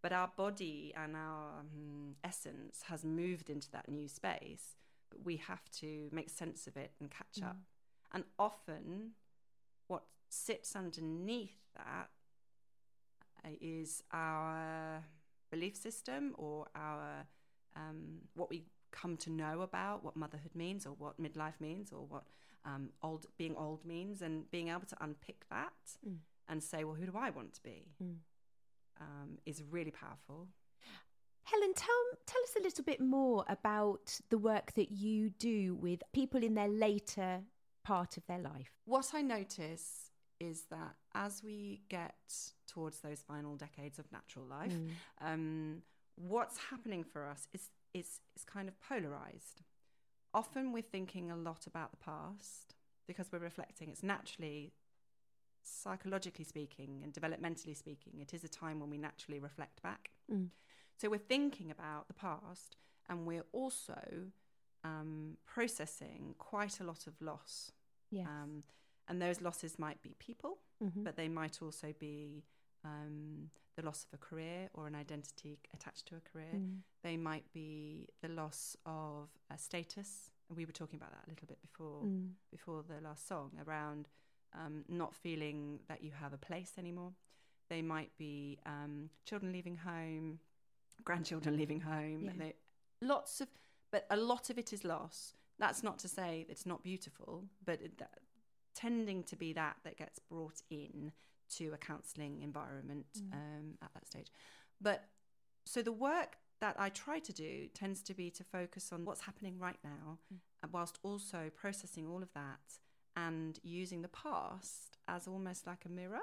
But 0.00 0.12
our 0.12 0.30
body 0.36 0.94
and 0.96 1.16
our 1.16 1.60
um, 1.60 2.16
essence 2.22 2.82
has 2.86 3.04
moved 3.04 3.50
into 3.50 3.70
that 3.72 3.88
new 3.88 4.08
space, 4.08 4.76
but 5.10 5.24
we 5.24 5.36
have 5.36 5.68
to 5.80 6.08
make 6.12 6.30
sense 6.30 6.66
of 6.66 6.76
it 6.76 6.92
and 7.00 7.10
catch 7.10 7.42
up. 7.44 7.56
And 8.12 8.24
often, 8.38 9.12
what 9.86 10.04
sits 10.28 10.74
underneath 10.76 11.56
that 11.76 12.10
uh, 13.44 14.16
our 14.16 15.02
belief 15.50 15.76
system 15.76 16.34
or 16.36 16.66
our 16.74 17.26
um, 17.76 18.18
what 18.34 18.50
we 18.50 18.64
come 18.90 19.16
to 19.18 19.30
know 19.30 19.60
about 19.60 20.04
what 20.04 20.16
motherhood 20.16 20.54
means 20.54 20.86
or 20.86 20.90
what 20.98 21.20
midlife 21.20 21.60
means 21.60 21.92
or 21.92 22.06
what 22.06 22.24
um, 22.64 22.90
old 23.02 23.26
being 23.36 23.54
old 23.56 23.84
means 23.84 24.22
and 24.22 24.50
being 24.50 24.68
able 24.68 24.86
to 24.86 24.96
unpick 25.00 25.44
that 25.50 25.72
Mm. 26.06 26.16
and 26.48 26.62
say 26.62 26.84
well 26.84 26.94
who 26.94 27.06
do 27.06 27.12
i 27.16 27.30
want 27.30 27.52
to 27.54 27.62
be 27.62 27.86
Mm. 28.02 28.16
um, 29.00 29.38
is 29.46 29.62
really 29.70 29.90
powerful 29.90 30.48
Helen, 31.44 31.72
tell 31.74 31.88
tell 32.26 32.42
us 32.42 32.56
a 32.58 32.62
little 32.62 32.84
bit 32.84 33.00
more 33.00 33.44
about 33.48 34.20
the 34.28 34.36
work 34.36 34.74
that 34.74 34.90
you 34.90 35.30
do 35.30 35.74
with 35.76 36.02
people 36.12 36.42
in 36.42 36.54
their 36.54 36.68
later 36.68 37.40
part 37.92 38.12
of 38.18 38.24
their 38.26 38.42
life. 38.52 38.72
what 38.94 39.08
i 39.14 39.20
notice 39.22 39.86
is 40.50 40.58
that 40.70 40.94
as 41.14 41.42
we 41.48 41.80
get 41.88 42.14
towards 42.72 42.96
those 43.06 43.20
final 43.32 43.54
decades 43.66 43.98
of 43.98 44.06
natural 44.18 44.44
life 44.58 44.72
Mm. 44.78 44.90
um, 45.28 45.82
what's 46.34 46.58
happening 46.70 47.02
for 47.12 47.22
us 47.32 47.42
is, 47.56 47.64
is, 48.00 48.08
is 48.36 48.44
kind 48.54 48.68
of 48.68 48.74
polarized. 48.90 49.58
Often 50.34 50.72
we're 50.72 50.82
thinking 50.96 51.30
a 51.30 51.36
lot 51.36 51.62
about 51.66 51.90
the 51.92 51.96
past 52.12 52.74
because 53.06 53.26
we're 53.32 53.38
reflecting. 53.50 53.88
It's 53.92 54.02
naturally 54.02 54.72
psychologically 55.62 56.44
speaking 56.44 57.00
and 57.04 57.12
developmentally 57.12 57.76
speaking, 57.76 58.14
it 58.20 58.32
is 58.34 58.42
a 58.44 58.48
time 58.48 58.80
when 58.80 58.90
we 58.90 58.98
naturally 58.98 59.38
reflect 59.38 59.82
back. 59.82 60.10
Mm. 60.32 60.48
So 61.00 61.08
we're 61.08 61.18
thinking 61.18 61.70
about 61.70 62.08
the 62.08 62.14
past 62.14 62.76
and 63.08 63.26
we're 63.26 63.46
also 63.52 64.00
um, 64.84 65.36
processing 65.46 66.34
quite 66.38 66.80
a 66.80 66.84
lot 66.84 67.06
of 67.06 67.14
loss. 67.20 67.72
Yes. 68.10 68.26
Um, 68.26 68.62
and 69.08 69.20
those 69.22 69.40
losses 69.40 69.78
might 69.78 70.00
be 70.02 70.14
people, 70.18 70.58
Mhm. 70.82 71.04
but 71.04 71.16
they 71.16 71.28
might 71.28 71.62
also 71.62 71.92
be 71.98 72.44
um, 72.84 73.50
the 73.76 73.82
loss 73.82 74.04
of 74.04 74.12
a 74.14 74.18
career 74.18 74.70
or 74.72 74.86
an 74.86 74.94
identity 74.94 75.58
attached 75.74 76.06
to 76.06 76.16
a 76.16 76.20
career. 76.20 76.52
Mm. 76.54 76.82
They 77.02 77.16
might 77.16 77.52
be 77.52 78.08
the 78.22 78.28
loss 78.28 78.76
of 78.86 79.28
a 79.50 79.58
status. 79.58 80.30
And 80.48 80.56
we 80.56 80.64
were 80.64 80.72
talking 80.72 80.96
about 80.96 81.10
that 81.10 81.26
a 81.26 81.30
little 81.30 81.46
bit 81.48 81.60
before 81.60 82.04
Mm. 82.04 82.34
before 82.50 82.82
the 82.84 83.00
last 83.00 83.26
song 83.26 83.58
around 83.66 84.08
um, 84.54 84.84
not 84.88 85.14
feeling 85.14 85.80
that 85.88 86.02
you 86.02 86.12
have 86.12 86.32
a 86.32 86.38
place 86.38 86.78
anymore. 86.78 87.14
They 87.68 87.82
might 87.82 88.16
be 88.16 88.58
um, 88.64 89.10
children 89.24 89.52
leaving 89.52 89.76
home, 89.78 90.40
grandchildren 91.04 91.56
leaving 91.60 91.80
home. 91.80 92.24
Yeah. 92.26 92.32
They, 92.36 92.54
lots 93.02 93.40
of, 93.40 93.48
but 93.90 94.06
a 94.08 94.16
lot 94.16 94.50
of 94.50 94.56
it 94.58 94.72
is 94.72 94.84
loss. 94.84 95.34
That's 95.58 95.82
not 95.82 95.98
to 96.00 96.08
say 96.08 96.46
it's 96.48 96.66
not 96.66 96.82
beautiful, 96.82 97.44
but 97.64 97.80
it, 97.82 97.98
that, 97.98 98.18
tending 98.74 99.22
to 99.24 99.36
be 99.36 99.52
that 99.54 99.76
that 99.84 99.96
gets 99.96 100.18
brought 100.18 100.62
in 100.70 101.12
to 101.56 101.72
a 101.72 101.78
counselling 101.78 102.42
environment 102.42 103.06
Mm. 103.18 103.32
um, 103.32 103.78
at 103.82 103.92
that 103.94 104.06
stage. 104.06 104.30
But 104.80 105.08
so 105.64 105.82
the 105.82 105.92
work 105.92 106.36
that 106.60 106.76
I 106.78 106.88
try 106.90 107.18
to 107.20 107.32
do 107.32 107.68
tends 107.74 108.02
to 108.02 108.14
be 108.14 108.30
to 108.30 108.44
focus 108.44 108.92
on 108.92 109.04
what's 109.04 109.22
happening 109.22 109.58
right 109.58 109.78
now, 109.82 110.18
Mm. 110.32 110.38
uh, 110.62 110.68
whilst 110.72 110.98
also 111.02 111.50
processing 111.54 112.06
all 112.06 112.22
of 112.22 112.32
that 112.34 112.78
and 113.16 113.58
using 113.62 114.02
the 114.02 114.08
past 114.08 114.98
as 115.08 115.26
almost 115.26 115.66
like 115.66 115.84
a 115.84 115.88
mirror. 115.88 116.22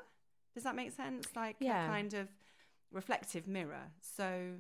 Does 0.54 0.64
that 0.64 0.76
make 0.76 0.92
sense? 0.92 1.36
Like 1.36 1.58
Yeah. 1.60 1.86
a 1.86 1.88
kind 1.88 2.14
of 2.14 2.30
reflective 2.92 3.48
mirror. 3.48 3.92
So 4.00 4.60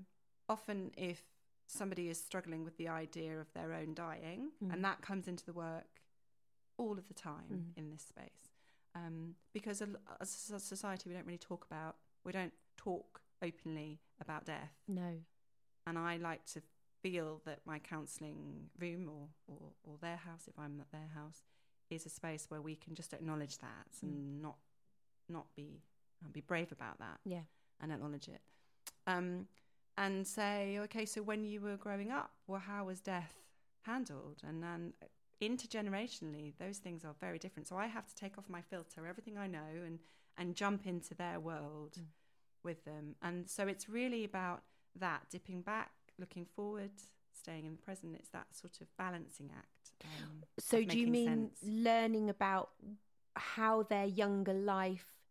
often, 0.50 0.92
if 0.98 1.24
somebody 1.68 2.10
is 2.10 2.20
struggling 2.22 2.64
with 2.64 2.78
the 2.78 2.88
idea 2.88 3.40
of 3.40 3.52
their 3.54 3.74
own 3.74 3.94
dying, 3.94 4.52
Mm. 4.64 4.74
and 4.74 4.84
that 4.86 5.02
comes 5.02 5.28
into 5.28 5.46
the 5.46 5.54
work 5.54 6.02
all 6.78 6.98
of 6.98 7.08
the 7.08 7.14
time 7.14 7.50
Mm. 7.74 7.78
in 7.78 7.90
this 7.90 8.04
space, 8.04 8.50
um, 8.94 9.36
because 9.54 9.82
as 9.82 10.52
a 10.52 10.60
society, 10.60 11.10
we 11.10 11.16
don't 11.16 11.26
really 11.26 11.38
talk 11.38 11.66
about, 11.66 11.98
we 12.24 12.32
don't 12.32 12.54
talk 12.78 13.22
openly 13.42 14.00
about 14.20 14.46
death. 14.46 14.74
No. 14.88 15.24
And 15.88 15.98
I 15.98 16.18
like 16.18 16.46
to 16.48 16.62
feel 17.02 17.40
that 17.46 17.66
my 17.66 17.80
counselling 17.80 18.70
room 18.80 19.08
or, 19.10 19.30
or, 19.48 19.74
or 19.84 19.98
their 20.00 20.18
house, 20.18 20.48
if 20.48 20.58
I'm 20.58 20.80
at 20.82 20.92
their 20.92 21.08
house, 21.14 21.44
is 21.90 22.06
a 22.06 22.10
space 22.10 22.50
where 22.50 22.62
we 22.62 22.76
can 22.76 22.96
just 22.96 23.14
acknowledge 23.14 23.60
that 23.60 23.92
Mm. 23.98 24.04
and 24.04 24.42
not 24.42 24.58
not 25.28 25.54
be 25.56 25.82
be 26.32 26.42
brave 26.42 26.72
about 26.72 26.98
that 27.00 27.20
Yeah. 27.24 27.44
and 27.80 27.92
acknowledge 27.92 28.28
it. 28.28 28.42
Um, 29.06 29.48
and 29.98 30.26
say, 30.28 30.78
okay, 30.80 31.06
so 31.06 31.22
when 31.22 31.44
you 31.46 31.62
were 31.62 31.78
growing 31.78 32.12
up, 32.12 32.32
well, 32.48 32.60
how 32.60 32.86
was 32.86 33.00
death 33.00 33.34
handled? 33.84 34.42
And 34.46 34.62
then 34.62 34.94
intergenerationally, 35.42 36.54
those 36.60 36.78
things 36.80 37.04
are 37.06 37.16
very 37.20 37.40
different. 37.40 37.68
So 37.68 37.78
I 37.78 37.88
have 37.88 38.06
to 38.08 38.16
take 38.16 38.38
off 38.38 38.50
my 38.50 38.62
filter, 38.62 39.08
everything 39.08 39.38
I 39.38 39.48
know, 39.48 39.70
and 39.86 40.00
and 40.38 40.54
jump 40.54 40.86
into 40.86 41.16
their 41.16 41.40
world 41.40 41.94
Mm. 41.98 42.08
with 42.64 42.84
them. 42.84 43.16
And 43.22 43.50
so 43.50 43.68
it's 43.68 43.88
really 43.88 44.26
about 44.26 44.64
that 45.00 45.30
dipping 45.30 45.62
back, 45.62 45.92
looking 46.20 46.46
forward, 46.46 46.92
staying 47.32 47.64
in 47.66 47.72
the 47.72 47.82
present. 47.82 48.16
It's 48.16 48.28
that 48.30 48.48
sort 48.54 48.82
of 48.82 48.88
balancing 48.98 49.50
act. 49.56 49.92
Um, 50.04 50.44
So 50.60 50.84
do 50.84 51.00
you 51.00 51.08
mean 51.08 51.52
sense. 51.52 51.60
learning 51.64 52.30
about 52.30 52.72
how 53.38 53.84
their 53.84 54.06
younger 54.06 54.54
life 54.54 55.22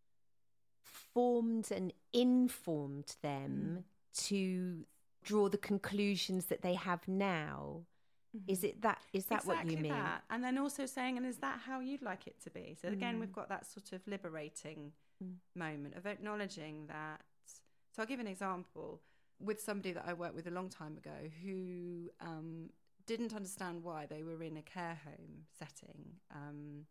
formed 0.83 1.71
and 1.71 1.93
informed 2.13 3.17
them 3.23 3.85
to 4.15 4.85
draw 5.23 5.49
the 5.49 5.59
conclusions 5.59 6.47
that 6.47 6.63
they 6.63 6.75
have 6.75 7.07
now? 7.09 7.83
Is 8.49 8.65
it 8.65 8.83
that 8.83 8.99
is 9.13 9.27
that 9.27 9.47
what 9.47 9.71
you 9.71 9.79
mean? 9.79 9.93
that. 9.93 10.25
And 10.29 10.43
then 10.43 10.59
also 10.59 10.87
saying, 10.87 11.17
and 11.17 11.25
is 11.25 11.37
that 11.39 11.61
how 11.65 11.79
you'd 11.81 12.03
like 12.03 12.27
it 12.27 12.41
to 12.43 12.51
be? 12.51 12.77
So 12.81 12.89
again, 12.89 13.17
Mm. 13.17 13.21
we've 13.21 13.33
got 13.33 13.49
that 13.49 13.65
sort 13.65 13.93
of 13.93 14.05
liberating 14.09 14.93
Mm. 15.23 15.37
moment 15.55 15.95
of 15.95 16.05
acknowledging 16.07 16.89
that. 16.89 17.23
So 17.93 18.03
I'll 18.03 18.09
give 18.09 18.19
an 18.19 18.27
example 18.27 19.01
with 19.39 19.61
somebody 19.61 19.93
that 19.93 20.05
I 20.07 20.15
worked 20.15 20.35
with 20.35 20.49
a 20.49 20.51
long 20.51 20.69
time 20.69 20.97
ago 20.97 21.31
who 21.43 22.11
um, 22.21 22.71
didn't 23.07 23.33
understand 23.35 23.85
why 23.85 24.07
they 24.07 24.25
were 24.25 24.43
in 24.43 24.57
a 24.57 24.63
care 24.63 24.97
home 25.05 25.47
setting 25.57 26.17
um, 26.35 26.87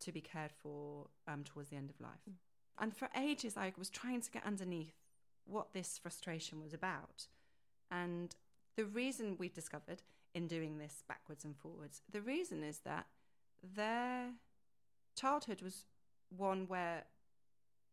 to 0.00 0.12
be 0.12 0.20
cared 0.20 0.52
for 0.52 1.08
um, 1.26 1.44
towards 1.44 1.70
the 1.70 1.76
end 1.76 1.88
of 1.88 1.98
life. 1.98 2.20
Mm. 2.28 2.34
And 2.78 2.94
for 2.96 3.08
ages, 3.16 3.56
I 3.56 3.72
was 3.78 3.88
trying 3.88 4.20
to 4.20 4.30
get 4.30 4.44
underneath 4.44 4.92
what 5.46 5.72
this 5.72 5.98
frustration 5.98 6.60
was 6.62 6.72
about. 6.72 7.26
And 7.90 8.34
the 8.76 8.84
reason 8.84 9.36
we've 9.38 9.54
discovered 9.54 10.02
in 10.34 10.46
doing 10.48 10.78
this 10.78 11.02
backwards 11.08 11.44
and 11.44 11.56
forwards, 11.56 12.02
the 12.10 12.20
reason 12.20 12.62
is 12.62 12.78
that 12.80 13.06
their 13.62 14.30
childhood 15.16 15.62
was 15.62 15.84
one 16.36 16.66
where 16.66 17.04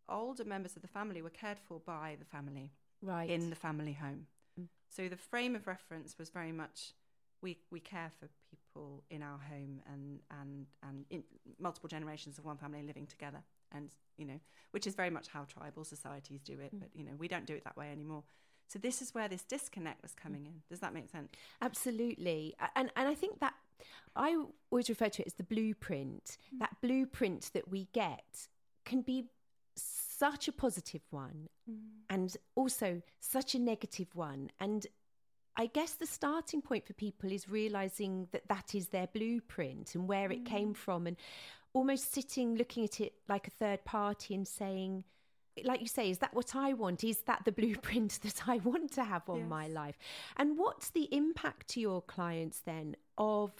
older 0.09 0.43
members 0.43 0.75
of 0.75 0.81
the 0.81 0.87
family 0.87 1.21
were 1.21 1.29
cared 1.29 1.59
for 1.59 1.79
by 1.79 2.15
the 2.19 2.25
family 2.25 2.71
Right. 3.03 3.29
in 3.29 3.49
the 3.49 3.55
family 3.55 3.93
home. 3.93 4.27
Mm. 4.59 4.67
So 4.89 5.07
the 5.07 5.15
frame 5.17 5.55
of 5.55 5.67
reference 5.67 6.17
was 6.19 6.29
very 6.29 6.51
much 6.51 6.93
we 7.41 7.57
we 7.71 7.79
care 7.79 8.11
for 8.19 8.27
people 8.51 9.03
in 9.09 9.23
our 9.23 9.39
home 9.49 9.81
and 9.91 10.19
and 10.39 10.67
and 10.83 11.05
in 11.09 11.23
multiple 11.59 11.87
generations 11.89 12.37
of 12.37 12.45
one 12.45 12.57
family 12.57 12.83
living 12.83 13.07
together 13.07 13.41
and 13.71 13.89
you 14.17 14.25
know 14.25 14.39
which 14.71 14.85
is 14.87 14.95
very 14.95 15.09
much 15.09 15.27
how 15.27 15.43
tribal 15.45 15.83
societies 15.83 16.41
do 16.43 16.53
it 16.59 16.73
Mm. 16.75 16.79
but 16.79 16.89
you 16.93 17.03
know 17.03 17.11
we 17.17 17.27
don't 17.27 17.45
do 17.45 17.53
it 17.55 17.63
that 17.63 17.77
way 17.77 17.91
anymore 17.91 18.23
so 18.67 18.79
this 18.79 19.01
is 19.01 19.13
where 19.13 19.27
this 19.27 19.43
disconnect 19.43 20.01
was 20.01 20.13
coming 20.13 20.45
in 20.45 20.61
does 20.69 20.79
that 20.79 20.93
make 20.93 21.09
sense 21.09 21.29
Absolutely. 21.61 22.55
And 22.75 22.91
and 22.95 23.07
I 23.07 23.15
think 23.15 23.39
that 23.39 23.53
I 24.15 24.43
always 24.69 24.89
refer 24.89 25.09
to 25.09 25.21
it 25.21 25.27
as 25.27 25.33
the 25.33 25.43
blueprint. 25.43 26.37
Mm. 26.55 26.59
That 26.59 26.75
blueprint 26.81 27.51
that 27.53 27.67
we 27.69 27.87
get 27.93 28.47
can 28.85 29.01
be 29.01 29.25
such 29.75 30.47
a 30.47 30.51
positive 30.51 31.01
one 31.09 31.47
and 32.09 32.35
also 32.55 33.01
such 33.19 33.55
a 33.55 33.59
negative 33.59 34.07
one. 34.13 34.51
And 34.59 34.85
I 35.57 35.65
guess 35.67 35.93
the 35.93 36.05
starting 36.05 36.61
point 36.61 36.85
for 36.85 36.93
people 36.93 37.31
is 37.31 37.49
realizing 37.49 38.27
that 38.31 38.47
that 38.47 38.75
is 38.75 38.87
their 38.89 39.07
blueprint 39.07 39.95
and 39.95 40.07
where 40.07 40.31
it 40.31 40.45
came 40.45 40.73
from 40.73 41.07
and 41.07 41.17
almost 41.73 42.13
sitting 42.13 42.55
looking 42.55 42.83
at 42.83 42.99
it 42.99 43.13
like 43.29 43.47
a 43.47 43.51
third 43.51 43.83
party 43.85 44.33
and 44.35 44.47
saying 44.47 45.03
like 45.65 45.81
you 45.81 45.87
say 45.87 46.09
is 46.09 46.19
that 46.19 46.33
what 46.33 46.55
i 46.55 46.73
want? 46.73 47.03
Is 47.03 47.19
that 47.23 47.43
the 47.45 47.51
blueprint 47.59 48.19
that 48.23 48.47
i 48.47 48.57
want 48.57 48.91
to 48.93 49.03
have 49.03 49.29
on 49.29 49.47
my 49.49 49.67
life? 49.67 49.97
And 50.37 50.57
what's 50.57 50.89
the 50.91 51.13
impact 51.13 51.69
to 51.69 51.79
your 51.79 52.01
clients 52.01 52.61
then 52.65 52.95
of 53.17 53.51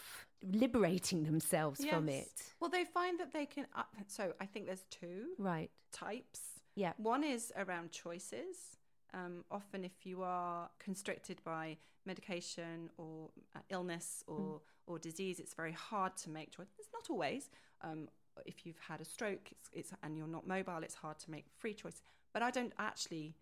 liberating 0.44 1.24
themselves 1.24 1.86
from 1.86 2.10
it? 2.10 2.32
Well 2.60 2.70
they 2.70 2.86
find 2.86 3.20
that 3.20 3.34
they 3.34 3.46
can 3.46 3.68
uh, 3.76 3.84
so 4.08 4.34
i 4.40 4.46
think 4.46 4.66
there's 4.66 4.86
two 4.90 5.34
right. 5.38 5.70
types. 5.92 6.42
Yeah. 6.76 6.94
One 6.98 7.24
is 7.24 7.52
around 7.58 7.92
choices. 7.92 8.78
Um, 9.14 9.44
often, 9.52 9.84
if 9.84 10.06
you 10.06 10.24
are 10.24 10.70
constricted 10.80 11.42
by 11.44 11.78
medication 12.06 12.90
or 12.98 13.30
uh, 13.56 13.60
illness 13.70 14.24
or, 14.26 14.62
or 14.88 14.98
disease, 15.00 15.40
it's 15.40 15.54
very 15.54 15.74
hard 15.74 16.16
to 16.18 16.30
make 16.30 16.52
choices. 16.52 16.74
It's 16.80 16.90
not 16.94 17.10
always. 17.10 17.50
Um, 17.84 18.08
if 18.46 18.66
you've 18.66 18.80
had 18.88 19.02
a 19.02 19.06
stroke 19.06 19.50
it's, 19.52 19.70
it's, 19.74 19.92
and 20.04 20.18
you're 20.18 20.28
not 20.28 20.48
mobile, 20.48 20.80
it's 20.84 20.96
hard 20.96 21.20
to 21.20 21.32
make 21.32 21.46
free 21.58 21.74
choices. 21.74 22.02
But 22.34 22.42
I 22.42 22.52
don't 22.52 22.74
actually, 22.80 23.36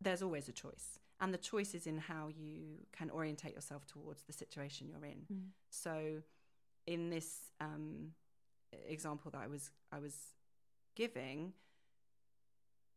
there's 0.00 0.22
always 0.22 0.48
a 0.48 0.52
choice. 0.52 0.98
And 1.20 1.32
the 1.32 1.38
choice 1.38 1.74
is 1.74 1.86
in 1.86 1.98
how 1.98 2.28
you 2.28 2.84
can 2.92 3.10
orientate 3.10 3.54
yourself 3.54 3.86
towards 3.86 4.22
the 4.24 4.32
situation 4.32 4.88
you're 4.88 5.04
in. 5.04 5.24
Mm. 5.32 5.42
So, 5.70 6.22
in 6.86 7.08
this 7.08 7.50
um, 7.60 8.12
example 8.86 9.30
that 9.30 9.40
I 9.40 9.46
was 9.46 9.70
I 9.90 9.98
was 9.98 10.14
giving, 10.94 11.54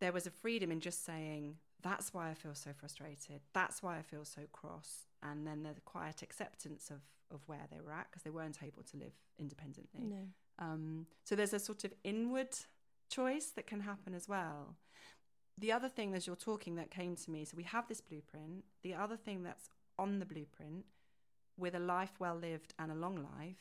there 0.01 0.11
was 0.11 0.27
a 0.27 0.31
freedom 0.31 0.69
in 0.69 0.81
just 0.81 1.05
saying, 1.05 1.55
that's 1.81 2.13
why 2.13 2.29
I 2.29 2.33
feel 2.33 2.55
so 2.55 2.71
frustrated. 2.77 3.39
That's 3.53 3.81
why 3.81 3.97
I 3.97 4.01
feel 4.01 4.25
so 4.25 4.41
cross. 4.51 5.07
And 5.23 5.47
then 5.47 5.63
the 5.63 5.79
quiet 5.85 6.21
acceptance 6.21 6.89
of, 6.89 6.99
of 7.33 7.41
where 7.47 7.67
they 7.71 7.79
were 7.79 7.93
at 7.93 8.07
because 8.09 8.23
they 8.23 8.29
weren't 8.29 8.59
able 8.61 8.83
to 8.83 8.97
live 8.97 9.13
independently. 9.39 10.01
no 10.01 10.27
Um, 10.59 11.07
so 11.23 11.35
there's 11.35 11.53
a 11.53 11.59
sort 11.59 11.83
of 11.83 11.93
inward 12.03 12.55
choice 13.09 13.47
that 13.55 13.65
can 13.65 13.81
happen 13.81 14.13
as 14.13 14.27
well. 14.27 14.75
The 15.57 15.71
other 15.71 15.89
thing 15.89 16.13
as 16.13 16.27
you're 16.27 16.35
talking 16.35 16.75
that 16.75 16.91
came 16.91 17.15
to 17.15 17.31
me, 17.31 17.45
so 17.45 17.57
we 17.57 17.63
have 17.63 17.87
this 17.87 18.01
blueprint. 18.01 18.63
The 18.83 18.93
other 18.93 19.17
thing 19.17 19.43
that's 19.43 19.69
on 19.97 20.19
the 20.19 20.25
blueprint 20.25 20.85
with 21.57 21.75
a 21.75 21.79
life 21.79 22.13
well 22.19 22.35
lived 22.35 22.73
and 22.79 22.91
a 22.91 22.95
long 22.95 23.15
life 23.15 23.57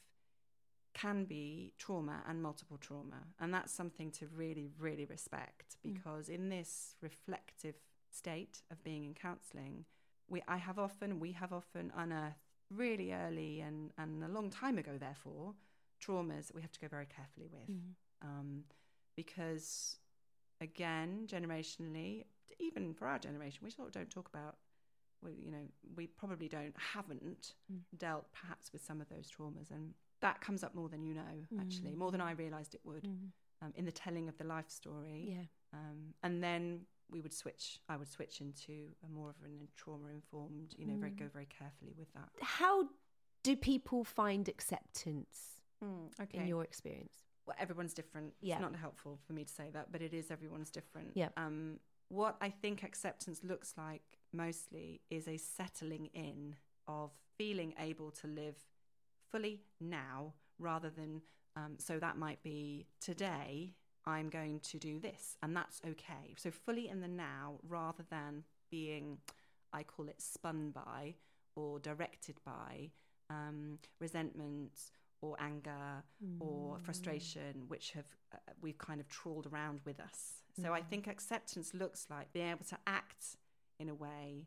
can 0.95 1.25
be 1.25 1.73
trauma 1.79 2.23
and 2.29 2.43
multiple 2.43 2.79
trauma. 2.79 3.21
And 3.41 3.53
that's 3.53 3.73
something 3.73 4.11
to 4.13 4.27
really, 4.29 4.69
really 4.79 5.05
respect 5.05 5.77
Mm. 5.85 5.95
because 5.95 6.29
in 6.29 6.49
this 6.49 6.97
reflective 7.01 7.77
state 8.11 8.63
of 8.71 8.83
being 8.83 9.05
in 9.05 9.15
counselling, 9.15 9.85
we 10.29 10.43
I 10.49 10.57
have 10.57 10.79
often, 10.79 11.21
we 11.21 11.33
have 11.33 11.53
often 11.53 11.93
unearthed 11.97 12.39
really 12.71 13.13
early 13.13 13.61
and, 13.61 13.93
and 13.97 14.23
a 14.25 14.29
long 14.29 14.51
time 14.51 14.79
ago, 14.79 14.99
therefore, 14.99 15.55
traumas 16.01 16.47
that 16.47 16.55
we 16.55 16.63
have 16.63 16.73
to 16.73 16.81
go 16.81 16.89
very 16.89 17.07
carefully 17.07 17.49
with. 17.51 17.69
Mm. 17.71 17.95
Um, 18.23 18.65
because, 19.17 19.97
again, 20.61 21.27
generationally, 21.27 22.25
even 22.59 22.95
for 22.95 23.07
our 23.07 23.19
generation, 23.19 23.61
we 23.65 23.71
sort 23.71 23.89
of 23.89 23.95
don't 23.95 24.11
talk 24.11 24.29
about. 24.29 24.57
We, 25.23 25.33
you 25.33 25.51
know, 25.51 25.67
we 25.97 26.07
probably 26.07 26.49
don't 26.49 26.75
haven't 26.79 27.55
Mm. 27.73 27.81
dealt 27.97 28.33
perhaps 28.33 28.73
with 28.73 28.85
some 28.85 29.01
of 29.01 29.09
those 29.09 29.29
traumas, 29.31 29.71
and 29.71 29.95
that 30.21 30.41
comes 30.41 30.63
up 30.63 30.75
more 30.75 30.89
than 30.89 31.03
you 31.03 31.15
know. 31.15 31.47
Actually, 31.61 31.93
Mm. 31.93 31.97
more 31.97 32.13
than 32.13 32.21
I 32.21 32.33
realised 32.33 32.75
it 32.75 32.85
would 32.85 33.05
Mm. 33.05 33.33
um, 33.61 33.73
in 33.75 33.85
the 33.85 33.93
telling 33.93 34.29
of 34.29 34.37
the 34.39 34.45
life 34.45 34.71
story. 34.71 35.27
Yeah. 35.31 35.47
Um, 35.73 36.15
and 36.23 36.43
then 36.43 36.87
we 37.11 37.21
would 37.21 37.33
switch. 37.35 37.81
I 37.89 37.97
would 37.97 38.09
switch 38.09 38.41
into 38.41 38.95
a 39.03 39.09
more 39.09 39.31
of 39.31 39.43
an 39.43 39.69
trauma 39.75 40.09
informed. 40.09 40.75
You 40.79 40.87
know, 40.87 40.97
very 40.97 41.11
Mm. 41.13 41.19
go 41.19 41.29
very 41.29 41.47
carefully 41.47 41.93
with 41.99 42.13
that. 42.13 42.31
How 42.41 42.89
do 43.43 43.57
people 43.57 44.05
find 44.05 44.49
acceptance 44.49 45.58
okay. 46.21 46.39
in 46.39 46.47
your 46.47 46.65
experience? 46.65 47.25
well, 47.49 47.57
everyone's 47.59 47.95
different. 47.95 48.35
Yeah. 48.41 48.57
It's 48.57 48.63
not 48.63 48.77
helpful 48.77 49.19
for 49.27 49.33
me 49.33 49.43
to 49.43 49.53
say 49.53 49.71
that, 49.73 49.91
but 49.91 50.03
it 50.03 50.13
is 50.13 50.31
everyone's 50.31 50.71
different. 50.71 51.13
Yeah. 51.15 51.31
Um, 51.39 51.81
what 52.09 52.37
I 52.41 52.51
think 52.51 52.83
acceptance 52.83 53.41
looks 53.43 53.75
like 53.77 54.03
mostly 54.33 55.01
is 55.11 55.27
a 55.27 55.39
settling 55.39 56.11
in 56.13 56.57
of 56.87 57.11
feeling 57.39 57.75
able 57.79 58.11
to 58.11 58.27
live 58.27 58.57
fully 59.33 59.63
now 59.81 60.35
rather 60.59 60.91
than, 60.91 61.23
um, 61.57 61.77
so 61.79 61.99
that 61.99 62.19
might 62.19 62.43
be 62.43 62.87
today 63.01 63.75
I'm 64.05 64.29
going 64.29 64.61
to 64.61 64.79
do 64.79 65.01
this 65.01 65.37
and 65.43 65.57
that's 65.57 65.81
okay. 65.87 66.35
So 66.37 66.51
fully 66.51 66.89
in 66.89 67.01
the 67.01 67.09
now 67.09 67.61
rather 67.67 68.05
than 68.11 68.45
being, 68.71 69.19
I 69.73 69.83
call 69.85 70.09
it 70.09 70.21
spun 70.21 70.71
by 70.71 71.15
or 71.57 71.79
directed 71.79 72.37
by 72.45 72.91
um, 73.31 73.79
resentment 74.01 74.73
or 75.21 75.37
anger 75.41 76.03
or 76.41 76.79
frustration, 76.79 77.65
which 77.69 77.93
have 77.93 78.07
uh, 78.33 78.37
we've 78.61 78.79
kind 78.79 79.01
of 79.01 79.09
trawled 79.09 79.47
around 79.47 79.81
with 79.85 79.99
us. 80.01 80.43
So 80.61 80.73
I 80.73 80.81
Mm. 80.81 80.89
think 80.89 81.07
acceptance 81.07 81.73
looks 81.75 82.07
like 82.11 82.33
being 82.33 82.49
able 82.51 82.65
to 82.67 82.79
act 82.87 83.37
in 83.79 83.89
a 83.89 83.95
way 83.95 84.47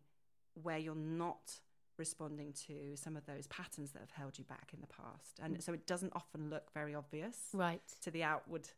where 0.53 0.78
you're 0.78 0.95
not 0.95 1.59
responding 1.97 2.53
to 2.53 2.95
some 2.95 3.15
of 3.15 3.26
those 3.26 3.47
patterns 3.47 3.91
that 3.91 3.99
have 3.99 4.11
held 4.11 4.38
you 4.38 4.43
back 4.45 4.72
in 4.74 4.82
the 4.82 4.88
past. 4.88 5.39
And 5.39 5.57
Mm. 5.57 5.61
so 5.63 5.74
it 5.74 5.86
doesn't 5.86 6.13
often 6.15 6.49
look 6.49 6.72
very 6.74 6.95
obvious 6.95 7.49
Right. 7.53 7.86
to 8.01 8.11
the 8.11 8.24
outward, 8.24 8.69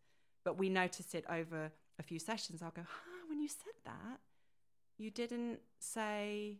but 0.43 0.57
we 0.57 0.69
notice 0.69 1.13
it 1.15 1.25
over 1.29 1.71
a 1.99 2.03
few 2.03 2.19
sessions. 2.19 2.61
I'll 2.61 2.71
go, 2.71 2.83
huh, 2.83 3.27
when 3.27 3.39
you 3.39 3.47
said 3.47 3.73
that, 3.85 4.19
you 4.97 5.09
didn't 5.11 5.61
say, 5.79 6.59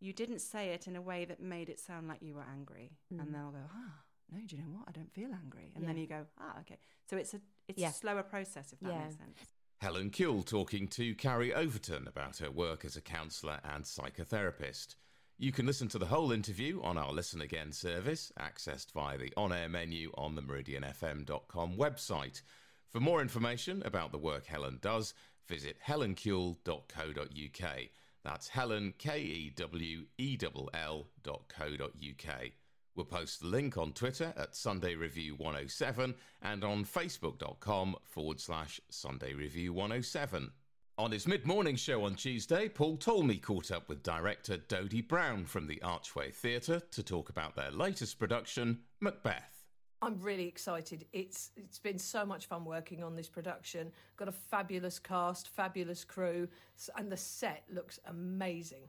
you 0.00 0.12
didn't 0.12 0.40
say 0.40 0.70
it 0.70 0.86
in 0.88 0.96
a 0.96 1.02
way 1.02 1.24
that 1.26 1.40
made 1.40 1.68
it 1.68 1.78
sound 1.80 2.08
like 2.08 2.22
you 2.22 2.34
were 2.34 2.42
angry. 2.56 2.98
Mm. 3.12 3.20
And 3.20 3.34
they'll 3.34 3.50
go, 3.52 3.68
ah, 3.72 4.04
no, 4.32 4.38
do 4.46 4.56
you 4.56 4.62
know 4.62 4.68
what? 4.70 4.84
I 4.88 4.92
don't 4.92 5.12
feel 5.12 5.30
angry. 5.32 5.72
And 5.74 5.86
then 5.86 5.96
you 5.96 6.06
go, 6.06 6.26
ah, 6.38 6.58
okay. 6.60 6.78
So 7.08 7.16
it's 7.16 7.34
a 7.34 7.40
it's 7.68 7.78
Yeah. 7.80 7.90
a 7.90 7.92
slower 7.92 8.22
process, 8.22 8.72
if 8.72 8.80
that 8.80 8.88
Yeah. 8.92 9.04
makes 9.04 9.16
sense. 9.16 9.38
Helen 9.80 10.10
Kewell 10.10 10.44
talking 10.44 10.88
to 10.88 11.14
Carrie 11.14 11.54
Overton 11.54 12.06
about 12.06 12.38
her 12.38 12.50
work 12.50 12.84
as 12.84 12.96
a 12.96 13.00
counsellor 13.00 13.60
and 13.64 13.84
psychotherapist. 13.84 14.96
You 15.38 15.52
can 15.52 15.64
listen 15.64 15.88
to 15.88 15.98
the 15.98 16.06
whole 16.06 16.32
interview 16.32 16.82
on 16.82 16.98
our 16.98 17.12
Listen 17.12 17.40
Again 17.40 17.72
service, 17.72 18.30
accessed 18.38 18.92
via 18.92 19.16
the 19.16 19.32
on 19.38 19.52
air 19.54 19.68
menu 19.70 20.10
on 20.18 20.34
the 20.34 20.42
meridianfm.com 20.42 21.76
website. 21.76 22.42
For 22.90 23.00
more 23.00 23.22
information 23.22 23.82
about 23.84 24.12
the 24.12 24.18
work 24.18 24.46
Helen 24.46 24.78
does, 24.82 25.14
visit 25.48 25.78
helenkewell.co.uk. 25.86 27.78
That's 28.22 28.48
Helen, 28.48 28.92
K 28.98 29.20
E 29.20 29.50
W 29.56 30.06
E 30.18 30.38
L 30.42 30.68
L 30.74 31.06
dot 31.22 31.48
co 31.48 31.76
dot 31.76 31.92
UK. 31.96 32.52
We'll 32.94 33.06
post 33.06 33.40
the 33.40 33.46
link 33.46 33.78
on 33.78 33.92
Twitter 33.92 34.34
at 34.36 34.56
Sunday 34.56 34.94
Review 34.94 35.34
107 35.36 36.14
and 36.42 36.64
on 36.64 36.84
facebook.com 36.84 37.96
forward 38.04 38.40
slash 38.40 38.80
Sunday 38.90 39.32
Review 39.34 39.72
107. 39.72 40.50
On 40.98 41.10
his 41.10 41.26
mid 41.26 41.46
morning 41.46 41.76
show 41.76 42.04
on 42.04 42.14
Tuesday, 42.14 42.68
Paul 42.68 42.98
Talmey 42.98 43.40
caught 43.40 43.70
up 43.70 43.88
with 43.88 44.02
director 44.02 44.58
Dodi 44.58 45.00
Brown 45.00 45.46
from 45.46 45.66
the 45.66 45.80
Archway 45.82 46.30
Theatre 46.30 46.82
to 46.90 47.02
talk 47.02 47.30
about 47.30 47.56
their 47.56 47.70
latest 47.70 48.18
production, 48.18 48.80
Macbeth. 49.00 49.60
I'm 50.02 50.18
really 50.20 50.46
excited. 50.46 51.06
It's 51.12 51.52
it's 51.56 51.78
been 51.78 51.98
so 51.98 52.24
much 52.24 52.46
fun 52.46 52.64
working 52.64 53.02
on 53.02 53.16
this 53.16 53.28
production. 53.28 53.92
Got 54.16 54.28
a 54.28 54.32
fabulous 54.32 54.98
cast, 54.98 55.48
fabulous 55.48 56.04
crew, 56.04 56.48
and 56.96 57.12
the 57.12 57.16
set 57.16 57.64
looks 57.72 57.98
amazing. 58.06 58.88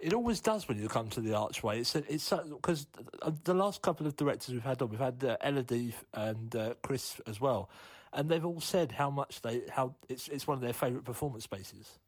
It 0.00 0.14
always 0.14 0.40
does 0.40 0.66
when 0.66 0.78
you 0.78 0.88
come 0.88 1.10
to 1.10 1.20
the 1.20 1.34
Archway. 1.34 1.80
It's 1.80 1.94
it's 1.94 2.30
because 2.30 2.86
the 3.44 3.54
last 3.54 3.82
couple 3.82 4.06
of 4.06 4.16
directors 4.16 4.54
we've 4.54 4.62
had 4.62 4.80
on, 4.80 4.88
we've 4.88 4.98
had 4.98 5.22
uh, 5.22 5.36
Elodie 5.44 5.94
and 6.14 6.56
uh, 6.56 6.74
Chris 6.82 7.20
as 7.26 7.38
well, 7.38 7.68
and 8.14 8.28
they've 8.30 8.44
all 8.44 8.62
said 8.62 8.92
how 8.92 9.10
much 9.10 9.42
they 9.42 9.62
how 9.70 9.94
it's 10.08 10.28
it's 10.28 10.46
one 10.46 10.56
of 10.56 10.62
their 10.62 10.72
favourite 10.72 11.04
performance 11.04 11.44
spaces. 11.44 11.98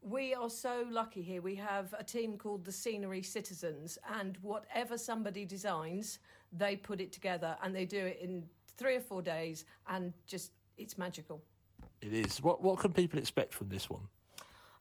We 0.00 0.32
are 0.32 0.48
so 0.48 0.86
lucky 0.88 1.22
here. 1.22 1.42
We 1.42 1.56
have 1.56 1.92
a 1.98 2.04
team 2.04 2.38
called 2.38 2.64
the 2.64 2.72
Scenery 2.72 3.22
Citizens, 3.22 3.98
and 4.16 4.38
whatever 4.42 4.96
somebody 4.96 5.44
designs, 5.44 6.20
they 6.52 6.76
put 6.76 7.00
it 7.00 7.12
together 7.12 7.56
and 7.62 7.74
they 7.74 7.84
do 7.84 7.98
it 7.98 8.18
in 8.22 8.44
three 8.78 8.96
or 8.96 9.00
four 9.00 9.22
days, 9.22 9.64
and 9.88 10.12
just 10.26 10.52
it's 10.78 10.96
magical. 10.96 11.42
It 12.00 12.12
is. 12.12 12.40
What 12.40 12.62
what 12.62 12.78
can 12.78 12.92
people 12.92 13.18
expect 13.18 13.52
from 13.54 13.68
this 13.70 13.90
one? 13.90 14.06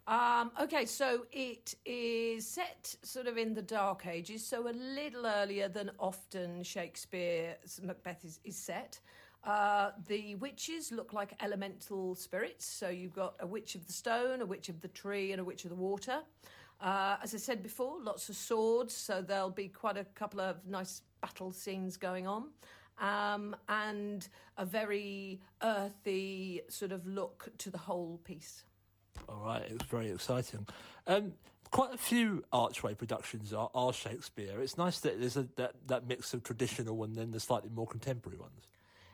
Um, 0.10 0.50
okay, 0.60 0.88
so 0.88 1.28
it 1.32 1.76
is 1.86 2.48
set 2.48 2.96
sort 3.04 3.28
of 3.28 3.38
in 3.38 3.54
the 3.54 3.62
Dark 3.62 4.08
Ages, 4.08 4.44
so 4.44 4.68
a 4.68 4.74
little 4.74 5.28
earlier 5.28 5.70
than 5.70 5.92
often 6.00 6.64
Shakespeare's 6.64 7.80
Macbeth 7.84 8.26
is, 8.26 8.40
is 8.44 8.56
set. 8.58 9.00
Uh, 9.44 9.92
the 10.08 10.34
witches 10.34 10.92
look 10.92 11.14
like 11.14 11.34
elemental 11.44 12.16
spirits, 12.16 12.66
so 12.66 12.90
you've 12.90 13.14
got 13.14 13.36
a 13.40 13.46
witch 13.46 13.76
of 13.76 13.86
the 13.86 13.94
stone, 13.94 14.42
a 14.42 14.48
witch 14.48 14.68
of 14.68 14.82
the 14.82 14.88
tree, 14.88 15.32
and 15.32 15.40
a 15.40 15.44
witch 15.44 15.64
of 15.64 15.70
the 15.70 15.76
water. 15.76 16.22
Uh, 16.82 17.18
as 17.22 17.36
I 17.36 17.38
said 17.38 17.62
before, 17.62 18.02
lots 18.02 18.30
of 18.30 18.36
swords, 18.36 18.96
so 18.96 19.22
there'll 19.22 19.52
be 19.52 19.68
quite 19.68 19.96
a 19.96 20.06
couple 20.16 20.42
of 20.42 20.66
nice 20.66 21.04
battle 21.22 21.52
scenes 21.52 21.98
going 21.98 22.26
on. 22.26 22.46
Um, 23.00 23.56
and 23.68 24.28
a 24.58 24.66
very 24.66 25.40
earthy 25.62 26.64
sort 26.68 26.94
of 26.94 27.06
look 27.06 27.50
to 27.60 27.70
the 27.70 27.78
whole 27.78 28.20
piece. 28.24 28.64
All 29.28 29.42
right, 29.44 29.64
it's 29.70 29.86
very 29.86 30.12
exciting. 30.12 30.66
Um, 31.08 31.34
quite 31.72 31.94
a 31.94 31.98
few 31.98 32.44
Archway 32.52 32.94
productions 32.96 33.54
are, 33.54 33.70
are 33.74 33.94
Shakespeare. 33.94 34.60
It's 34.62 34.78
nice 34.78 35.00
that 35.00 35.20
there's 35.20 35.38
a, 35.38 35.48
that 35.56 35.74
that 35.88 36.08
mix 36.08 36.34
of 36.34 36.44
traditional 36.44 37.04
and 37.04 37.16
then 37.16 37.32
the 37.32 37.40
slightly 37.40 37.70
more 37.70 37.88
contemporary 37.88 38.38
ones. 38.38 38.68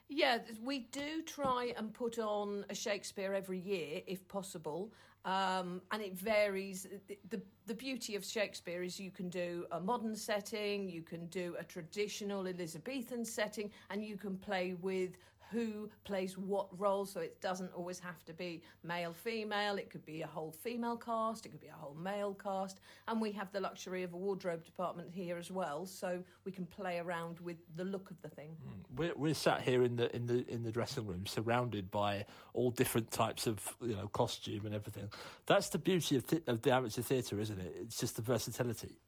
Yeah, 0.08 0.40
we 0.64 0.80
do 0.92 1.24
try 1.26 1.74
and 1.78 1.92
put 1.94 2.20
on 2.20 2.64
a 2.70 2.76
Shakespeare 2.76 3.34
every 3.34 3.58
year, 3.58 4.02
if 4.06 4.28
possible, 4.28 4.94
um, 5.26 5.82
and 5.92 6.02
it 6.02 6.14
varies. 6.14 6.88
The, 7.08 7.18
the 7.30 7.42
the 7.66 7.74
beauty 7.74 8.16
of 8.16 8.24
Shakespeare 8.24 8.84
is 8.84 9.00
you 9.00 9.10
can 9.10 9.30
do 9.30 9.66
a 9.72 9.80
modern 9.80 10.16
setting, 10.16 10.88
you 10.88 11.02
can 11.02 11.26
do 11.28 11.56
a 11.60 11.64
traditional 11.64 12.46
Elizabethan 12.46 13.26
setting, 13.26 13.72
and 13.90 14.04
you 14.04 14.16
can 14.18 14.38
play 14.38 14.76
with 14.80 15.18
who 15.52 15.90
plays 16.04 16.38
what 16.38 16.68
role. 16.80 17.06
So 17.06 17.20
it 17.20 17.40
doesn't 17.42 17.72
always 17.74 18.00
have 18.00 18.24
to 18.26 18.34
be 18.34 18.62
male 18.84 19.14
female. 19.14 19.78
It 19.78 19.90
could 19.90 20.06
be 20.06 20.22
a 20.22 20.28
whole 20.28 20.52
female 20.52 20.98
cast. 20.98 21.46
It 21.46 21.50
could 21.50 21.62
be 21.62 21.68
a 21.68 21.74
whole 21.74 21.96
male 21.96 22.34
cast, 22.34 22.80
and 23.08 23.22
we 23.22 23.32
have 23.34 23.52
the 23.52 23.60
luxury 23.60 24.04
of 24.04 24.14
a 24.14 24.18
wardrobe 24.18 24.64
department 24.64 25.10
here 25.12 25.38
as 25.38 25.52
well, 25.52 25.86
so 25.86 26.24
we 26.46 26.52
can 26.52 26.66
play 26.66 27.00
around 27.00 27.40
with 27.40 27.58
the 27.76 27.84
look 27.84 28.12
of 28.12 28.22
the 28.22 28.30
thing. 28.30 28.56
Hmm. 28.64 28.96
We're, 28.96 29.16
we're 29.16 29.34
sat 29.34 29.62
here 29.62 29.84
in 29.84 29.96
the 29.96 30.14
in 30.16 30.26
the 30.26 30.46
in 30.52 30.64
the 30.64 30.72
dressing 30.72 31.06
room, 31.06 31.26
surrounded 31.26 31.92
by 31.92 32.26
all 32.54 32.72
different 32.72 33.12
types 33.12 33.48
of 33.48 33.76
you 33.82 33.96
know 33.96 34.08
costume 34.08 34.66
and 34.66 34.76
everything. 34.76 35.10
That's 35.46 35.70
the 35.70 35.80
beauty 35.80 36.16
of, 36.18 36.28
th- 36.28 36.44
of 36.48 36.62
the 36.62 36.74
amateur 36.74 37.02
theatre, 37.02 37.40
isn't 37.40 37.60
it? 37.60 37.76
It's 37.82 37.98
just 37.98 38.16
the 38.16 38.22
versatility. 38.22 39.00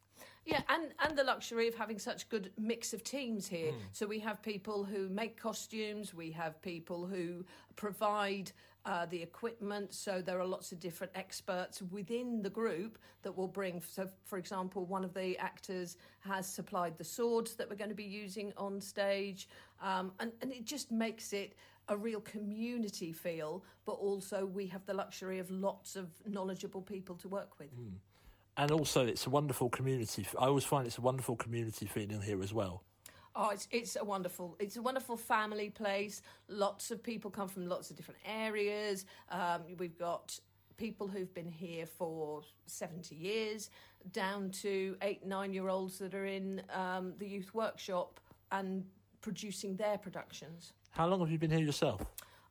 Yeah, 0.48 0.62
and, 0.70 0.94
and 1.06 1.18
the 1.18 1.26
luxury 1.26 1.68
of 1.68 1.76
having 1.76 2.00
such 2.00 2.30
good 2.30 2.52
mix 2.58 2.94
of 2.94 3.04
teams 3.04 3.48
here. 3.48 3.74
So 3.92 4.08
we 4.08 4.18
have 4.20 4.42
people 4.42 4.86
who 4.86 5.10
make 5.10 5.36
costumes, 5.36 6.14
we 6.14 6.32
have 6.32 6.62
people 6.62 7.06
who 7.06 7.44
provide 7.76 8.54
uh, 8.86 9.06
the 9.08 9.22
equipment. 9.22 9.94
So 9.94 10.22
there 10.22 10.40
are 10.40 10.46
lots 10.46 10.72
of 10.72 10.80
different 10.80 11.12
experts 11.16 11.82
within 11.92 12.42
the 12.42 12.50
group 12.50 12.98
that 13.24 13.36
will 13.36 13.50
bring. 13.50 13.82
So, 13.82 14.08
for 14.24 14.38
example, 14.38 14.86
one 14.86 15.04
of 15.04 15.14
the 15.14 15.38
actors 15.38 15.98
has 16.20 16.48
supplied 16.48 16.98
the 16.98 17.04
swords 17.04 17.56
that 17.56 17.70
we're 17.70 17.76
going 17.76 17.90
to 17.90 17.96
be 17.96 18.06
using 18.06 18.54
on 18.56 18.80
stage, 18.80 19.50
um, 19.82 20.14
and 20.22 20.32
and 20.42 20.54
it 20.54 20.64
just 20.64 20.92
makes 20.92 21.34
it 21.34 21.58
a 21.90 21.98
real 21.98 22.22
community 22.22 23.12
feel. 23.12 23.66
But 23.86 23.94
also, 23.94 24.46
we 24.46 24.68
have 24.68 24.86
the 24.86 24.94
luxury 24.94 25.40
of 25.40 25.52
lots 25.52 25.98
of 25.98 26.08
knowledgeable 26.26 26.82
people 26.82 27.16
to 27.18 27.28
work 27.28 27.60
with. 27.60 27.70
And 28.58 28.72
also, 28.72 29.06
it's 29.06 29.28
a 29.28 29.30
wonderful 29.30 29.70
community. 29.70 30.26
I 30.38 30.48
always 30.48 30.64
find 30.64 30.88
it's 30.88 30.98
a 30.98 31.02
wonderful 31.02 31.36
community 31.36 31.86
feeling 31.86 32.22
here 32.22 32.42
as 32.42 32.54
well. 32.54 32.84
Oh, 33.36 33.52
it's 33.52 33.68
it's 33.70 33.96
a 33.96 34.04
wonderful 34.04 34.56
it's 34.60 34.78
a 34.78 34.82
wonderful 34.82 35.16
family 35.16 35.70
place. 35.70 36.24
Lots 36.48 36.90
of 36.90 37.04
people 37.04 37.30
come 37.30 37.48
from 37.48 37.68
lots 37.68 37.92
of 37.92 37.96
different 37.96 38.20
areas. 38.26 39.06
Um, 39.30 39.62
we've 39.78 39.98
got 39.98 40.40
people 40.76 41.08
who've 41.08 41.32
been 41.36 41.52
here 41.52 41.86
for 41.86 42.42
seventy 42.66 43.14
years, 43.16 43.70
down 44.12 44.50
to 44.64 44.98
eight 45.04 45.24
nine 45.24 45.54
year 45.54 45.70
olds 45.70 46.00
that 46.00 46.16
are 46.16 46.26
in 46.26 46.64
um, 46.74 47.14
the 47.20 47.28
youth 47.28 47.54
workshop 47.54 48.20
and 48.52 48.84
producing 49.22 49.76
their 49.76 50.00
productions. 50.00 50.74
How 50.90 51.06
long 51.06 51.20
have 51.20 51.30
you 51.30 51.38
been 51.38 51.52
here 51.52 51.64
yourself? 51.64 52.02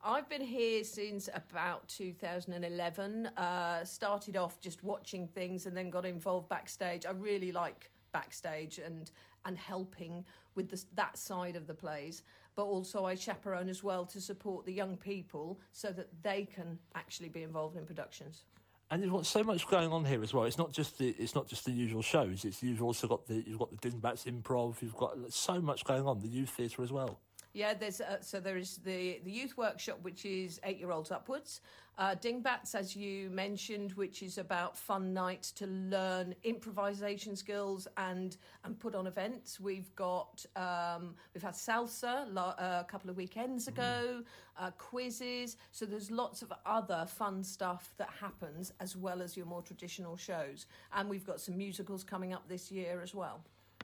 I've 0.07 0.29
been 0.29 0.39
here 0.41 0.85
since 0.85 1.27
about 1.33 1.85
2011. 1.89 3.25
Uh, 3.35 3.83
started 3.83 4.37
off 4.37 4.61
just 4.61 4.81
watching 4.81 5.27
things 5.27 5.65
and 5.65 5.75
then 5.75 5.89
got 5.89 6.05
involved 6.05 6.47
backstage. 6.47 7.05
I 7.05 7.11
really 7.11 7.51
like 7.51 7.91
backstage 8.13 8.79
and 8.79 9.11
and 9.43 9.57
helping 9.57 10.23
with 10.55 10.69
the, 10.69 10.81
that 10.95 11.17
side 11.17 11.57
of 11.57 11.67
the 11.67 11.73
plays. 11.73 12.23
But 12.55 12.63
also, 12.63 13.03
I 13.03 13.15
chaperone 13.15 13.67
as 13.67 13.83
well 13.83 14.05
to 14.05 14.21
support 14.21 14.65
the 14.65 14.71
young 14.71 14.95
people 14.95 15.59
so 15.73 15.91
that 15.91 16.07
they 16.23 16.45
can 16.45 16.79
actually 16.95 17.29
be 17.29 17.43
involved 17.43 17.75
in 17.75 17.85
productions. 17.85 18.43
And 18.89 19.11
got 19.11 19.25
so 19.25 19.43
much 19.43 19.67
going 19.67 19.91
on 19.91 20.05
here 20.05 20.23
as 20.23 20.33
well. 20.33 20.45
It's 20.45 20.57
not 20.57 20.71
just 20.71 20.97
the 20.97 21.09
it's 21.19 21.35
not 21.35 21.49
just 21.49 21.65
the 21.65 21.71
usual 21.71 22.01
shows. 22.01 22.45
It's 22.45 22.63
you've 22.63 22.81
also 22.81 23.09
got 23.09 23.27
the 23.27 23.43
you've 23.45 23.59
got 23.59 23.71
the 23.71 23.89
Dingbats 23.89 24.23
improv. 24.23 24.81
You've 24.81 24.95
got 24.95 25.17
so 25.33 25.59
much 25.59 25.83
going 25.83 26.07
on. 26.07 26.21
The 26.21 26.29
youth 26.29 26.51
theatre 26.51 26.81
as 26.81 26.93
well. 26.93 27.19
Yeah, 27.57 27.73
there's 27.73 28.01
uh, 28.01 28.17
so 28.21 28.39
there 28.39 28.55
is 28.55 28.77
the 28.85 29.19
the 29.23 29.31
youth 29.31 29.57
workshop, 29.57 29.97
which 30.03 30.25
is 30.25 30.59
eight 30.63 30.77
year 30.77 30.91
olds 30.91 31.09
upwards. 31.09 31.61
Uh, 31.97 32.13
Dingbats, 32.13 32.75
as 32.75 32.95
you 32.95 33.31
mentioned, 33.31 33.93
which 33.93 34.21
is 34.21 34.37
about 34.37 34.77
fun 34.77 35.11
nights 35.11 35.51
to 35.53 35.65
learn 35.65 36.35
improvisation 36.43 37.35
skills 37.35 37.87
and 37.97 38.37
and 38.63 38.79
put 38.79 38.93
on 38.93 39.07
events. 39.07 39.59
We've 39.59 39.91
got 39.95 40.45
um, 40.55 41.15
we've 41.33 41.41
had 41.41 41.55
salsa 41.55 42.31
lo- 42.31 42.53
uh, 42.59 42.83
a 42.83 42.85
couple 42.87 43.09
of 43.09 43.17
weekends 43.17 43.67
ago, 43.67 44.21
uh, 44.59 44.69
quizzes. 44.77 45.57
So 45.71 45.87
there's 45.87 46.11
lots 46.11 46.43
of 46.43 46.53
other 46.63 47.07
fun 47.07 47.43
stuff 47.43 47.91
that 47.97 48.09
happens 48.21 48.71
as 48.79 48.95
well 48.95 49.19
as 49.19 49.35
your 49.35 49.47
more 49.47 49.63
traditional 49.63 50.15
shows, 50.15 50.67
and 50.93 51.09
we've 51.09 51.25
got 51.25 51.41
some 51.41 51.57
musicals 51.57 52.03
coming 52.03 52.33
up 52.33 52.47
this 52.47 52.71
year 52.71 53.01
as 53.01 53.15
well. 53.15 53.41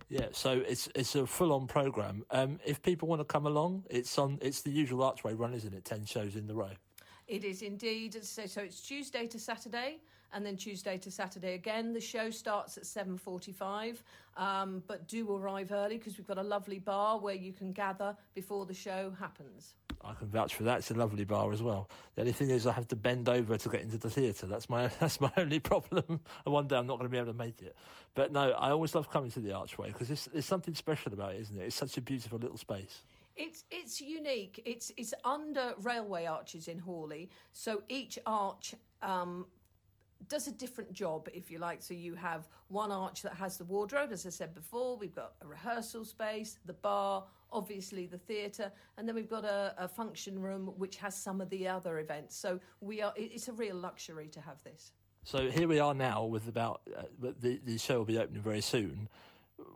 Yeah, 0.09 0.27
so 0.31 0.61
it's 0.67 0.89
it's 0.95 1.15
a 1.15 1.25
full 1.25 1.51
on 1.53 1.67
program. 1.67 2.23
Um, 2.29 2.59
if 2.65 2.81
people 2.81 3.07
want 3.07 3.21
to 3.21 3.25
come 3.25 3.47
along, 3.47 3.83
it's 3.89 4.17
on. 4.17 4.37
It's 4.41 4.61
the 4.61 4.71
usual 4.71 5.03
Archway 5.03 5.33
run, 5.33 5.53
isn't 5.53 5.73
it? 5.73 5.85
Ten 5.85 6.05
shows 6.05 6.35
in 6.35 6.47
the 6.47 6.53
row. 6.53 6.71
It 7.27 7.43
is 7.43 7.61
indeed. 7.61 8.23
So, 8.23 8.45
so 8.45 8.61
it's 8.61 8.81
Tuesday 8.81 9.27
to 9.27 9.39
Saturday, 9.39 9.99
and 10.33 10.45
then 10.45 10.57
Tuesday 10.57 10.97
to 10.97 11.09
Saturday 11.09 11.53
again. 11.55 11.93
The 11.93 12.01
show 12.01 12.29
starts 12.29 12.77
at 12.77 12.85
seven 12.85 13.17
forty-five, 13.17 14.03
um, 14.37 14.83
but 14.87 15.07
do 15.07 15.35
arrive 15.35 15.71
early 15.71 15.97
because 15.97 16.17
we've 16.17 16.27
got 16.27 16.37
a 16.37 16.43
lovely 16.43 16.79
bar 16.79 17.19
where 17.19 17.35
you 17.35 17.53
can 17.53 17.71
gather 17.71 18.15
before 18.35 18.65
the 18.65 18.73
show 18.73 19.13
happens. 19.17 19.75
I 20.05 20.13
can 20.13 20.27
vouch 20.27 20.55
for 20.55 20.63
that. 20.63 20.79
It's 20.79 20.91
a 20.91 20.95
lovely 20.95 21.23
bar 21.23 21.51
as 21.51 21.61
well. 21.61 21.89
The 22.15 22.21
only 22.21 22.33
thing 22.33 22.49
is, 22.49 22.67
I 22.67 22.73
have 22.73 22.87
to 22.89 22.95
bend 22.95 23.29
over 23.29 23.57
to 23.57 23.69
get 23.69 23.81
into 23.81 23.97
the 23.97 24.09
theatre. 24.09 24.45
That's 24.47 24.69
my 24.69 24.87
that's 24.99 25.21
my 25.21 25.31
only 25.37 25.59
problem. 25.59 26.03
and 26.45 26.53
one 26.53 26.67
day 26.67 26.77
I'm 26.77 26.87
not 26.87 26.99
going 26.99 27.09
to 27.09 27.11
be 27.11 27.17
able 27.17 27.31
to 27.31 27.37
make 27.37 27.61
it. 27.61 27.75
But 28.15 28.31
no, 28.31 28.51
I 28.51 28.69
always 28.69 28.93
love 28.93 29.09
coming 29.09 29.31
to 29.31 29.39
the 29.39 29.53
Archway 29.53 29.87
because 29.91 30.27
there's 30.31 30.45
something 30.45 30.75
special 30.75 31.13
about 31.13 31.33
it, 31.33 31.41
isn't 31.41 31.59
it? 31.59 31.65
It's 31.65 31.75
such 31.75 31.97
a 31.97 32.01
beautiful 32.01 32.37
little 32.39 32.57
space. 32.57 33.01
It's 33.35 33.63
it's 33.71 33.99
unique. 33.99 34.61
It's 34.65 34.91
it's 34.97 35.13
under 35.25 35.73
railway 35.81 36.25
arches 36.25 36.67
in 36.67 36.79
Horley, 36.79 37.29
so 37.51 37.81
each 37.89 38.19
arch 38.25 38.75
um, 39.01 39.47
does 40.29 40.47
a 40.47 40.51
different 40.51 40.93
job, 40.93 41.29
if 41.33 41.49
you 41.49 41.59
like. 41.59 41.81
So 41.81 41.93
you 41.93 42.15
have 42.15 42.47
one 42.67 42.91
arch 42.91 43.21
that 43.21 43.33
has 43.33 43.57
the 43.57 43.65
wardrobe, 43.65 44.11
as 44.11 44.25
I 44.25 44.29
said 44.29 44.53
before. 44.53 44.97
We've 44.97 45.15
got 45.15 45.33
a 45.41 45.47
rehearsal 45.47 46.05
space, 46.05 46.59
the 46.65 46.73
bar, 46.73 47.25
obviously 47.51 48.05
the 48.05 48.17
theatre, 48.17 48.71
and 48.97 49.07
then 49.07 49.15
we've 49.15 49.29
got 49.29 49.45
a, 49.45 49.73
a, 49.77 49.87
function 49.87 50.39
room 50.39 50.73
which 50.77 50.97
has 50.97 51.15
some 51.15 51.39
of 51.41 51.49
the 51.49 51.67
other 51.67 51.99
events. 51.99 52.35
So 52.35 52.59
we 52.81 53.01
are. 53.01 53.13
It's 53.15 53.47
a 53.47 53.53
real 53.53 53.75
luxury 53.75 54.27
to 54.29 54.41
have 54.41 54.63
this. 54.63 54.91
So 55.23 55.49
here 55.49 55.67
we 55.67 55.79
are 55.79 55.93
now 55.93 56.25
with 56.25 56.47
about 56.47 56.81
uh, 56.97 57.03
the 57.39 57.59
the 57.63 57.77
show 57.77 57.99
will 57.99 58.05
be 58.05 58.17
opening 58.17 58.41
very 58.41 58.61
soon 58.61 59.07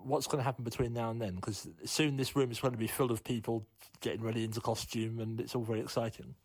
what's 0.04 0.28
going 0.28 0.40
to 0.40 0.44
happen 0.44 0.64
between 0.64 0.94
now 0.94 1.10
and 1.12 1.22
then? 1.22 1.36
Because 1.36 1.68
soon 1.86 2.18
this 2.18 2.36
room 2.36 2.52
is 2.52 2.60
going 2.60 2.74
to 2.74 2.78
be 2.78 2.88
full 2.88 3.12
of 3.12 3.24
people 3.24 3.66
getting 4.02 4.22
ready 4.22 4.44
into 4.44 4.62
costume, 4.62 5.20
and 5.20 5.40
it's 5.40 5.56
all 5.56 5.64
very 5.64 5.80
exciting. 5.80 6.36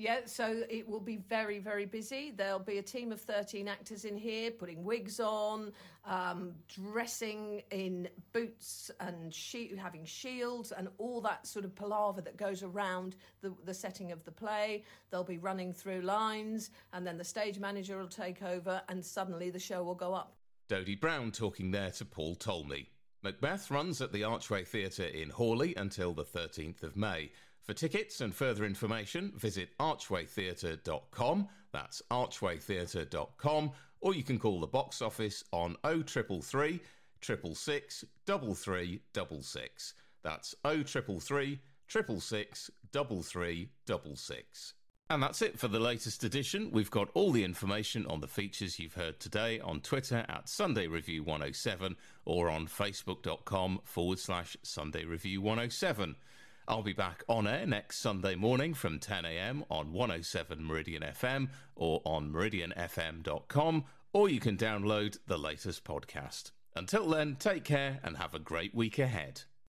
Yeah, 0.00 0.20
so 0.24 0.62
it 0.70 0.88
will 0.88 1.00
be 1.00 1.18
very, 1.18 1.58
very 1.58 1.84
busy. 1.84 2.32
There'll 2.34 2.58
be 2.58 2.78
a 2.78 2.82
team 2.82 3.12
of 3.12 3.20
13 3.20 3.68
actors 3.68 4.06
in 4.06 4.16
here 4.16 4.50
putting 4.50 4.82
wigs 4.82 5.20
on, 5.20 5.72
um, 6.06 6.54
dressing 6.74 7.62
in 7.70 8.08
boots 8.32 8.90
and 8.98 9.34
she- 9.34 9.76
having 9.76 10.06
shields 10.06 10.72
and 10.72 10.88
all 10.96 11.20
that 11.20 11.46
sort 11.46 11.66
of 11.66 11.74
palaver 11.74 12.22
that 12.22 12.38
goes 12.38 12.62
around 12.62 13.14
the, 13.42 13.54
the 13.66 13.74
setting 13.74 14.10
of 14.10 14.24
the 14.24 14.32
play. 14.32 14.84
They'll 15.10 15.22
be 15.22 15.36
running 15.36 15.74
through 15.74 16.00
lines, 16.00 16.70
and 16.94 17.06
then 17.06 17.18
the 17.18 17.24
stage 17.24 17.58
manager 17.58 17.98
will 17.98 18.08
take 18.08 18.42
over, 18.42 18.80
and 18.88 19.04
suddenly 19.04 19.50
the 19.50 19.58
show 19.58 19.82
will 19.82 19.94
go 19.94 20.14
up. 20.14 20.34
Dodi 20.70 20.98
Brown 20.98 21.30
talking 21.30 21.72
there 21.72 21.90
to 21.90 22.06
Paul 22.06 22.36
Talmey. 22.36 22.86
Macbeth 23.22 23.70
runs 23.70 24.00
at 24.00 24.12
the 24.12 24.24
Archway 24.24 24.64
Theatre 24.64 25.04
in 25.04 25.28
Horley 25.28 25.74
until 25.74 26.14
the 26.14 26.24
13th 26.24 26.82
of 26.82 26.96
May. 26.96 27.32
For 27.62 27.74
tickets 27.74 28.20
and 28.20 28.34
further 28.34 28.64
information, 28.64 29.32
visit 29.36 29.70
archwaytheatre.com. 29.78 31.48
That's 31.72 32.02
archwaytheatre.com. 32.10 33.70
Or 34.00 34.14
you 34.14 34.22
can 34.22 34.38
call 34.38 34.60
the 34.60 34.66
box 34.66 35.02
office 35.02 35.44
on 35.52 35.76
0333 35.84 36.80
666 37.20 38.04
3366. 38.26 39.94
That's 40.22 40.54
0333 40.64 41.60
666 41.88 42.70
3366. 42.92 44.74
And 45.10 45.20
that's 45.20 45.42
it 45.42 45.58
for 45.58 45.66
the 45.66 45.80
latest 45.80 46.22
edition. 46.22 46.70
We've 46.70 46.90
got 46.90 47.08
all 47.14 47.32
the 47.32 47.42
information 47.42 48.06
on 48.06 48.20
the 48.20 48.28
features 48.28 48.78
you've 48.78 48.94
heard 48.94 49.18
today 49.18 49.58
on 49.58 49.80
Twitter 49.80 50.24
at 50.28 50.48
Sunday 50.48 50.86
Review 50.86 51.24
107 51.24 51.96
or 52.24 52.48
on 52.48 52.68
facebook.com 52.68 53.80
forward 53.82 54.20
slash 54.20 54.56
Sunday 54.62 55.04
Review 55.04 55.42
107. 55.42 56.14
I'll 56.70 56.84
be 56.84 56.92
back 56.92 57.24
on 57.28 57.48
air 57.48 57.66
next 57.66 57.98
Sunday 57.98 58.36
morning 58.36 58.74
from 58.74 59.00
10am 59.00 59.64
on 59.68 59.92
107 59.92 60.64
Meridian 60.64 61.02
FM 61.02 61.48
or 61.74 62.00
on 62.04 62.32
meridianfm.com, 62.32 63.84
or 64.12 64.28
you 64.28 64.38
can 64.38 64.56
download 64.56 65.18
the 65.26 65.36
latest 65.36 65.82
podcast. 65.82 66.52
Until 66.76 67.08
then, 67.08 67.34
take 67.40 67.64
care 67.64 67.98
and 68.04 68.18
have 68.18 68.36
a 68.36 68.38
great 68.38 68.72
week 68.72 69.00
ahead. 69.00 69.42